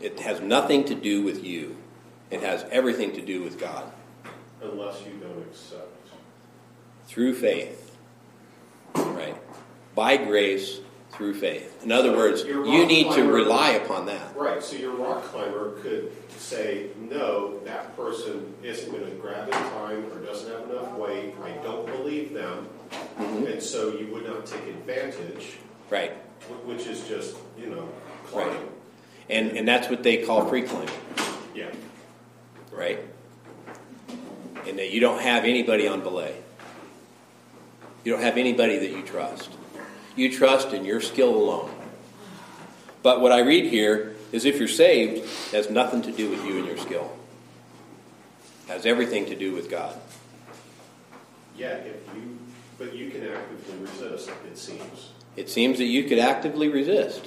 It 0.00 0.18
has 0.18 0.40
nothing 0.40 0.82
to 0.86 0.96
do 0.96 1.22
with 1.22 1.44
you. 1.44 1.76
It 2.28 2.40
has 2.40 2.66
everything 2.72 3.12
to 3.12 3.22
do 3.24 3.44
with 3.44 3.56
God 3.56 3.84
unless 4.60 5.00
you 5.06 5.12
don't 5.20 5.38
accept? 5.42 5.86
through 7.06 7.34
faith. 7.34 7.96
Right? 8.96 9.36
By 9.94 10.16
grace 10.16 10.80
through 11.12 11.34
faith. 11.34 11.84
In 11.84 11.92
other 11.92 12.16
words, 12.16 12.42
you 12.42 12.84
need 12.84 13.12
to 13.12 13.22
rely 13.22 13.70
upon 13.70 14.06
that. 14.06 14.34
Right, 14.34 14.60
so 14.60 14.74
your 14.74 14.96
rock 14.96 15.22
climber 15.22 15.78
could 15.82 16.10
say, 16.30 16.88
no, 16.98 17.60
that 17.60 17.94
person 17.96 18.54
isn't 18.64 18.90
going 18.90 19.04
to 19.04 19.16
grab 19.18 19.46
in 19.46 19.52
time 19.52 20.04
or 20.10 20.18
doesn't 20.18 20.50
have 20.50 20.68
enough 20.68 20.94
weight, 20.94 21.34
I 21.44 21.50
don't 21.62 21.86
believe 21.86 22.32
them, 22.32 22.68
Mm-hmm. 22.92 23.46
and 23.46 23.62
so 23.62 23.92
you 23.92 24.08
would 24.08 24.26
not 24.26 24.44
take 24.44 24.66
advantage, 24.66 25.58
Right. 25.92 26.12
wh- 26.48 26.66
which 26.66 26.86
is 26.86 27.06
just, 27.06 27.36
you 27.58 27.66
know, 27.66 27.82
Right. 28.32 28.46
climbing. 28.48 28.68
And, 29.28 29.58
and 29.58 29.68
that's 29.68 29.90
what 29.90 30.02
they 30.02 30.24
call 30.24 30.46
free 30.46 30.62
climbing, 30.62 30.88
Yeah. 31.54 31.70
right? 32.70 32.98
And 34.66 34.78
that 34.78 34.90
you 34.90 35.00
don't 35.00 35.20
have 35.20 35.44
anybody 35.44 35.86
on 35.86 36.00
belay. 36.00 36.34
You 38.04 38.12
don't 38.12 38.22
have 38.22 38.38
anybody 38.38 38.78
that 38.78 38.90
you 38.90 39.02
trust. 39.02 39.50
You 40.16 40.32
trust 40.32 40.72
in 40.72 40.84
your 40.86 41.00
skill 41.02 41.34
alone. 41.34 41.70
But 43.02 43.20
what 43.20 43.30
I 43.32 43.40
read 43.40 43.66
here 43.66 44.16
is 44.32 44.46
if 44.46 44.58
you're 44.58 44.68
saved, 44.68 45.18
it 45.18 45.24
has 45.52 45.68
nothing 45.68 46.00
to 46.02 46.10
do 46.10 46.30
with 46.30 46.42
you 46.46 46.56
and 46.58 46.66
your 46.66 46.78
skill. 46.78 47.12
It 48.66 48.72
has 48.72 48.86
everything 48.86 49.26
to 49.26 49.34
do 49.34 49.52
with 49.52 49.68
God. 49.70 49.94
Yeah, 51.56 51.74
if 51.74 51.96
you, 52.14 52.38
but 52.78 52.94
you 52.94 53.10
can 53.10 53.26
actively 53.28 53.76
resist, 53.82 54.30
it 54.50 54.56
seems. 54.56 55.10
It 55.36 55.48
seems 55.48 55.78
that 55.78 55.84
you 55.84 56.04
could 56.04 56.18
actively 56.18 56.68
resist. 56.68 57.24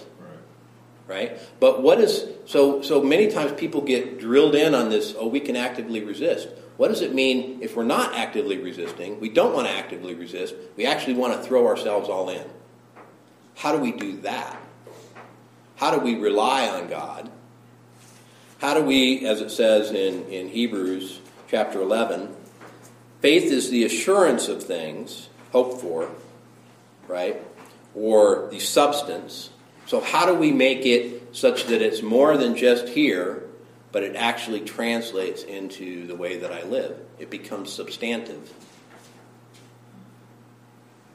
Right. 1.07 1.29
right? 1.29 1.39
But 1.59 1.81
what 1.81 1.99
is 1.99 2.25
so 2.45 2.81
so 2.81 3.01
many 3.01 3.27
times 3.31 3.53
people 3.53 3.81
get 3.81 4.19
drilled 4.19 4.55
in 4.55 4.75
on 4.75 4.89
this, 4.89 5.15
oh, 5.17 5.27
we 5.27 5.39
can 5.39 5.55
actively 5.55 6.03
resist. 6.03 6.47
What 6.77 6.89
does 6.89 7.01
it 7.01 7.15
mean 7.15 7.59
if 7.61 7.75
we're 7.75 7.83
not 7.83 8.15
actively 8.15 8.57
resisting? 8.57 9.19
We 9.19 9.29
don't 9.29 9.53
want 9.53 9.67
to 9.67 9.73
actively 9.73 10.13
resist. 10.13 10.55
We 10.75 10.85
actually 10.85 11.13
want 11.13 11.33
to 11.33 11.47
throw 11.47 11.67
ourselves 11.67 12.09
all 12.09 12.29
in. 12.29 12.45
How 13.55 13.71
do 13.71 13.79
we 13.79 13.93
do 13.93 14.17
that? 14.21 14.59
How 15.77 15.97
do 15.97 15.99
we 15.99 16.15
rely 16.15 16.67
on 16.67 16.87
God? 16.87 17.31
How 18.59 18.73
do 18.73 18.81
we, 18.81 19.25
as 19.25 19.41
it 19.41 19.51
says 19.51 19.91
in, 19.91 20.25
in 20.27 20.49
Hebrews 20.49 21.19
chapter 21.47 21.81
11, 21.81 22.35
faith 23.21 23.51
is 23.51 23.69
the 23.69 23.83
assurance 23.83 24.47
of 24.47 24.63
things 24.63 25.29
hoped 25.51 25.81
for, 25.81 26.09
right? 27.07 27.41
Or 27.95 28.49
the 28.51 28.59
substance 28.59 29.49
so, 29.87 30.01
how 30.01 30.25
do 30.25 30.33
we 30.33 30.51
make 30.51 30.85
it 30.85 31.35
such 31.35 31.65
that 31.65 31.81
it's 31.81 32.01
more 32.01 32.37
than 32.37 32.55
just 32.55 32.89
here, 32.89 33.43
but 33.91 34.03
it 34.03 34.15
actually 34.15 34.61
translates 34.61 35.43
into 35.43 36.07
the 36.07 36.15
way 36.15 36.37
that 36.37 36.51
I 36.51 36.63
live? 36.63 36.99
It 37.19 37.29
becomes 37.29 37.71
substantive. 37.71 38.51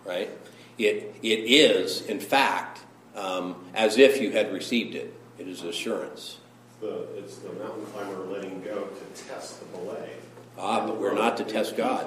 Right? 0.05 0.31
It, 0.79 1.17
it 1.23 1.27
is, 1.27 2.03
in 2.03 2.21
fact, 2.21 2.81
um, 3.17 3.57
as 3.75 3.99
if 3.99 4.21
you 4.21 4.31
had 4.31 4.53
received 4.53 4.95
it. 4.95 5.15
It 5.39 5.49
is 5.49 5.63
assurance. 5.63 6.39
The, 6.81 7.07
it's 7.17 7.39
the 7.39 7.53
mountain 7.55 7.85
climber 7.87 8.25
letting 8.27 8.63
go 8.63 8.87
to 8.87 9.25
test 9.25 9.61
the 9.61 9.79
belay. 9.79 10.11
Ah, 10.59 10.87
but 10.87 10.99
we're 10.99 11.15
not 11.15 11.37
to 11.39 11.45
test 11.45 11.77
God. 11.77 12.07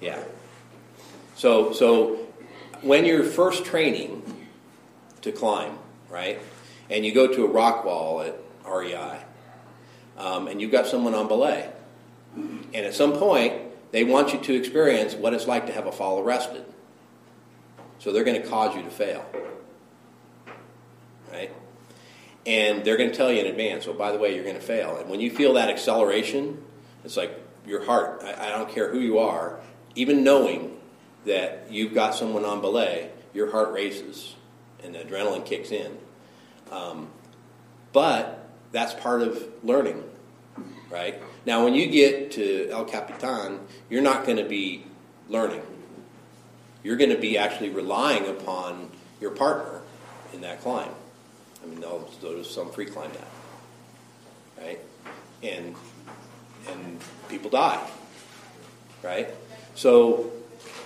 Yeah. 0.00 0.22
So, 1.34 1.72
so 1.72 2.27
when 2.82 3.04
you're 3.04 3.24
first 3.24 3.64
training, 3.64 4.22
to 5.22 5.32
climb, 5.32 5.78
right? 6.08 6.40
And 6.90 7.04
you 7.04 7.12
go 7.12 7.26
to 7.26 7.44
a 7.44 7.48
rock 7.48 7.84
wall 7.84 8.20
at 8.20 8.36
REI, 8.66 9.20
um, 10.16 10.48
and 10.48 10.60
you've 10.60 10.72
got 10.72 10.86
someone 10.86 11.14
on 11.14 11.28
belay. 11.28 11.70
And 12.34 12.76
at 12.76 12.94
some 12.94 13.14
point, 13.14 13.54
they 13.90 14.04
want 14.04 14.32
you 14.32 14.40
to 14.40 14.54
experience 14.54 15.14
what 15.14 15.32
it's 15.32 15.46
like 15.46 15.66
to 15.66 15.72
have 15.72 15.86
a 15.86 15.92
fall 15.92 16.20
arrested. 16.20 16.64
So 17.98 18.12
they're 18.12 18.24
going 18.24 18.40
to 18.40 18.46
cause 18.48 18.76
you 18.76 18.82
to 18.82 18.90
fail. 18.90 19.24
Right? 21.32 21.52
And 22.46 22.84
they're 22.84 22.96
going 22.96 23.10
to 23.10 23.16
tell 23.16 23.32
you 23.32 23.40
in 23.40 23.46
advance, 23.46 23.86
well, 23.86 23.96
by 23.96 24.12
the 24.12 24.18
way, 24.18 24.34
you're 24.34 24.44
going 24.44 24.56
to 24.56 24.62
fail. 24.62 24.96
And 24.96 25.10
when 25.10 25.20
you 25.20 25.30
feel 25.30 25.54
that 25.54 25.68
acceleration, 25.68 26.62
it's 27.04 27.16
like 27.16 27.38
your 27.66 27.84
heart, 27.84 28.22
I, 28.22 28.46
I 28.46 28.50
don't 28.50 28.70
care 28.70 28.90
who 28.90 29.00
you 29.00 29.18
are, 29.18 29.60
even 29.94 30.22
knowing 30.22 30.77
that 31.28 31.66
you've 31.70 31.94
got 31.94 32.14
someone 32.14 32.44
on 32.44 32.60
belay, 32.60 33.10
your 33.32 33.50
heart 33.50 33.72
races 33.72 34.34
and 34.82 34.94
the 34.94 34.98
adrenaline 34.98 35.44
kicks 35.44 35.70
in. 35.70 35.96
Um, 36.70 37.08
but 37.92 38.48
that's 38.72 38.94
part 38.94 39.22
of 39.22 39.42
learning, 39.62 40.02
right? 40.90 41.20
Now, 41.46 41.64
when 41.64 41.74
you 41.74 41.86
get 41.86 42.32
to 42.32 42.68
El 42.70 42.84
Capitan, 42.84 43.60
you're 43.88 44.02
not 44.02 44.24
going 44.24 44.36
to 44.38 44.44
be 44.44 44.84
learning. 45.28 45.62
You're 46.82 46.96
going 46.96 47.10
to 47.10 47.18
be 47.18 47.38
actually 47.38 47.70
relying 47.70 48.26
upon 48.26 48.90
your 49.20 49.30
partner 49.30 49.80
in 50.32 50.42
that 50.42 50.60
climb. 50.60 50.90
I 51.62 51.66
mean, 51.66 51.80
those 51.80 52.52
some 52.52 52.70
free 52.70 52.86
climb 52.86 53.10
that, 53.12 54.64
right? 54.64 54.78
And 55.42 55.74
and 56.68 57.00
people 57.28 57.50
die, 57.50 57.84
right? 59.02 59.28
So 59.74 60.32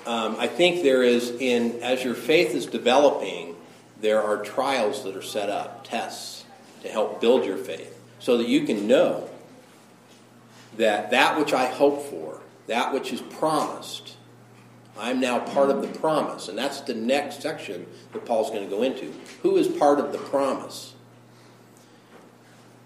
um, 0.06 0.36
I 0.38 0.46
think 0.46 0.82
there 0.82 1.02
is 1.02 1.30
in 1.30 1.80
as 1.82 2.02
your 2.02 2.14
faith 2.14 2.54
is 2.54 2.66
developing, 2.66 3.56
there 4.00 4.22
are 4.22 4.42
trials 4.42 5.04
that 5.04 5.16
are 5.16 5.22
set 5.22 5.48
up, 5.48 5.84
tests 5.86 6.44
to 6.82 6.88
help 6.88 7.20
build 7.20 7.44
your 7.44 7.56
faith, 7.56 7.98
so 8.18 8.38
that 8.38 8.48
you 8.48 8.64
can 8.64 8.86
know 8.86 9.28
that 10.76 11.10
that 11.10 11.38
which 11.38 11.52
I 11.52 11.66
hope 11.66 12.02
for, 12.06 12.40
that 12.66 12.92
which 12.92 13.12
is 13.12 13.20
promised, 13.20 14.16
I'm 14.98 15.20
now 15.20 15.38
part 15.40 15.70
of 15.70 15.82
the 15.82 15.98
promise. 15.98 16.48
And 16.48 16.58
that's 16.58 16.80
the 16.80 16.94
next 16.94 17.42
section 17.42 17.86
that 18.12 18.24
Paul's 18.24 18.50
going 18.50 18.64
to 18.64 18.70
go 18.70 18.82
into. 18.82 19.12
Who 19.42 19.56
is 19.56 19.68
part 19.68 19.98
of 19.98 20.12
the 20.12 20.18
promise? 20.18 20.94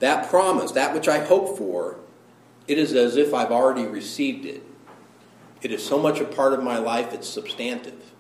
That 0.01 0.29
promise, 0.29 0.73
that 0.73 0.95
which 0.95 1.09
I 1.09 1.25
hope 1.25 1.57
for, 1.57 1.97
it 2.69 2.79
is 2.79 2.93
as 2.95 3.17
if 3.17 3.33
I've 3.33 3.51
already 3.53 3.87
received 3.87 4.45
it. 4.45 4.63
It 5.63 5.73
is 5.73 5.85
so 5.85 5.99
much 5.99 6.21
a 6.21 6.25
part 6.25 6.53
of 6.53 6.63
my 6.63 6.79
life, 6.79 7.13
it's 7.13 7.29
substantive. 7.29 8.13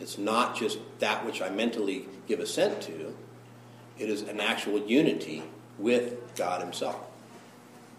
It's 0.00 0.18
not 0.18 0.56
just 0.56 0.78
that 0.98 1.24
which 1.24 1.40
I 1.40 1.48
mentally 1.48 2.08
give 2.26 2.40
assent 2.40 2.82
to, 2.82 3.14
it 3.98 4.08
is 4.08 4.22
an 4.22 4.40
actual 4.40 4.78
unity 4.80 5.44
with 5.78 6.34
God 6.36 6.60
Himself. 6.60 7.00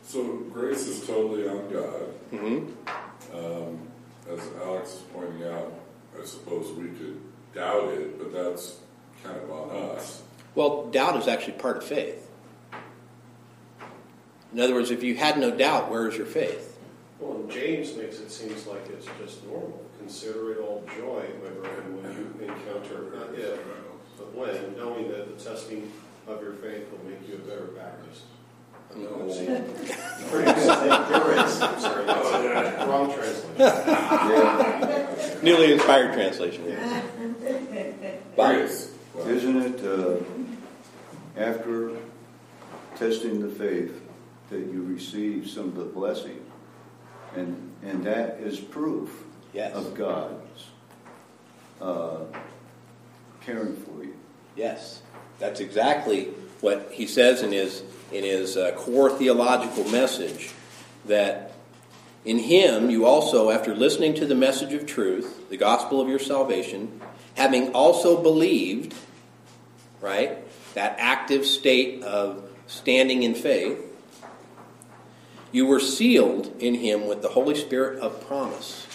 So 0.03 0.37
grace 0.51 0.87
is 0.87 1.05
totally 1.07 1.47
on 1.47 1.71
God. 1.71 2.13
Mm-hmm. 2.31 3.35
Um, 3.35 3.79
as 4.29 4.39
Alex 4.61 4.93
is 4.93 5.01
pointing 5.13 5.43
out, 5.47 5.73
I 6.19 6.25
suppose 6.25 6.71
we 6.77 6.89
could 6.89 7.21
doubt 7.53 7.89
it, 7.93 8.19
but 8.19 8.33
that's 8.33 8.79
kind 9.23 9.37
of 9.37 9.49
on 9.51 9.95
us. 9.95 10.21
Well, 10.53 10.87
doubt 10.87 11.17
is 11.17 11.27
actually 11.27 11.53
part 11.53 11.77
of 11.77 11.83
faith. 11.83 12.29
In 14.53 14.61
other 14.61 14.73
words, 14.73 14.91
if 14.91 15.03
you 15.03 15.15
had 15.15 15.37
no 15.37 15.51
doubt, 15.51 15.89
where 15.89 16.07
is 16.07 16.15
your 16.15 16.25
faith? 16.25 16.64
Well, 17.25 17.37
and 17.37 17.49
James 17.49 17.95
makes 17.95 18.19
it 18.19 18.29
seems 18.29 18.67
like 18.67 18.87
it's 18.89 19.07
just 19.19 19.43
normal. 19.47 19.83
Consider 19.97 20.51
it 20.51 20.59
all 20.59 20.83
joy, 20.95 21.25
my 21.43 21.49
brethren, 21.49 22.03
when 22.03 22.11
you 22.13 22.31
encounter, 22.47 23.09
not 23.15 23.33
if, 23.33 23.57
but 24.15 24.31
when, 24.35 24.77
knowing 24.77 25.07
that 25.09 25.35
the 25.35 25.43
testing 25.43 25.91
of 26.27 26.39
your 26.43 26.53
faith 26.53 26.85
will 26.91 27.03
make 27.09 27.27
you 27.27 27.33
a 27.35 27.39
better 27.39 27.65
Baptist. 27.65 28.21
No. 28.95 29.07
Pretty 30.29 30.53
good. 30.53 31.09
There 31.09 31.31
is. 31.45 31.61
I'm 31.61 31.79
sorry, 31.79 32.05
that's 32.05 32.85
wrong 32.87 33.11
translation. 33.11 33.57
Newly 35.43 35.73
inspired 35.73 36.13
translation. 36.13 36.63
Grace. 38.35 38.91
Well, 39.15 39.27
Isn't 39.27 39.57
it 39.57 39.83
uh, 39.83 40.17
after 41.35 41.91
testing 42.95 43.41
the 43.41 43.49
faith 43.49 43.99
that 44.51 44.59
you 44.59 44.83
receive 44.83 45.49
some 45.49 45.69
of 45.69 45.75
the 45.75 45.85
blessing? 45.85 46.44
And, 47.35 47.71
and 47.83 48.03
that 48.05 48.39
is 48.39 48.59
proof 48.59 49.23
Yes. 49.53 49.73
of 49.73 49.93
God's 49.93 50.67
uh, 51.81 52.17
caring 53.41 53.75
for 53.77 54.03
you. 54.03 54.13
Yes, 54.57 55.01
that's 55.39 55.61
exactly 55.61 56.25
what 56.59 56.89
he 56.91 57.07
says 57.07 57.41
in 57.41 57.51
his 57.53 57.83
in 58.11 58.23
his 58.23 58.57
uh, 58.57 58.73
core 58.73 59.09
theological 59.09 59.85
message. 59.89 60.51
That 61.05 61.53
in 62.25 62.39
him 62.39 62.89
you 62.89 63.05
also, 63.05 63.49
after 63.49 63.75
listening 63.75 64.13
to 64.15 64.25
the 64.25 64.35
message 64.35 64.73
of 64.73 64.85
truth, 64.85 65.49
the 65.49 65.57
gospel 65.57 66.01
of 66.01 66.09
your 66.09 66.19
salvation, 66.19 66.99
having 67.35 67.73
also 67.73 68.21
believed, 68.21 68.93
right, 70.01 70.37
that 70.73 70.97
active 70.99 71.45
state 71.45 72.03
of 72.03 72.49
standing 72.67 73.23
in 73.23 73.35
faith, 73.35 73.79
you 75.55 75.65
were 75.65 75.79
sealed 75.79 76.53
in 76.59 76.73
him 76.73 77.07
with 77.07 77.21
the 77.21 77.29
Holy 77.29 77.55
Spirit 77.55 77.99
of 77.99 78.27
promise. 78.27 78.85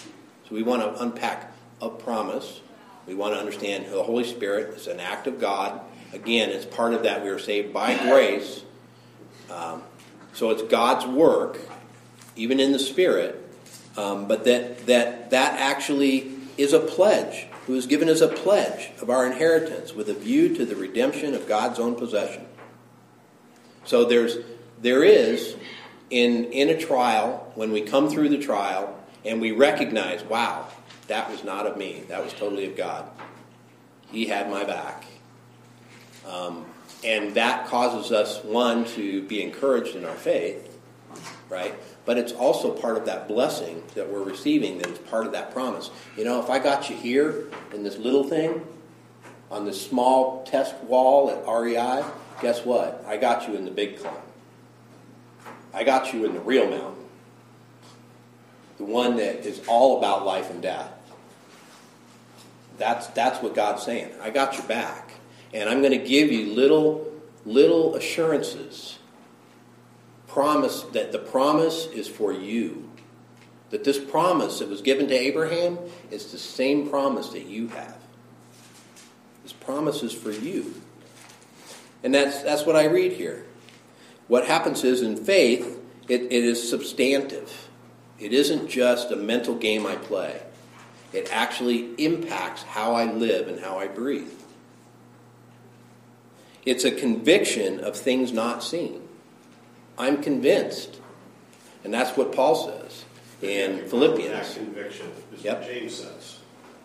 So 0.47 0.55
we 0.55 0.63
want 0.63 0.83
to 0.83 1.03
unpack 1.03 1.55
a 1.81 1.89
promise. 1.89 2.61
We 3.07 3.15
want 3.15 3.33
to 3.33 3.41
understand 3.41 3.87
the 3.87 4.03
Holy 4.03 4.25
Spirit 4.25 4.75
is 4.77 4.87
an 4.87 5.01
act 5.01 5.27
of 5.27 5.41
God. 5.41 5.81
Again, 6.13 6.51
it's 6.51 6.67
part 6.67 6.93
of 6.93 7.05
that 7.05 7.25
we 7.25 7.31
are 7.31 7.39
saved 7.39 7.73
by 7.73 7.97
grace. 7.97 8.63
Um, 9.51 9.83
so 10.35 10.51
it's 10.51 10.63
God's 10.65 11.07
work, 11.07 11.59
even 12.37 12.61
in 12.61 12.73
the 12.73 12.79
Spirit. 12.79 13.43
Um, 13.97 14.29
but 14.29 14.45
that 14.45 14.85
that 14.85 15.31
that 15.31 15.59
actually 15.59 16.31
is 16.59 16.75
a 16.75 16.81
pledge. 16.81 17.47
Who 17.69 17.75
has 17.75 17.87
given 17.87 18.11
us 18.11 18.21
a 18.21 18.29
pledge 18.29 18.91
of 19.01 19.09
our 19.09 19.25
inheritance 19.25 19.95
with 19.95 20.11
a 20.11 20.15
view 20.15 20.55
to 20.57 20.67
the 20.67 20.77
redemption 20.77 21.33
of 21.33 21.49
God's 21.49 21.79
own 21.79 21.95
possession. 21.95 22.45
So 23.87 24.05
there's 24.05 24.37
there 24.79 25.03
is 25.03 25.57
in 26.11 26.47
in 26.47 26.69
a 26.69 26.79
trial 26.79 27.51
when 27.55 27.73
we 27.73 27.81
come 27.83 28.11
through 28.11 28.29
the 28.29 28.39
trial 28.39 28.97
and 29.25 29.41
we 29.41 29.53
recognize, 29.53 30.23
wow, 30.25 30.67
that 31.09 31.31
was 31.31 31.45
not 31.45 31.67
of 31.67 31.77
me. 31.77 32.03
That 32.09 32.23
was 32.23 32.33
totally 32.33 32.67
of 32.67 32.77
God. 32.77 33.09
He 34.11 34.27
had 34.27 34.51
my 34.51 34.65
back. 34.65 35.05
Um, 36.27 36.67
and 37.05 37.35
that 37.35 37.67
causes 37.67 38.13
us, 38.13 38.43
one, 38.45 38.85
to 38.97 39.23
be 39.23 39.43
encouraged 39.43 39.97
in 39.97 40.05
our 40.05 40.15
faith, 40.15 40.79
right? 41.49 41.75
But 42.05 42.19
it's 42.19 42.33
also 42.33 42.73
part 42.73 42.97
of 42.97 43.07
that 43.07 43.27
blessing 43.27 43.83
that 43.95 44.11
we're 44.11 44.23
receiving 44.23 44.79
that 44.79 44.89
is 44.89 44.99
part 44.99 45.27
of 45.27 45.33
that 45.33 45.53
promise. 45.53 45.91
You 46.17 46.25
know, 46.25 46.41
if 46.41 46.51
I 46.51 46.59
got 46.59 46.91
you 46.91 46.97
here 46.97 47.47
in 47.73 47.83
this 47.83 47.97
little 47.97 48.25
thing, 48.25 48.67
on 49.51 49.65
this 49.65 49.81
small 49.81 50.45
test 50.45 50.77
wall 50.85 51.31
at 51.31 51.45
REI, 51.47 52.05
guess 52.41 52.65
what? 52.65 53.05
I 53.07 53.17
got 53.17 53.49
you 53.49 53.55
in 53.55 53.65
the 53.65 53.71
big 53.71 53.99
climb. 53.99 54.15
I 55.73 55.85
got 55.85 56.12
you 56.12 56.25
in 56.25 56.35
the 56.35 56.41
real 56.41 56.68
mountain. 56.68 57.05
The 58.79 58.85
one 58.85 59.16
that 59.16 59.47
is 59.47 59.61
all 59.66 59.99
about 59.99 60.25
life 60.25 60.51
and 60.51 60.62
death. 60.62 60.91
That's, 62.79 63.09
that's 63.09 63.43
what 63.43 63.55
God's 63.55 63.83
saying. 63.83 64.11
I 64.23 64.31
got 64.31 64.57
your 64.57 64.66
back. 64.66 65.12
And 65.53 65.68
I'm 65.68 65.81
going 65.81 65.99
to 65.99 66.07
give 66.09 66.33
you 66.33 66.55
little, 66.55 67.12
little 67.45 67.95
assurances. 67.95 68.99
Promise 70.29 70.83
that 70.93 71.12
the 71.12 71.18
promise 71.18 71.87
is 71.87 72.09
for 72.09 72.33
you. 72.33 72.91
That 73.68 73.85
this 73.85 73.99
promise 73.99 74.61
that 74.61 74.68
was 74.68 74.81
given 74.81 75.09
to 75.09 75.14
Abraham 75.14 75.79
is 76.11 76.33
the 76.33 76.39
same 76.39 76.89
promise 76.89 77.29
that 77.31 77.47
you 77.47 77.68
have. 77.68 77.99
This 79.43 79.53
promise 79.53 80.03
is 80.03 80.12
for 80.12 80.31
you. 80.31 80.75
And 82.03 82.14
that's, 82.14 82.43
that's 82.43 82.64
what 82.64 82.77
I 82.77 82.85
read 82.85 83.12
here. 83.12 83.45
What 84.31 84.47
happens 84.47 84.85
is 84.85 85.03
in 85.03 85.16
faith, 85.16 85.83
it, 86.07 86.22
it 86.22 86.45
is 86.45 86.70
substantive. 86.70 87.68
It 88.20 88.33
isn't 88.33 88.68
just 88.68 89.11
a 89.11 89.16
mental 89.16 89.57
game 89.57 89.85
I 89.85 89.97
play. 89.97 90.41
It 91.12 91.28
actually 91.33 91.93
impacts 91.97 92.62
how 92.62 92.95
I 92.95 93.11
live 93.11 93.49
and 93.49 93.59
how 93.59 93.81
I 93.81 93.89
breathe. 93.89 94.31
It's 96.64 96.85
a 96.85 96.93
conviction 96.93 97.81
of 97.81 97.97
things 97.97 98.33
not 98.33 98.62
seen. 98.62 99.03
I'm 99.99 100.22
convinced. 100.22 101.01
And 101.83 101.93
that's 101.93 102.16
what 102.16 102.31
Paul 102.31 102.55
says 102.55 103.05
in 103.43 103.89
Philippians. 103.89 104.55
That 104.55 104.64
conviction, 104.64 105.09
is 105.35 105.43
Yep. 105.43 105.59
what 105.59 105.68
James 105.68 105.95
says. 105.97 106.39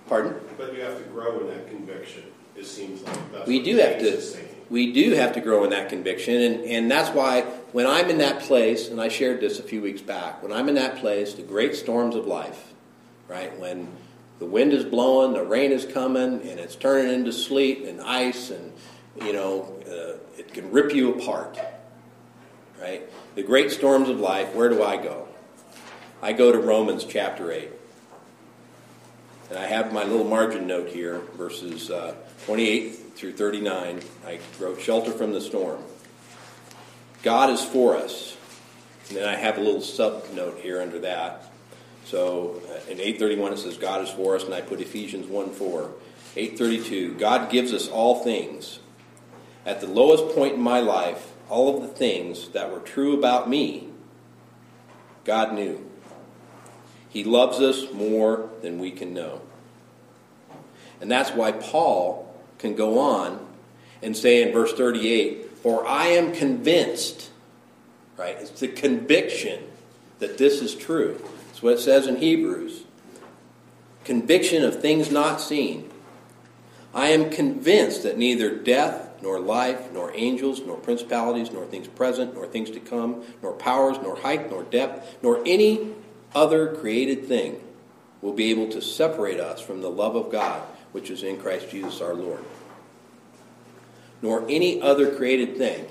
Pardon? 0.07 0.33
But 0.57 0.73
you 0.73 0.81
have 0.81 0.97
to 0.97 1.03
grow 1.03 1.41
in 1.41 1.47
that 1.49 1.69
conviction, 1.69 2.23
it 2.55 2.65
seems 2.65 3.01
like. 3.03 3.31
That's 3.31 3.47
We 3.47 3.61
do 3.61 3.77
have 3.77 3.99
to 3.99 4.37
we 4.69 4.93
do 4.93 5.11
have 5.11 5.33
to 5.33 5.41
grow 5.41 5.63
in 5.63 5.69
that 5.69 5.89
conviction 5.89 6.41
and, 6.41 6.65
and 6.65 6.91
that's 6.91 7.09
why 7.09 7.45
when 7.75 7.87
I'm 7.87 8.09
in 8.09 8.19
that 8.19 8.39
place, 8.39 8.87
and 8.87 9.01
I 9.01 9.09
shared 9.09 9.41
this 9.41 9.59
a 9.59 9.61
few 9.61 9.81
weeks 9.81 10.01
back, 10.01 10.41
when 10.41 10.53
I'm 10.53 10.69
in 10.69 10.75
that 10.75 10.95
place, 10.99 11.33
the 11.33 11.41
great 11.41 11.75
storms 11.75 12.15
of 12.15 12.25
life, 12.25 12.71
right? 13.27 13.53
When 13.59 13.89
the 14.39 14.45
wind 14.45 14.71
is 14.71 14.85
blowing, 14.85 15.33
the 15.33 15.43
rain 15.43 15.73
is 15.73 15.85
coming, 15.85 16.39
and 16.47 16.57
it's 16.57 16.77
turning 16.77 17.13
into 17.13 17.33
sleet 17.33 17.81
and 17.81 17.99
ice, 17.99 18.49
and 18.49 18.71
you 19.21 19.33
know, 19.33 19.77
uh, 19.85 20.39
it 20.39 20.53
can 20.53 20.71
rip 20.71 20.93
you 20.93 21.15
apart, 21.15 21.59
right? 22.81 23.03
The 23.35 23.43
great 23.43 23.71
storms 23.71 24.07
of 24.07 24.21
life, 24.21 24.55
where 24.55 24.69
do 24.69 24.81
I 24.81 24.95
go? 24.95 25.27
I 26.21 26.31
go 26.31 26.53
to 26.53 26.59
Romans 26.59 27.03
chapter 27.03 27.51
8. 27.51 27.71
And 29.49 29.59
I 29.59 29.67
have 29.67 29.93
my 29.93 30.03
little 30.03 30.25
margin 30.25 30.65
note 30.65 30.89
here, 30.89 31.21
verses 31.35 31.91
uh, 31.91 32.15
28 32.45 33.15
through 33.15 33.33
39. 33.33 34.01
I 34.25 34.39
wrote 34.59 34.81
shelter 34.81 35.11
from 35.11 35.33
the 35.33 35.41
storm. 35.41 35.83
God 37.21 37.49
is 37.49 37.63
for 37.63 37.95
us. 37.95 38.37
And 39.09 39.17
then 39.17 39.27
I 39.27 39.35
have 39.35 39.57
a 39.57 39.61
little 39.61 39.81
sub 39.81 40.31
note 40.33 40.59
here 40.59 40.81
under 40.81 40.99
that. 40.99 41.51
So 42.05 42.61
uh, 42.69 42.91
in 42.91 42.99
831 42.99 43.53
it 43.53 43.59
says 43.59 43.77
God 43.77 44.01
is 44.01 44.09
for 44.09 44.35
us, 44.35 44.43
and 44.43 44.53
I 44.53 44.61
put 44.61 44.81
Ephesians 44.81 45.27
1 45.27 45.51
4. 45.51 45.91
832, 46.37 47.13
God 47.13 47.49
gives 47.49 47.73
us 47.73 47.87
all 47.87 48.23
things. 48.23 48.79
At 49.65 49.79
the 49.79 49.87
lowest 49.87 50.35
point 50.35 50.55
in 50.55 50.61
my 50.61 50.79
life, 50.79 51.31
all 51.49 51.75
of 51.75 51.81
the 51.81 51.87
things 51.87 52.49
that 52.49 52.71
were 52.71 52.79
true 52.79 53.17
about 53.17 53.49
me, 53.49 53.89
God 55.23 55.53
knew. 55.53 55.89
He 57.15 57.23
loves 57.23 57.61
us 57.61 57.93
more 57.93 58.49
than 58.61 58.77
we 58.77 58.91
can 58.91 59.13
know. 59.13 59.39
And 60.99 61.09
that's 61.09 61.31
why 61.31 61.53
Paul 61.53 62.35
can 62.57 62.75
go 62.75 62.99
on 62.99 63.39
and 64.03 64.17
say 64.17 64.41
in 64.41 64.51
verse 64.51 64.73
38, 64.73 65.49
For 65.59 65.87
I 65.87 66.07
am 66.07 66.33
convinced, 66.33 67.29
right? 68.17 68.35
It's 68.37 68.59
the 68.59 68.67
conviction 68.67 69.63
that 70.19 70.37
this 70.37 70.61
is 70.61 70.75
true. 70.75 71.17
That's 71.47 71.63
what 71.63 71.75
it 71.75 71.79
says 71.79 72.05
in 72.05 72.17
Hebrews. 72.17 72.83
Conviction 74.03 74.65
of 74.65 74.81
things 74.81 75.09
not 75.09 75.39
seen. 75.39 75.89
I 76.93 77.11
am 77.11 77.29
convinced 77.29 78.03
that 78.03 78.17
neither 78.17 78.53
death, 78.53 79.21
nor 79.21 79.39
life, 79.39 79.89
nor 79.93 80.13
angels, 80.13 80.59
nor 80.65 80.75
principalities, 80.75 81.49
nor 81.49 81.65
things 81.65 81.87
present, 81.87 82.33
nor 82.33 82.45
things 82.45 82.69
to 82.71 82.81
come, 82.81 83.23
nor 83.41 83.53
powers, 83.53 83.95
nor 84.03 84.17
height, 84.17 84.51
nor 84.51 84.63
depth, 84.63 85.23
nor 85.23 85.41
any 85.45 85.93
other 86.35 86.75
created 86.75 87.25
thing 87.25 87.61
will 88.21 88.33
be 88.33 88.51
able 88.51 88.69
to 88.69 88.81
separate 88.81 89.39
us 89.39 89.61
from 89.61 89.81
the 89.81 89.89
love 89.89 90.15
of 90.15 90.31
God 90.31 90.61
which 90.95 91.09
is 91.09 91.23
in 91.23 91.37
Christ 91.37 91.69
Jesus 91.69 91.99
our 91.99 92.13
Lord. 92.13 92.41
Nor 94.21 94.45
any 94.47 94.81
other 94.81 95.13
created 95.13 95.57
thing. 95.57 95.87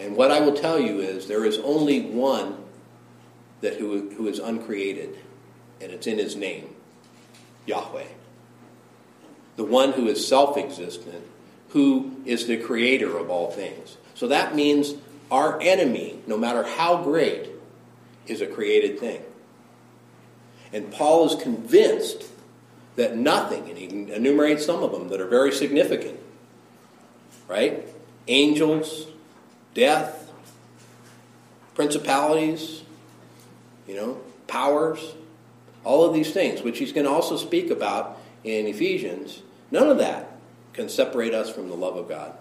And 0.00 0.16
what 0.16 0.32
I 0.32 0.40
will 0.40 0.54
tell 0.54 0.80
you 0.80 0.98
is 0.98 1.28
there 1.28 1.44
is 1.44 1.58
only 1.58 2.00
one 2.00 2.56
that 3.60 3.76
who, 3.76 4.10
who 4.10 4.26
is 4.26 4.40
uncreated, 4.40 5.16
and 5.80 5.92
it's 5.92 6.08
in 6.08 6.18
his 6.18 6.34
name 6.34 6.74
Yahweh. 7.66 8.08
The 9.54 9.64
one 9.64 9.92
who 9.92 10.08
is 10.08 10.26
self 10.26 10.56
existent, 10.56 11.24
who 11.68 12.16
is 12.24 12.48
the 12.48 12.56
creator 12.56 13.16
of 13.18 13.30
all 13.30 13.52
things. 13.52 13.98
So 14.16 14.26
that 14.26 14.56
means 14.56 14.94
our 15.30 15.60
enemy, 15.60 16.18
no 16.26 16.36
matter 16.36 16.64
how 16.64 17.04
great, 17.04 17.50
is 18.26 18.40
a 18.40 18.48
created 18.48 18.98
thing. 18.98 19.22
And 20.72 20.90
Paul 20.92 21.26
is 21.26 21.42
convinced 21.42 22.24
that 22.96 23.16
nothing, 23.16 23.68
and 23.68 23.78
he 23.78 23.86
enumerates 24.12 24.64
some 24.64 24.82
of 24.82 24.92
them 24.92 25.08
that 25.08 25.20
are 25.20 25.26
very 25.26 25.52
significant, 25.52 26.18
right? 27.48 27.86
Angels, 28.28 29.06
death, 29.74 30.30
principalities, 31.74 32.82
you 33.88 33.96
know, 33.96 34.20
powers, 34.46 35.14
all 35.84 36.04
of 36.04 36.12
these 36.12 36.32
things, 36.32 36.62
which 36.62 36.78
he's 36.78 36.92
going 36.92 37.06
to 37.06 37.12
also 37.12 37.36
speak 37.36 37.70
about 37.70 38.20
in 38.44 38.66
Ephesians, 38.66 39.42
none 39.70 39.88
of 39.88 39.98
that 39.98 40.32
can 40.72 40.88
separate 40.88 41.34
us 41.34 41.50
from 41.50 41.68
the 41.68 41.76
love 41.76 41.96
of 41.96 42.08
God. 42.08 42.34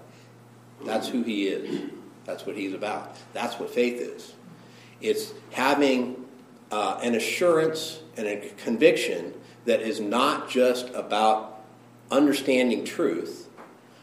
That's 0.85 1.07
who 1.07 1.23
he 1.23 1.47
is. 1.47 1.89
That's 2.25 2.45
what 2.45 2.55
he's 2.55 2.73
about. 2.73 3.15
That's 3.33 3.59
what 3.59 3.69
faith 3.69 3.99
is. 3.99 4.33
It's 5.01 5.33
having 5.51 6.25
uh, 6.71 6.99
an 7.01 7.15
assurance 7.15 7.99
and 8.17 8.27
a 8.27 8.49
conviction 8.57 9.33
that 9.65 9.81
is 9.81 9.99
not 9.99 10.49
just 10.49 10.89
about 10.93 11.61
understanding 12.11 12.83
truth, 12.83 13.49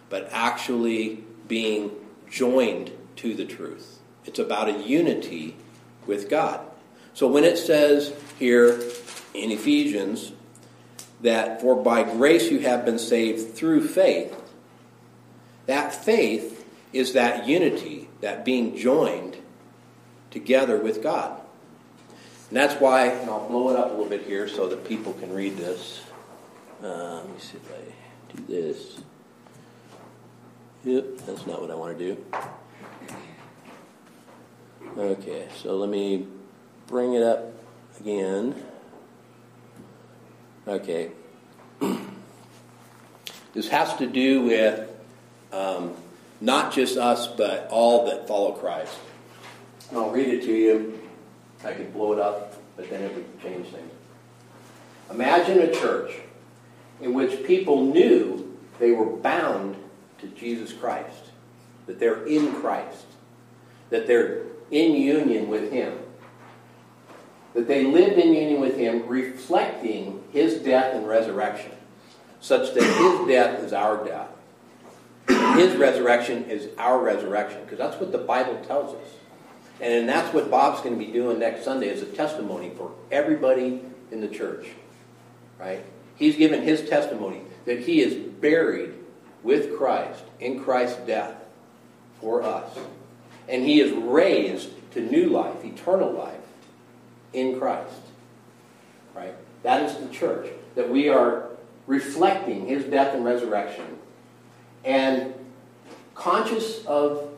but 0.08 0.28
actually 0.32 1.24
being 1.48 1.90
joined 2.28 2.90
to 3.16 3.34
the 3.34 3.44
truth. 3.44 3.98
It's 4.24 4.38
about 4.38 4.68
a 4.68 4.82
unity 4.82 5.56
with 6.06 6.28
God. 6.28 6.60
So 7.14 7.26
when 7.26 7.44
it 7.44 7.56
says 7.56 8.12
here 8.38 8.80
in 9.34 9.50
Ephesians 9.50 10.32
that 11.20 11.60
for 11.60 11.74
by 11.74 12.02
grace 12.02 12.50
you 12.50 12.58
have 12.60 12.84
been 12.84 12.98
saved 12.98 13.54
through 13.54 13.86
faith, 13.88 14.34
that 15.66 15.94
faith 15.94 16.64
is 16.92 17.12
that 17.14 17.46
unity, 17.46 18.08
that 18.20 18.44
being 18.44 18.76
joined 18.76 19.36
together 20.30 20.76
with 20.78 21.02
God. 21.02 21.40
And 22.48 22.56
that's 22.56 22.74
why, 22.80 23.06
and 23.06 23.28
I'll 23.28 23.48
blow 23.48 23.70
it 23.70 23.76
up 23.76 23.86
a 23.86 23.90
little 23.90 24.06
bit 24.08 24.22
here 24.22 24.46
so 24.46 24.68
that 24.68 24.84
people 24.86 25.12
can 25.14 25.32
read 25.32 25.56
this. 25.56 26.02
Uh, 26.82 27.16
let 27.16 27.28
me 27.28 27.40
see 27.40 27.56
if 27.56 27.72
I 27.72 28.36
do 28.36 28.44
this. 28.46 29.00
Yep, 30.84 31.26
that's 31.26 31.46
not 31.46 31.60
what 31.60 31.70
I 31.72 31.74
want 31.74 31.98
to 31.98 32.14
do. 32.14 32.24
Okay, 34.96 35.48
so 35.60 35.76
let 35.76 35.90
me 35.90 36.26
bring 36.86 37.14
it 37.14 37.22
up 37.22 37.52
again. 37.98 38.54
Okay. 40.68 41.10
this 43.54 43.68
has 43.68 43.94
to 43.96 44.06
do 44.06 44.42
with 44.42 44.88
um, 45.52 45.94
not 46.40 46.72
just 46.72 46.96
us, 46.96 47.26
but 47.26 47.68
all 47.70 48.06
that 48.06 48.28
follow 48.28 48.52
Christ. 48.52 48.96
I'll 49.92 50.10
read 50.10 50.28
it 50.28 50.42
to 50.42 50.52
you. 50.52 51.05
I 51.64 51.72
could 51.72 51.92
blow 51.92 52.12
it 52.12 52.18
up, 52.18 52.54
but 52.76 52.88
then 52.90 53.02
it 53.02 53.14
would 53.14 53.42
change 53.42 53.68
things. 53.68 53.92
Imagine 55.10 55.60
a 55.60 55.72
church 55.72 56.12
in 57.00 57.14
which 57.14 57.44
people 57.44 57.84
knew 57.84 58.56
they 58.78 58.90
were 58.90 59.06
bound 59.06 59.76
to 60.18 60.26
Jesus 60.28 60.72
Christ, 60.72 61.30
that 61.86 61.98
they're 61.98 62.24
in 62.26 62.52
Christ, 62.54 63.06
that 63.90 64.06
they're 64.06 64.42
in 64.70 64.94
union 64.94 65.48
with 65.48 65.70
Him, 65.70 65.98
that 67.54 67.68
they 67.68 67.84
lived 67.84 68.18
in 68.18 68.34
union 68.34 68.60
with 68.60 68.76
Him, 68.76 69.06
reflecting 69.06 70.22
His 70.32 70.56
death 70.56 70.94
and 70.94 71.06
resurrection, 71.06 71.72
such 72.40 72.74
that 72.74 72.82
His 72.82 73.28
death 73.28 73.60
is 73.62 73.72
our 73.72 74.04
death. 74.04 74.28
his 75.56 75.74
resurrection 75.76 76.44
is 76.44 76.68
our 76.78 76.98
resurrection, 76.98 77.60
because 77.62 77.78
that's 77.78 77.98
what 78.00 78.12
the 78.12 78.18
Bible 78.18 78.60
tells 78.66 78.94
us. 78.94 79.08
And 79.80 80.08
that's 80.08 80.32
what 80.32 80.50
Bob's 80.50 80.80
going 80.80 80.98
to 80.98 81.04
be 81.04 81.12
doing 81.12 81.38
next 81.38 81.64
Sunday 81.64 81.90
as 81.90 82.02
a 82.02 82.06
testimony 82.06 82.70
for 82.70 82.92
everybody 83.10 83.82
in 84.10 84.20
the 84.20 84.28
church. 84.28 84.66
Right? 85.58 85.84
He's 86.16 86.36
given 86.36 86.62
his 86.62 86.88
testimony 86.88 87.42
that 87.66 87.80
he 87.80 88.00
is 88.00 88.14
buried 88.14 88.94
with 89.42 89.76
Christ 89.76 90.24
in 90.40 90.62
Christ's 90.62 90.98
death 91.06 91.34
for 92.20 92.42
us. 92.42 92.76
And 93.48 93.64
he 93.64 93.80
is 93.80 93.92
raised 93.92 94.70
to 94.92 95.00
new 95.00 95.28
life, 95.28 95.64
eternal 95.64 96.10
life 96.10 96.40
in 97.32 97.58
Christ. 97.58 98.00
Right? 99.14 99.34
That 99.62 99.82
is 99.82 99.96
the 99.98 100.08
church. 100.08 100.48
That 100.74 100.88
we 100.88 101.08
are 101.08 101.50
reflecting 101.86 102.66
his 102.66 102.84
death 102.84 103.14
and 103.14 103.24
resurrection 103.24 103.98
and 104.84 105.34
conscious 106.14 106.84
of 106.86 107.30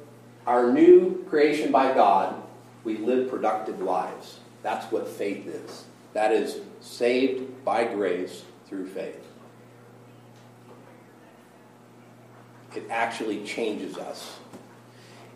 our 0.49 0.73
new 0.73 1.23
creation 1.29 1.71
by 1.71 1.93
God, 1.93 2.43
we 2.83 2.97
live 2.97 3.29
productive 3.29 3.83
lives. 3.83 4.39
That's 4.63 4.91
what 4.91 5.07
faith 5.07 5.47
is. 5.47 5.85
That 6.15 6.33
is 6.33 6.63
saved 6.81 7.67
by 7.67 7.85
grace 7.85 8.45
through 8.67 8.87
faith. 8.87 9.23
It 12.75 12.87
actually 12.89 13.45
changes 13.45 13.99
us. 13.99 14.39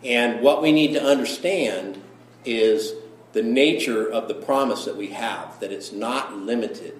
And 0.03 0.41
what 0.41 0.63
we 0.63 0.71
need 0.71 0.93
to 0.93 1.03
understand 1.03 2.01
is 2.43 2.93
the 3.33 3.43
nature 3.43 4.11
of 4.11 4.27
the 4.27 4.33
promise 4.33 4.85
that 4.85 4.97
we 4.97 5.09
have, 5.09 5.59
that 5.59 5.71
it's 5.71 5.91
not 5.91 6.35
limited. 6.35 6.99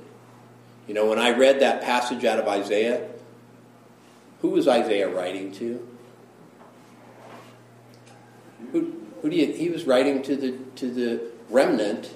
You 0.88 0.93
know, 0.93 1.07
when 1.07 1.18
I 1.18 1.32
read 1.32 1.61
that 1.61 1.82
passage 1.82 2.26
out 2.26 2.38
of 2.38 2.47
Isaiah, 2.47 3.09
who 4.41 4.49
was 4.49 4.68
Isaiah 4.68 5.09
writing 5.09 5.51
to? 5.53 5.88
Who, 8.72 8.93
who 9.22 9.30
do 9.30 9.36
you, 9.36 9.53
he 9.53 9.70
was 9.70 9.86
writing 9.86 10.22
to 10.24 10.36
the, 10.36 10.57
to 10.78 10.91
the 10.91 11.22
remnant, 11.49 12.11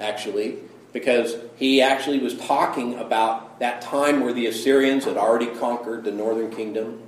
actually, 0.00 0.58
because 0.92 1.36
he 1.56 1.82
actually 1.82 2.18
was 2.18 2.36
talking 2.38 2.98
about 2.98 3.60
that 3.60 3.82
time 3.82 4.20
where 4.20 4.32
the 4.32 4.46
Assyrians 4.46 5.04
had 5.04 5.16
already 5.16 5.46
conquered 5.58 6.04
the 6.04 6.12
northern 6.12 6.50
kingdom, 6.50 7.02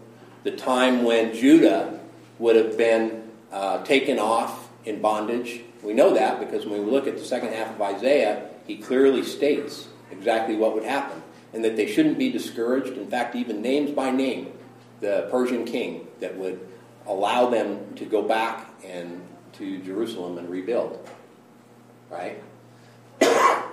the 0.45 0.51
time 0.53 1.05
when 1.05 1.35
Judah 1.35 2.01
would 2.39 2.57
have 2.57 2.77
been 2.77 3.31
uh, 3.53 3.83
taken 3.85 4.19
off 4.19 4.69
in 4.85 5.01
bondage. 5.01 5.63
We 5.83 5.95
know 5.95 6.15
that 6.15 6.41
because 6.41 6.67
when 6.67 6.85
we 6.85 6.91
look 6.91 7.07
at 7.07 7.17
the 7.19 7.25
second 7.25 7.53
half 7.53 7.75
of 7.75 7.81
Isaiah, 7.81 8.49
he 8.67 8.77
clearly 8.77 9.23
states 9.23 9.89
exactly 10.11 10.57
what 10.57 10.75
would 10.75 10.85
happen 10.85 11.23
and 11.53 11.65
that 11.65 11.77
they 11.77 11.87
shouldn't 11.87 12.19
be 12.19 12.31
discouraged. 12.31 12.97
In 12.97 13.09
fact, 13.09 13.35
even 13.35 13.63
names 13.63 13.91
by 13.91 14.11
name, 14.11 14.53
the 15.01 15.29
Persian 15.31 15.65
king 15.65 16.07
that 16.21 16.37
would 16.37 16.61
allow 17.09 17.49
them 17.51 17.95
to 17.97 18.05
go 18.05 18.23
back 18.23 18.69
and 18.85 19.21
to 19.55 19.79
Jerusalem 19.83 20.39
and 20.39 20.49
rebuild. 20.49 21.09
Right? 22.11 22.43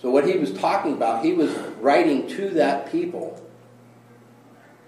So, 0.00 0.12
what 0.12 0.28
he 0.28 0.38
was 0.38 0.52
talking 0.52 0.92
about, 0.92 1.24
he 1.24 1.32
was 1.32 1.50
writing 1.80 2.28
to 2.28 2.50
that 2.50 2.92
people 2.92 3.42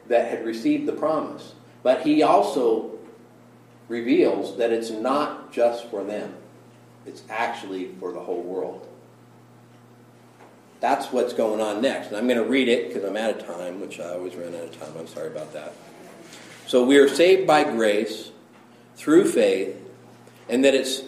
that 0.06 0.30
had 0.30 0.46
received 0.46 0.86
the 0.86 0.92
promise. 0.92 1.54
But 1.82 2.02
he 2.02 2.22
also 2.22 2.96
reveals 3.88 4.56
that 4.58 4.72
it's 4.72 4.90
not 4.90 5.52
just 5.52 5.90
for 5.90 6.04
them, 6.04 6.34
it's 7.06 7.24
actually 7.28 7.88
for 7.98 8.12
the 8.12 8.20
whole 8.20 8.42
world. 8.42 8.86
That's 10.78 11.12
what's 11.12 11.32
going 11.32 11.60
on 11.60 11.82
next. 11.82 12.08
And 12.08 12.16
I'm 12.16 12.28
going 12.28 12.42
to 12.42 12.48
read 12.48 12.68
it 12.68 12.88
because 12.88 13.02
I'm 13.02 13.16
out 13.16 13.30
of 13.30 13.44
time, 13.44 13.80
which 13.80 13.98
I 13.98 14.10
always 14.10 14.36
run 14.36 14.54
out 14.54 14.62
of 14.62 14.80
time. 14.80 14.92
I'm 14.96 15.08
sorry 15.08 15.26
about 15.26 15.52
that. 15.52 15.74
So 16.70 16.84
we 16.84 16.98
are 16.98 17.08
saved 17.08 17.48
by 17.48 17.64
grace 17.64 18.30
through 18.94 19.32
faith, 19.32 19.76
and 20.48 20.64
that 20.64 20.72
it's 20.72 21.02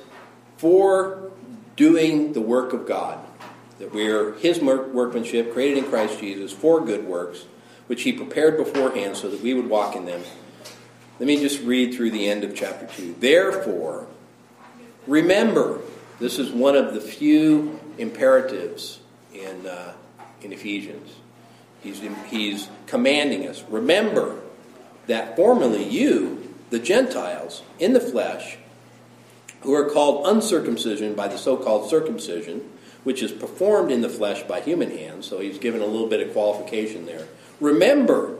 for 0.56 1.30
doing 1.76 2.32
the 2.32 2.40
work 2.40 2.72
of 2.72 2.84
God. 2.84 3.20
That 3.78 3.94
we 3.94 4.08
are 4.08 4.32
His 4.32 4.58
workmanship, 4.58 5.52
created 5.52 5.78
in 5.78 5.84
Christ 5.84 6.18
Jesus, 6.18 6.50
for 6.50 6.84
good 6.84 7.04
works, 7.04 7.44
which 7.86 8.02
He 8.02 8.12
prepared 8.12 8.56
beforehand 8.56 9.16
so 9.16 9.30
that 9.30 9.40
we 9.40 9.54
would 9.54 9.70
walk 9.70 9.94
in 9.94 10.04
them. 10.04 10.22
Let 11.20 11.28
me 11.28 11.36
just 11.36 11.62
read 11.62 11.94
through 11.94 12.10
the 12.10 12.28
end 12.28 12.42
of 12.42 12.56
chapter 12.56 12.86
2. 12.96 13.18
Therefore, 13.20 14.08
remember, 15.06 15.80
this 16.18 16.40
is 16.40 16.50
one 16.50 16.74
of 16.74 16.92
the 16.92 17.00
few 17.00 17.78
imperatives 17.98 18.98
in, 19.32 19.64
uh, 19.64 19.92
in 20.40 20.52
Ephesians. 20.52 21.12
He's, 21.84 22.00
he's 22.26 22.68
commanding 22.88 23.46
us. 23.46 23.62
Remember 23.68 24.41
that 25.06 25.36
formerly 25.36 25.88
you, 25.88 26.54
the 26.70 26.78
Gentiles, 26.78 27.62
in 27.78 27.92
the 27.92 28.00
flesh, 28.00 28.56
who 29.62 29.74
are 29.74 29.88
called 29.90 30.26
uncircumcision 30.26 31.14
by 31.14 31.28
the 31.28 31.38
so 31.38 31.56
called 31.56 31.88
circumcision, 31.88 32.68
which 33.04 33.22
is 33.22 33.32
performed 33.32 33.90
in 33.90 34.00
the 34.00 34.08
flesh 34.08 34.42
by 34.44 34.60
human 34.60 34.90
hands, 34.90 35.26
so 35.26 35.40
he's 35.40 35.58
given 35.58 35.80
a 35.80 35.86
little 35.86 36.08
bit 36.08 36.26
of 36.26 36.32
qualification 36.32 37.06
there. 37.06 37.26
Remember 37.60 38.38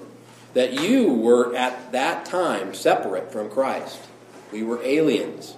that 0.55 0.81
you 0.81 1.13
were 1.13 1.55
at 1.57 1.93
that 1.93 2.25
time 2.25 2.75
separate 2.75 3.33
from 3.33 3.51
Christ. 3.51 4.01
We 4.53 4.63
were 4.63 4.83
aliens, 4.83 5.57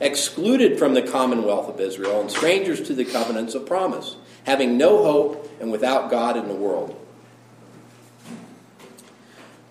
excluded 0.00 0.78
from 0.78 0.94
the 0.94 1.02
commonwealth 1.02 1.68
of 1.68 1.80
Israel, 1.80 2.20
and 2.20 2.30
strangers 2.30 2.80
to 2.86 2.94
the 2.94 3.04
covenants 3.04 3.54
of 3.54 3.66
promise 3.66 4.16
having 4.44 4.76
no 4.76 5.02
hope 5.02 5.50
and 5.60 5.72
without 5.72 6.10
God 6.10 6.36
in 6.36 6.48
the 6.48 6.54
world. 6.54 6.98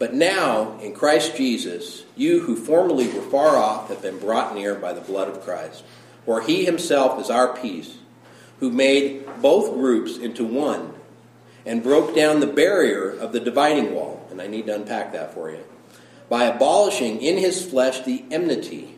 But 0.03 0.13
now, 0.13 0.77
in 0.81 0.91
Christ 0.91 1.37
Jesus, 1.37 2.03
you 2.17 2.41
who 2.41 2.57
formerly 2.57 3.07
were 3.07 3.21
far 3.21 3.55
off 3.55 3.87
have 3.87 4.01
been 4.01 4.19
brought 4.19 4.53
near 4.53 4.75
by 4.75 4.91
the 4.91 4.99
blood 4.99 5.29
of 5.29 5.45
Christ. 5.45 5.81
For 6.25 6.41
he 6.41 6.65
himself 6.65 7.21
is 7.21 7.29
our 7.29 7.55
peace, 7.55 7.99
who 8.59 8.69
made 8.69 9.25
both 9.41 9.73
groups 9.73 10.17
into 10.17 10.43
one 10.43 10.93
and 11.65 11.81
broke 11.81 12.13
down 12.13 12.41
the 12.41 12.47
barrier 12.47 13.11
of 13.11 13.31
the 13.31 13.39
dividing 13.39 13.93
wall. 13.93 14.27
And 14.29 14.41
I 14.41 14.47
need 14.47 14.65
to 14.65 14.75
unpack 14.75 15.13
that 15.13 15.33
for 15.33 15.49
you. 15.49 15.63
By 16.27 16.47
abolishing 16.47 17.21
in 17.21 17.37
his 17.37 17.65
flesh 17.65 18.01
the 18.01 18.25
enmity, 18.29 18.97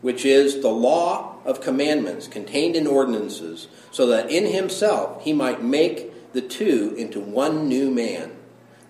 which 0.00 0.24
is 0.24 0.62
the 0.62 0.68
law 0.68 1.38
of 1.44 1.60
commandments 1.60 2.28
contained 2.28 2.76
in 2.76 2.86
ordinances 2.86 3.66
so 3.90 4.06
that 4.06 4.30
in 4.30 4.46
himself 4.46 5.24
he 5.24 5.32
might 5.32 5.64
make 5.64 6.32
the 6.34 6.40
two 6.40 6.94
into 6.96 7.18
one 7.18 7.68
new 7.68 7.90
man, 7.90 8.30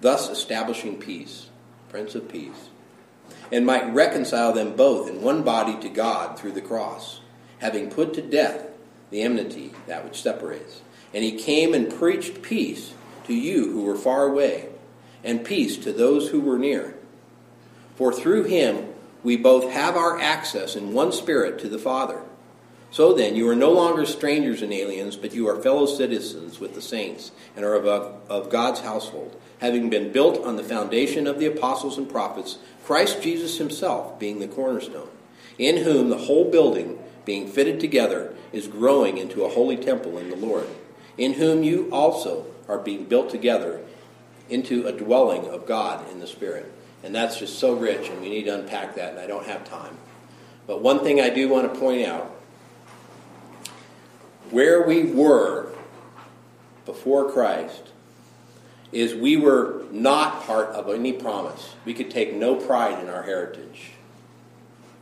thus 0.02 0.28
establishing 0.28 0.98
peace, 0.98 1.45
Prince 1.96 2.14
of 2.14 2.28
Peace, 2.28 2.68
and 3.50 3.64
might 3.64 3.94
reconcile 3.94 4.52
them 4.52 4.76
both 4.76 5.08
in 5.08 5.22
one 5.22 5.42
body 5.42 5.80
to 5.80 5.88
God 5.88 6.38
through 6.38 6.52
the 6.52 6.60
cross, 6.60 7.20
having 7.60 7.88
put 7.88 8.12
to 8.12 8.20
death 8.20 8.66
the 9.08 9.22
enmity, 9.22 9.72
that 9.86 10.04
which 10.04 10.20
separates. 10.20 10.82
And 11.14 11.24
he 11.24 11.38
came 11.38 11.72
and 11.72 11.90
preached 11.90 12.42
peace 12.42 12.92
to 13.24 13.32
you 13.32 13.72
who 13.72 13.80
were 13.80 13.96
far 13.96 14.26
away, 14.26 14.68
and 15.24 15.42
peace 15.42 15.78
to 15.78 15.90
those 15.94 16.28
who 16.28 16.40
were 16.42 16.58
near. 16.58 16.98
For 17.94 18.12
through 18.12 18.44
him 18.44 18.92
we 19.22 19.38
both 19.38 19.72
have 19.72 19.96
our 19.96 20.20
access 20.20 20.76
in 20.76 20.92
one 20.92 21.12
spirit 21.12 21.58
to 21.60 21.68
the 21.70 21.78
Father. 21.78 22.20
So 22.90 23.12
then, 23.12 23.36
you 23.36 23.48
are 23.48 23.56
no 23.56 23.72
longer 23.72 24.06
strangers 24.06 24.62
and 24.62 24.72
aliens, 24.72 25.16
but 25.16 25.34
you 25.34 25.48
are 25.48 25.60
fellow 25.60 25.86
citizens 25.86 26.60
with 26.60 26.74
the 26.74 26.80
saints 26.80 27.30
and 27.54 27.64
are 27.64 27.74
of, 27.74 27.86
of 28.30 28.50
God's 28.50 28.80
household, 28.80 29.38
having 29.58 29.90
been 29.90 30.12
built 30.12 30.44
on 30.44 30.56
the 30.56 30.62
foundation 30.62 31.26
of 31.26 31.38
the 31.38 31.46
apostles 31.46 31.98
and 31.98 32.08
prophets, 32.08 32.58
Christ 32.84 33.22
Jesus 33.22 33.58
himself 33.58 34.18
being 34.18 34.38
the 34.38 34.48
cornerstone, 34.48 35.08
in 35.58 35.78
whom 35.78 36.08
the 36.08 36.16
whole 36.16 36.50
building, 36.50 36.98
being 37.24 37.48
fitted 37.48 37.80
together, 37.80 38.34
is 38.52 38.68
growing 38.68 39.18
into 39.18 39.44
a 39.44 39.50
holy 39.50 39.76
temple 39.76 40.18
in 40.18 40.30
the 40.30 40.36
Lord, 40.36 40.68
in 41.18 41.34
whom 41.34 41.62
you 41.62 41.90
also 41.90 42.46
are 42.68 42.78
being 42.78 43.04
built 43.04 43.30
together 43.30 43.80
into 44.48 44.86
a 44.86 44.92
dwelling 44.92 45.46
of 45.48 45.66
God 45.66 46.08
in 46.10 46.20
the 46.20 46.26
Spirit. 46.26 46.72
And 47.02 47.14
that's 47.14 47.38
just 47.38 47.58
so 47.58 47.74
rich, 47.74 48.08
and 48.08 48.20
we 48.20 48.30
need 48.30 48.44
to 48.44 48.58
unpack 48.58 48.94
that, 48.94 49.10
and 49.10 49.20
I 49.20 49.26
don't 49.26 49.46
have 49.46 49.64
time. 49.64 49.96
But 50.66 50.82
one 50.82 51.00
thing 51.00 51.20
I 51.20 51.30
do 51.30 51.48
want 51.48 51.72
to 51.72 51.78
point 51.78 52.06
out 52.06 52.35
where 54.50 54.82
we 54.86 55.04
were 55.04 55.72
before 56.84 57.30
Christ 57.30 57.82
is 58.92 59.14
we 59.14 59.36
were 59.36 59.84
not 59.90 60.44
part 60.44 60.68
of 60.68 60.88
any 60.88 61.12
promise. 61.12 61.74
We 61.84 61.94
could 61.94 62.10
take 62.10 62.34
no 62.34 62.54
pride 62.54 63.02
in 63.02 63.08
our 63.08 63.22
heritage. 63.22 63.90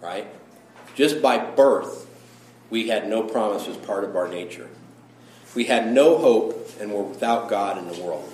Right? 0.01 0.27
Just 0.95 1.23
by 1.23 1.39
birth, 1.39 2.07
we 2.71 2.89
had 2.89 3.09
no 3.09 3.23
promise 3.23 3.69
as 3.69 3.77
part 3.77 4.05
of 4.05 4.17
our 4.17 4.29
nature. 4.29 4.69
We 5.55 5.65
had 5.65 5.93
no 5.93 6.19
hope 6.19 6.71
and 6.81 6.93
were 6.93 7.03
without 7.03 7.49
God 7.49 7.79
in 7.79 7.89
the 7.89 8.03
world. 8.03 8.33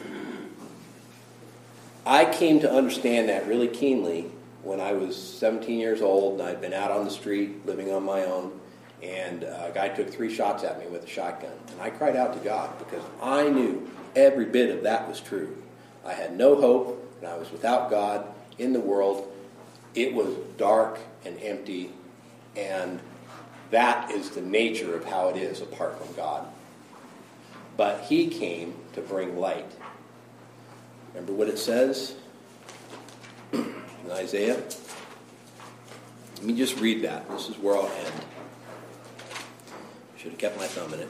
I 2.07 2.25
came 2.25 2.61
to 2.61 2.71
understand 2.71 3.29
that 3.29 3.47
really 3.47 3.69
keenly 3.69 4.31
when 4.63 4.81
I 4.81 4.93
was 4.93 5.17
17 5.17 5.79
years 5.79 6.01
old 6.01 6.41
and 6.41 6.49
I'd 6.49 6.61
been 6.61 6.73
out 6.73 6.91
on 6.91 7.05
the 7.05 7.11
street 7.11 7.67
living 7.67 7.93
on 7.93 8.05
my 8.05 8.25
own 8.25 8.60
and 9.03 9.45
a 9.45 9.71
guy 9.75 9.89
took 9.89 10.11
three 10.11 10.33
shots 10.33 10.65
at 10.65 10.79
me 10.79 10.87
with 10.87 11.05
a 11.05 11.09
shotgun. 11.09 11.53
And 11.71 11.81
I 11.81 11.91
cried 11.91 12.17
out 12.17 12.35
to 12.35 12.39
God 12.41 12.79
because 12.79 13.03
I 13.23 13.49
knew 13.49 13.91
every 14.15 14.47
bit 14.47 14.75
of 14.75 14.83
that 14.83 15.09
was 15.09 15.21
true. 15.21 15.57
I 16.05 16.13
had 16.13 16.37
no 16.37 16.61
hope, 16.61 17.17
and 17.21 17.31
I 17.31 17.37
was 17.37 17.51
without 17.51 17.91
God 17.91 18.27
in 18.59 18.73
the 18.73 18.81
world, 18.81 19.33
it 19.95 20.15
was 20.15 20.35
dark 20.57 20.99
and 21.25 21.41
empty, 21.43 21.91
and 22.57 23.01
that 23.71 24.11
is 24.11 24.31
the 24.31 24.41
nature 24.41 24.95
of 24.95 25.05
how 25.05 25.29
it 25.29 25.37
is 25.37 25.61
apart 25.61 25.99
from 25.99 26.15
God. 26.15 26.47
But 27.77 28.03
he 28.03 28.29
came 28.29 28.75
to 28.93 29.01
bring 29.01 29.39
light. 29.39 29.71
Remember 31.15 31.33
what 31.33 31.49
it 31.49 31.59
says 31.59 32.15
in 33.53 33.75
Isaiah? 34.11 34.63
Let 36.37 36.45
me 36.45 36.55
just 36.55 36.79
read 36.81 37.03
that. 37.03 37.29
This 37.31 37.49
is 37.49 37.59
where 37.59 37.77
I'll 37.77 37.87
end. 37.87 38.13
Should 40.21 40.33
have 40.33 40.39
kept 40.39 40.59
my 40.59 40.66
thumb 40.66 40.93
in 40.93 41.01
it. 41.01 41.09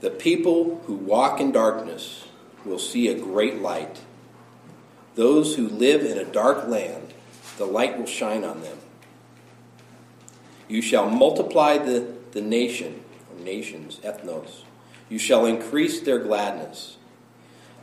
The 0.00 0.10
people 0.10 0.82
who 0.84 0.94
walk 0.94 1.40
in 1.40 1.50
darkness 1.50 2.28
will 2.64 2.78
see 2.78 3.08
a 3.08 3.18
great 3.18 3.60
light. 3.60 4.02
Those 5.16 5.56
who 5.56 5.68
live 5.68 6.04
in 6.04 6.16
a 6.16 6.24
dark 6.24 6.68
land, 6.68 7.12
the 7.56 7.64
light 7.64 7.98
will 7.98 8.06
shine 8.06 8.44
on 8.44 8.60
them. 8.60 8.78
You 10.68 10.80
shall 10.80 11.10
multiply 11.10 11.78
the, 11.78 12.14
the 12.30 12.40
nation, 12.40 13.02
or 13.32 13.42
nations, 13.42 13.98
ethnos. 14.04 14.62
You 15.08 15.18
shall 15.18 15.44
increase 15.44 15.98
their 15.98 16.20
gladness. 16.20 16.98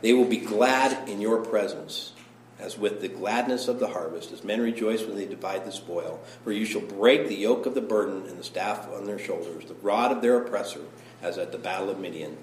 They 0.04 0.12
will 0.12 0.26
be 0.26 0.36
glad 0.36 1.08
in 1.08 1.22
your 1.22 1.38
presence, 1.38 2.12
as 2.58 2.76
with 2.76 3.00
the 3.00 3.08
gladness 3.08 3.68
of 3.68 3.80
the 3.80 3.88
harvest, 3.88 4.32
as 4.32 4.44
men 4.44 4.60
rejoice 4.60 5.00
when 5.00 5.16
they 5.16 5.24
divide 5.24 5.64
the 5.64 5.72
spoil. 5.72 6.20
For 6.42 6.52
you 6.52 6.66
shall 6.66 6.82
break 6.82 7.26
the 7.26 7.34
yoke 7.34 7.64
of 7.64 7.74
the 7.74 7.80
burden 7.80 8.26
and 8.28 8.38
the 8.38 8.44
staff 8.44 8.86
on 8.92 9.06
their 9.06 9.18
shoulders, 9.18 9.64
the 9.64 9.72
rod 9.72 10.12
of 10.12 10.20
their 10.20 10.36
oppressor, 10.36 10.82
as 11.22 11.38
at 11.38 11.52
the 11.52 11.58
battle 11.58 11.88
of 11.88 11.98
Midian. 11.98 12.36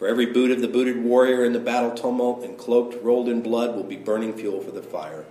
For 0.00 0.08
every 0.08 0.26
boot 0.26 0.50
of 0.50 0.60
the 0.60 0.66
booted 0.66 1.04
warrior 1.04 1.44
in 1.44 1.52
the 1.52 1.60
battle 1.60 1.92
tumult 1.92 2.42
and 2.42 2.58
cloaked, 2.58 3.00
rolled 3.04 3.28
in 3.28 3.40
blood, 3.40 3.76
will 3.76 3.84
be 3.84 3.94
burning 3.94 4.32
fuel 4.32 4.60
for 4.60 4.72
the 4.72 4.82
fire. 4.82 5.26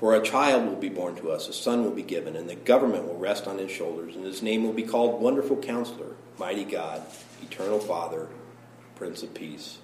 For 0.00 0.14
a 0.14 0.24
child 0.24 0.64
will 0.64 0.76
be 0.76 0.88
born 0.88 1.16
to 1.16 1.32
us, 1.32 1.50
a 1.50 1.52
son 1.52 1.84
will 1.84 1.90
be 1.90 2.02
given, 2.02 2.34
and 2.34 2.48
the 2.48 2.54
government 2.54 3.04
will 3.04 3.18
rest 3.18 3.46
on 3.46 3.58
his 3.58 3.70
shoulders, 3.70 4.16
and 4.16 4.24
his 4.24 4.40
name 4.40 4.64
will 4.64 4.72
be 4.72 4.84
called 4.84 5.20
Wonderful 5.20 5.58
Counselor, 5.58 6.16
Mighty 6.38 6.64
God, 6.64 7.02
Eternal 7.42 7.78
Father, 7.78 8.28
Prince 8.94 9.22
of 9.22 9.34
Peace. 9.34 9.80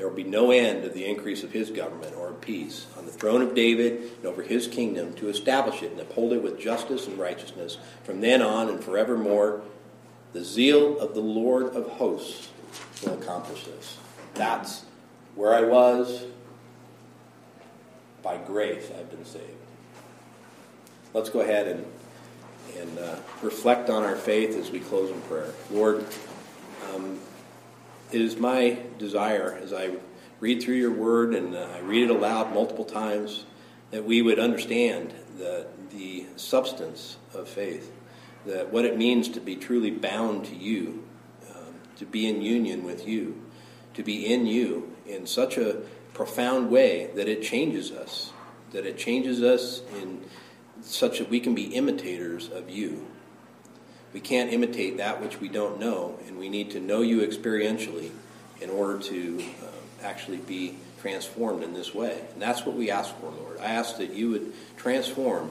There 0.00 0.08
will 0.08 0.16
be 0.16 0.24
no 0.24 0.50
end 0.50 0.86
of 0.86 0.94
the 0.94 1.04
increase 1.04 1.42
of 1.42 1.52
his 1.52 1.70
government 1.70 2.14
or 2.16 2.28
of 2.28 2.40
peace 2.40 2.86
on 2.96 3.04
the 3.04 3.12
throne 3.12 3.42
of 3.42 3.54
David 3.54 4.10
and 4.16 4.24
over 4.24 4.40
his 4.40 4.66
kingdom 4.66 5.12
to 5.16 5.28
establish 5.28 5.82
it 5.82 5.90
and 5.90 6.00
uphold 6.00 6.32
it 6.32 6.42
with 6.42 6.58
justice 6.58 7.06
and 7.06 7.18
righteousness 7.18 7.76
from 8.02 8.22
then 8.22 8.40
on 8.40 8.70
and 8.70 8.82
forevermore. 8.82 9.60
The 10.32 10.42
zeal 10.42 10.98
of 10.98 11.12
the 11.12 11.20
Lord 11.20 11.76
of 11.76 11.86
hosts 11.86 12.48
will 13.02 13.12
accomplish 13.12 13.64
this. 13.64 13.98
That's 14.32 14.86
where 15.34 15.52
I 15.52 15.64
was. 15.64 16.24
By 18.22 18.38
grace, 18.38 18.90
I've 18.98 19.10
been 19.10 19.26
saved. 19.26 19.44
Let's 21.12 21.28
go 21.28 21.40
ahead 21.40 21.68
and, 21.68 21.84
and 22.78 22.98
uh, 22.98 23.16
reflect 23.42 23.90
on 23.90 24.02
our 24.02 24.16
faith 24.16 24.56
as 24.56 24.70
we 24.70 24.80
close 24.80 25.10
in 25.10 25.20
prayer. 25.20 25.52
Lord, 25.70 26.06
um, 26.94 27.20
it 28.12 28.20
is 28.20 28.36
my 28.36 28.78
desire 28.98 29.58
as 29.62 29.72
I 29.72 29.92
read 30.40 30.62
through 30.62 30.76
your 30.76 30.90
word 30.90 31.34
and 31.34 31.54
uh, 31.54 31.68
I 31.76 31.80
read 31.80 32.04
it 32.04 32.10
aloud 32.10 32.52
multiple 32.52 32.84
times 32.84 33.44
that 33.90 34.04
we 34.04 34.22
would 34.22 34.38
understand 34.38 35.14
the, 35.38 35.66
the 35.90 36.26
substance 36.36 37.18
of 37.34 37.48
faith, 37.48 37.92
that 38.46 38.72
what 38.72 38.84
it 38.84 38.96
means 38.96 39.28
to 39.30 39.40
be 39.40 39.56
truly 39.56 39.90
bound 39.90 40.46
to 40.46 40.56
you, 40.56 41.04
um, 41.50 41.74
to 41.96 42.06
be 42.06 42.28
in 42.28 42.42
union 42.42 42.84
with 42.84 43.06
you, 43.06 43.42
to 43.94 44.02
be 44.02 44.32
in 44.32 44.46
you 44.46 44.96
in 45.06 45.26
such 45.26 45.56
a 45.56 45.82
profound 46.14 46.70
way 46.70 47.10
that 47.14 47.28
it 47.28 47.42
changes 47.42 47.92
us, 47.92 48.32
that 48.72 48.86
it 48.86 48.98
changes 48.98 49.42
us 49.42 49.82
in 50.00 50.24
such 50.82 51.18
that 51.18 51.28
we 51.28 51.40
can 51.40 51.54
be 51.54 51.74
imitators 51.74 52.48
of 52.48 52.70
you. 52.70 53.06
We 54.12 54.20
can't 54.20 54.52
imitate 54.52 54.96
that 54.96 55.20
which 55.20 55.40
we 55.40 55.48
don't 55.48 55.78
know, 55.78 56.18
and 56.26 56.38
we 56.38 56.48
need 56.48 56.70
to 56.72 56.80
know 56.80 57.00
you 57.02 57.20
experientially 57.20 58.10
in 58.60 58.70
order 58.70 58.98
to 58.98 59.38
um, 59.62 59.68
actually 60.02 60.38
be 60.38 60.76
transformed 61.00 61.62
in 61.62 61.72
this 61.72 61.94
way. 61.94 62.20
And 62.32 62.42
that's 62.42 62.66
what 62.66 62.76
we 62.76 62.90
ask 62.90 63.14
for, 63.16 63.30
Lord. 63.30 63.58
I 63.60 63.66
ask 63.66 63.96
that 63.98 64.12
you 64.12 64.30
would 64.30 64.52
transform 64.76 65.50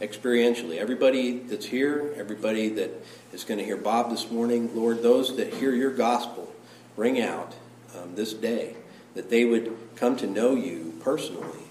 experientially. 0.00 0.78
Everybody 0.78 1.38
that's 1.38 1.66
here, 1.66 2.14
everybody 2.16 2.68
that 2.70 2.90
is 3.32 3.44
going 3.44 3.58
to 3.58 3.64
hear 3.64 3.76
Bob 3.76 4.10
this 4.10 4.30
morning, 4.30 4.74
Lord, 4.74 5.02
those 5.02 5.36
that 5.36 5.54
hear 5.54 5.72
your 5.72 5.92
gospel, 5.92 6.52
ring 6.96 7.20
out 7.20 7.54
um, 7.96 8.14
this 8.14 8.32
day, 8.32 8.76
that 9.14 9.30
they 9.30 9.44
would 9.44 9.76
come 9.96 10.16
to 10.16 10.26
know 10.26 10.54
you 10.54 10.94
personally, 11.00 11.64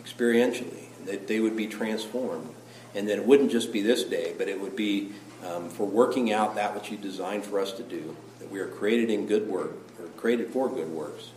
experientially, 0.00 0.86
that 1.06 1.26
they 1.26 1.40
would 1.40 1.56
be 1.56 1.66
transformed. 1.66 2.48
And 2.94 3.08
that 3.08 3.18
it 3.18 3.26
wouldn't 3.26 3.50
just 3.50 3.72
be 3.72 3.80
this 3.82 4.04
day, 4.04 4.34
but 4.36 4.48
it 4.48 4.60
would 4.60 4.76
be 4.76 5.12
um, 5.46 5.70
for 5.70 5.86
working 5.86 6.32
out 6.32 6.54
that 6.56 6.74
which 6.74 6.90
you 6.90 6.96
designed 6.96 7.44
for 7.44 7.58
us 7.58 7.72
to 7.72 7.82
do. 7.82 8.16
That 8.38 8.50
we 8.50 8.60
are 8.60 8.68
created 8.68 9.10
in 9.10 9.26
good 9.26 9.48
work, 9.48 9.72
or 9.98 10.06
created 10.16 10.50
for 10.50 10.68
good 10.68 10.90
works. 10.90 11.30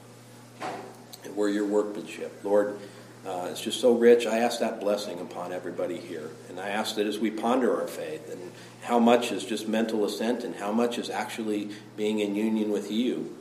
And 1.23 1.35
we're 1.35 1.49
your 1.49 1.65
workmanship. 1.65 2.39
Lord, 2.43 2.77
uh, 3.25 3.47
it's 3.49 3.61
just 3.61 3.81
so 3.81 3.93
rich. 3.93 4.27
I 4.27 4.39
ask 4.39 4.59
that 4.59 4.79
blessing 4.79 5.19
upon 5.19 5.51
everybody 5.51 5.97
here. 5.97 6.29
And 6.49 6.59
I 6.59 6.69
ask 6.69 6.95
that 6.95 7.07
as 7.07 7.17
we 7.17 7.31
ponder 7.31 7.81
our 7.81 7.87
faith 7.87 8.29
and 8.31 8.51
how 8.83 8.99
much 8.99 9.31
is 9.31 9.43
just 9.43 9.67
mental 9.67 10.05
assent 10.05 10.43
and 10.43 10.55
how 10.55 10.71
much 10.71 10.99
is 10.99 11.09
actually 11.09 11.69
being 11.97 12.19
in 12.19 12.35
union 12.35 12.69
with 12.69 12.91
you, 12.91 13.35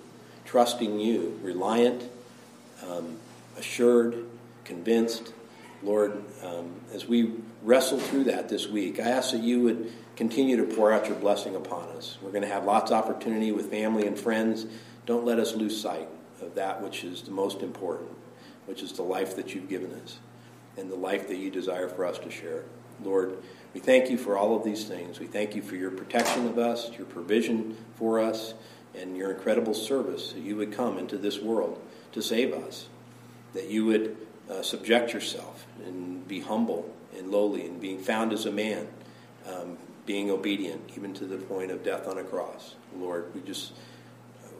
trusting 0.46 0.98
you, 0.98 1.38
reliant, 1.42 2.08
um, 2.88 3.18
assured, 3.58 4.24
convinced. 4.64 5.34
Lord, 5.82 6.24
um, 6.42 6.72
as 6.94 7.06
we 7.06 7.34
wrestle 7.64 7.98
through 7.98 8.24
that 8.24 8.48
this 8.48 8.68
week, 8.68 9.00
I 9.00 9.08
ask 9.08 9.32
that 9.32 9.42
you 9.42 9.62
would 9.62 9.90
continue 10.16 10.56
to 10.58 10.74
pour 10.74 10.92
out 10.92 11.08
your 11.08 11.16
blessing 11.16 11.56
upon 11.56 11.88
us. 11.96 12.18
We're 12.22 12.30
going 12.30 12.42
to 12.42 12.48
have 12.48 12.64
lots 12.64 12.90
of 12.90 12.98
opportunity 12.98 13.52
with 13.52 13.70
family 13.70 14.06
and 14.06 14.18
friends. 14.18 14.66
Don't 15.06 15.24
let 15.24 15.38
us 15.38 15.54
lose 15.54 15.80
sight 15.80 16.08
of 16.42 16.54
that 16.54 16.82
which 16.82 17.04
is 17.04 17.22
the 17.22 17.30
most 17.30 17.62
important, 17.62 18.10
which 18.66 18.82
is 18.82 18.92
the 18.92 19.02
life 19.02 19.34
that 19.36 19.54
you've 19.54 19.68
given 19.68 19.92
us 19.94 20.18
and 20.76 20.90
the 20.90 20.96
life 20.96 21.26
that 21.28 21.36
you 21.36 21.50
desire 21.50 21.88
for 21.88 22.04
us 22.04 22.18
to 22.18 22.30
share. 22.30 22.64
Lord, 23.02 23.38
we 23.72 23.80
thank 23.80 24.10
you 24.10 24.18
for 24.18 24.36
all 24.36 24.54
of 24.54 24.62
these 24.62 24.84
things. 24.84 25.18
We 25.18 25.26
thank 25.26 25.56
you 25.56 25.62
for 25.62 25.74
your 25.74 25.90
protection 25.90 26.46
of 26.46 26.58
us, 26.58 26.90
your 26.96 27.06
provision 27.06 27.76
for 27.96 28.20
us, 28.20 28.54
and 28.94 29.16
your 29.16 29.32
incredible 29.32 29.74
service 29.74 30.32
that 30.32 30.42
you 30.42 30.56
would 30.56 30.72
come 30.72 30.98
into 30.98 31.16
this 31.16 31.40
world 31.40 31.80
to 32.12 32.22
save 32.22 32.52
us, 32.52 32.88
that 33.54 33.68
you 33.68 33.86
would 33.86 34.16
uh, 34.50 34.62
subject 34.62 35.12
yourself 35.12 35.66
and 35.84 36.28
be 36.28 36.40
humble 36.40 36.94
and 37.16 37.30
lowly 37.30 37.66
and 37.66 37.80
being 37.80 37.98
found 37.98 38.32
as 38.32 38.46
a 38.46 38.52
man, 38.52 38.88
um, 39.46 39.76
being 40.06 40.30
obedient 40.30 40.90
even 40.96 41.14
to 41.14 41.24
the 41.24 41.36
point 41.36 41.70
of 41.70 41.82
death 41.82 42.06
on 42.06 42.18
a 42.18 42.24
cross. 42.24 42.74
Lord, 42.96 43.34
we 43.34 43.40
just 43.40 43.72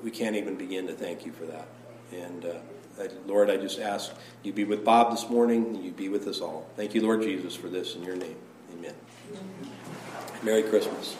we 0.03 0.11
can't 0.11 0.37
even 0.37 0.57
begin 0.57 0.87
to 0.87 0.93
thank 0.93 1.25
you 1.25 1.33
for 1.33 1.47
that. 1.47 1.67
And 2.13 2.45
uh, 2.45 2.55
I, 3.01 3.09
Lord, 3.27 3.51
I 3.51 3.57
just 3.57 3.79
ask 3.79 4.13
you 4.43 4.53
be 4.53 4.65
with 4.65 4.85
Bob 4.85 5.11
this 5.11 5.29
morning. 5.29 5.67
And 5.67 5.85
You 5.85 5.91
be 5.91 6.09
with 6.09 6.27
us 6.29 6.41
all. 6.41 6.69
Thank 6.77 6.95
you, 6.95 7.03
Lord 7.03 7.23
Jesus, 7.23 7.57
for 7.57 7.69
this 7.69 7.95
in 7.95 8.03
your 8.03 8.17
name. 8.17 8.37
Amen. 8.73 8.95
Merry 10.43 10.63
Christmas. 10.63 11.17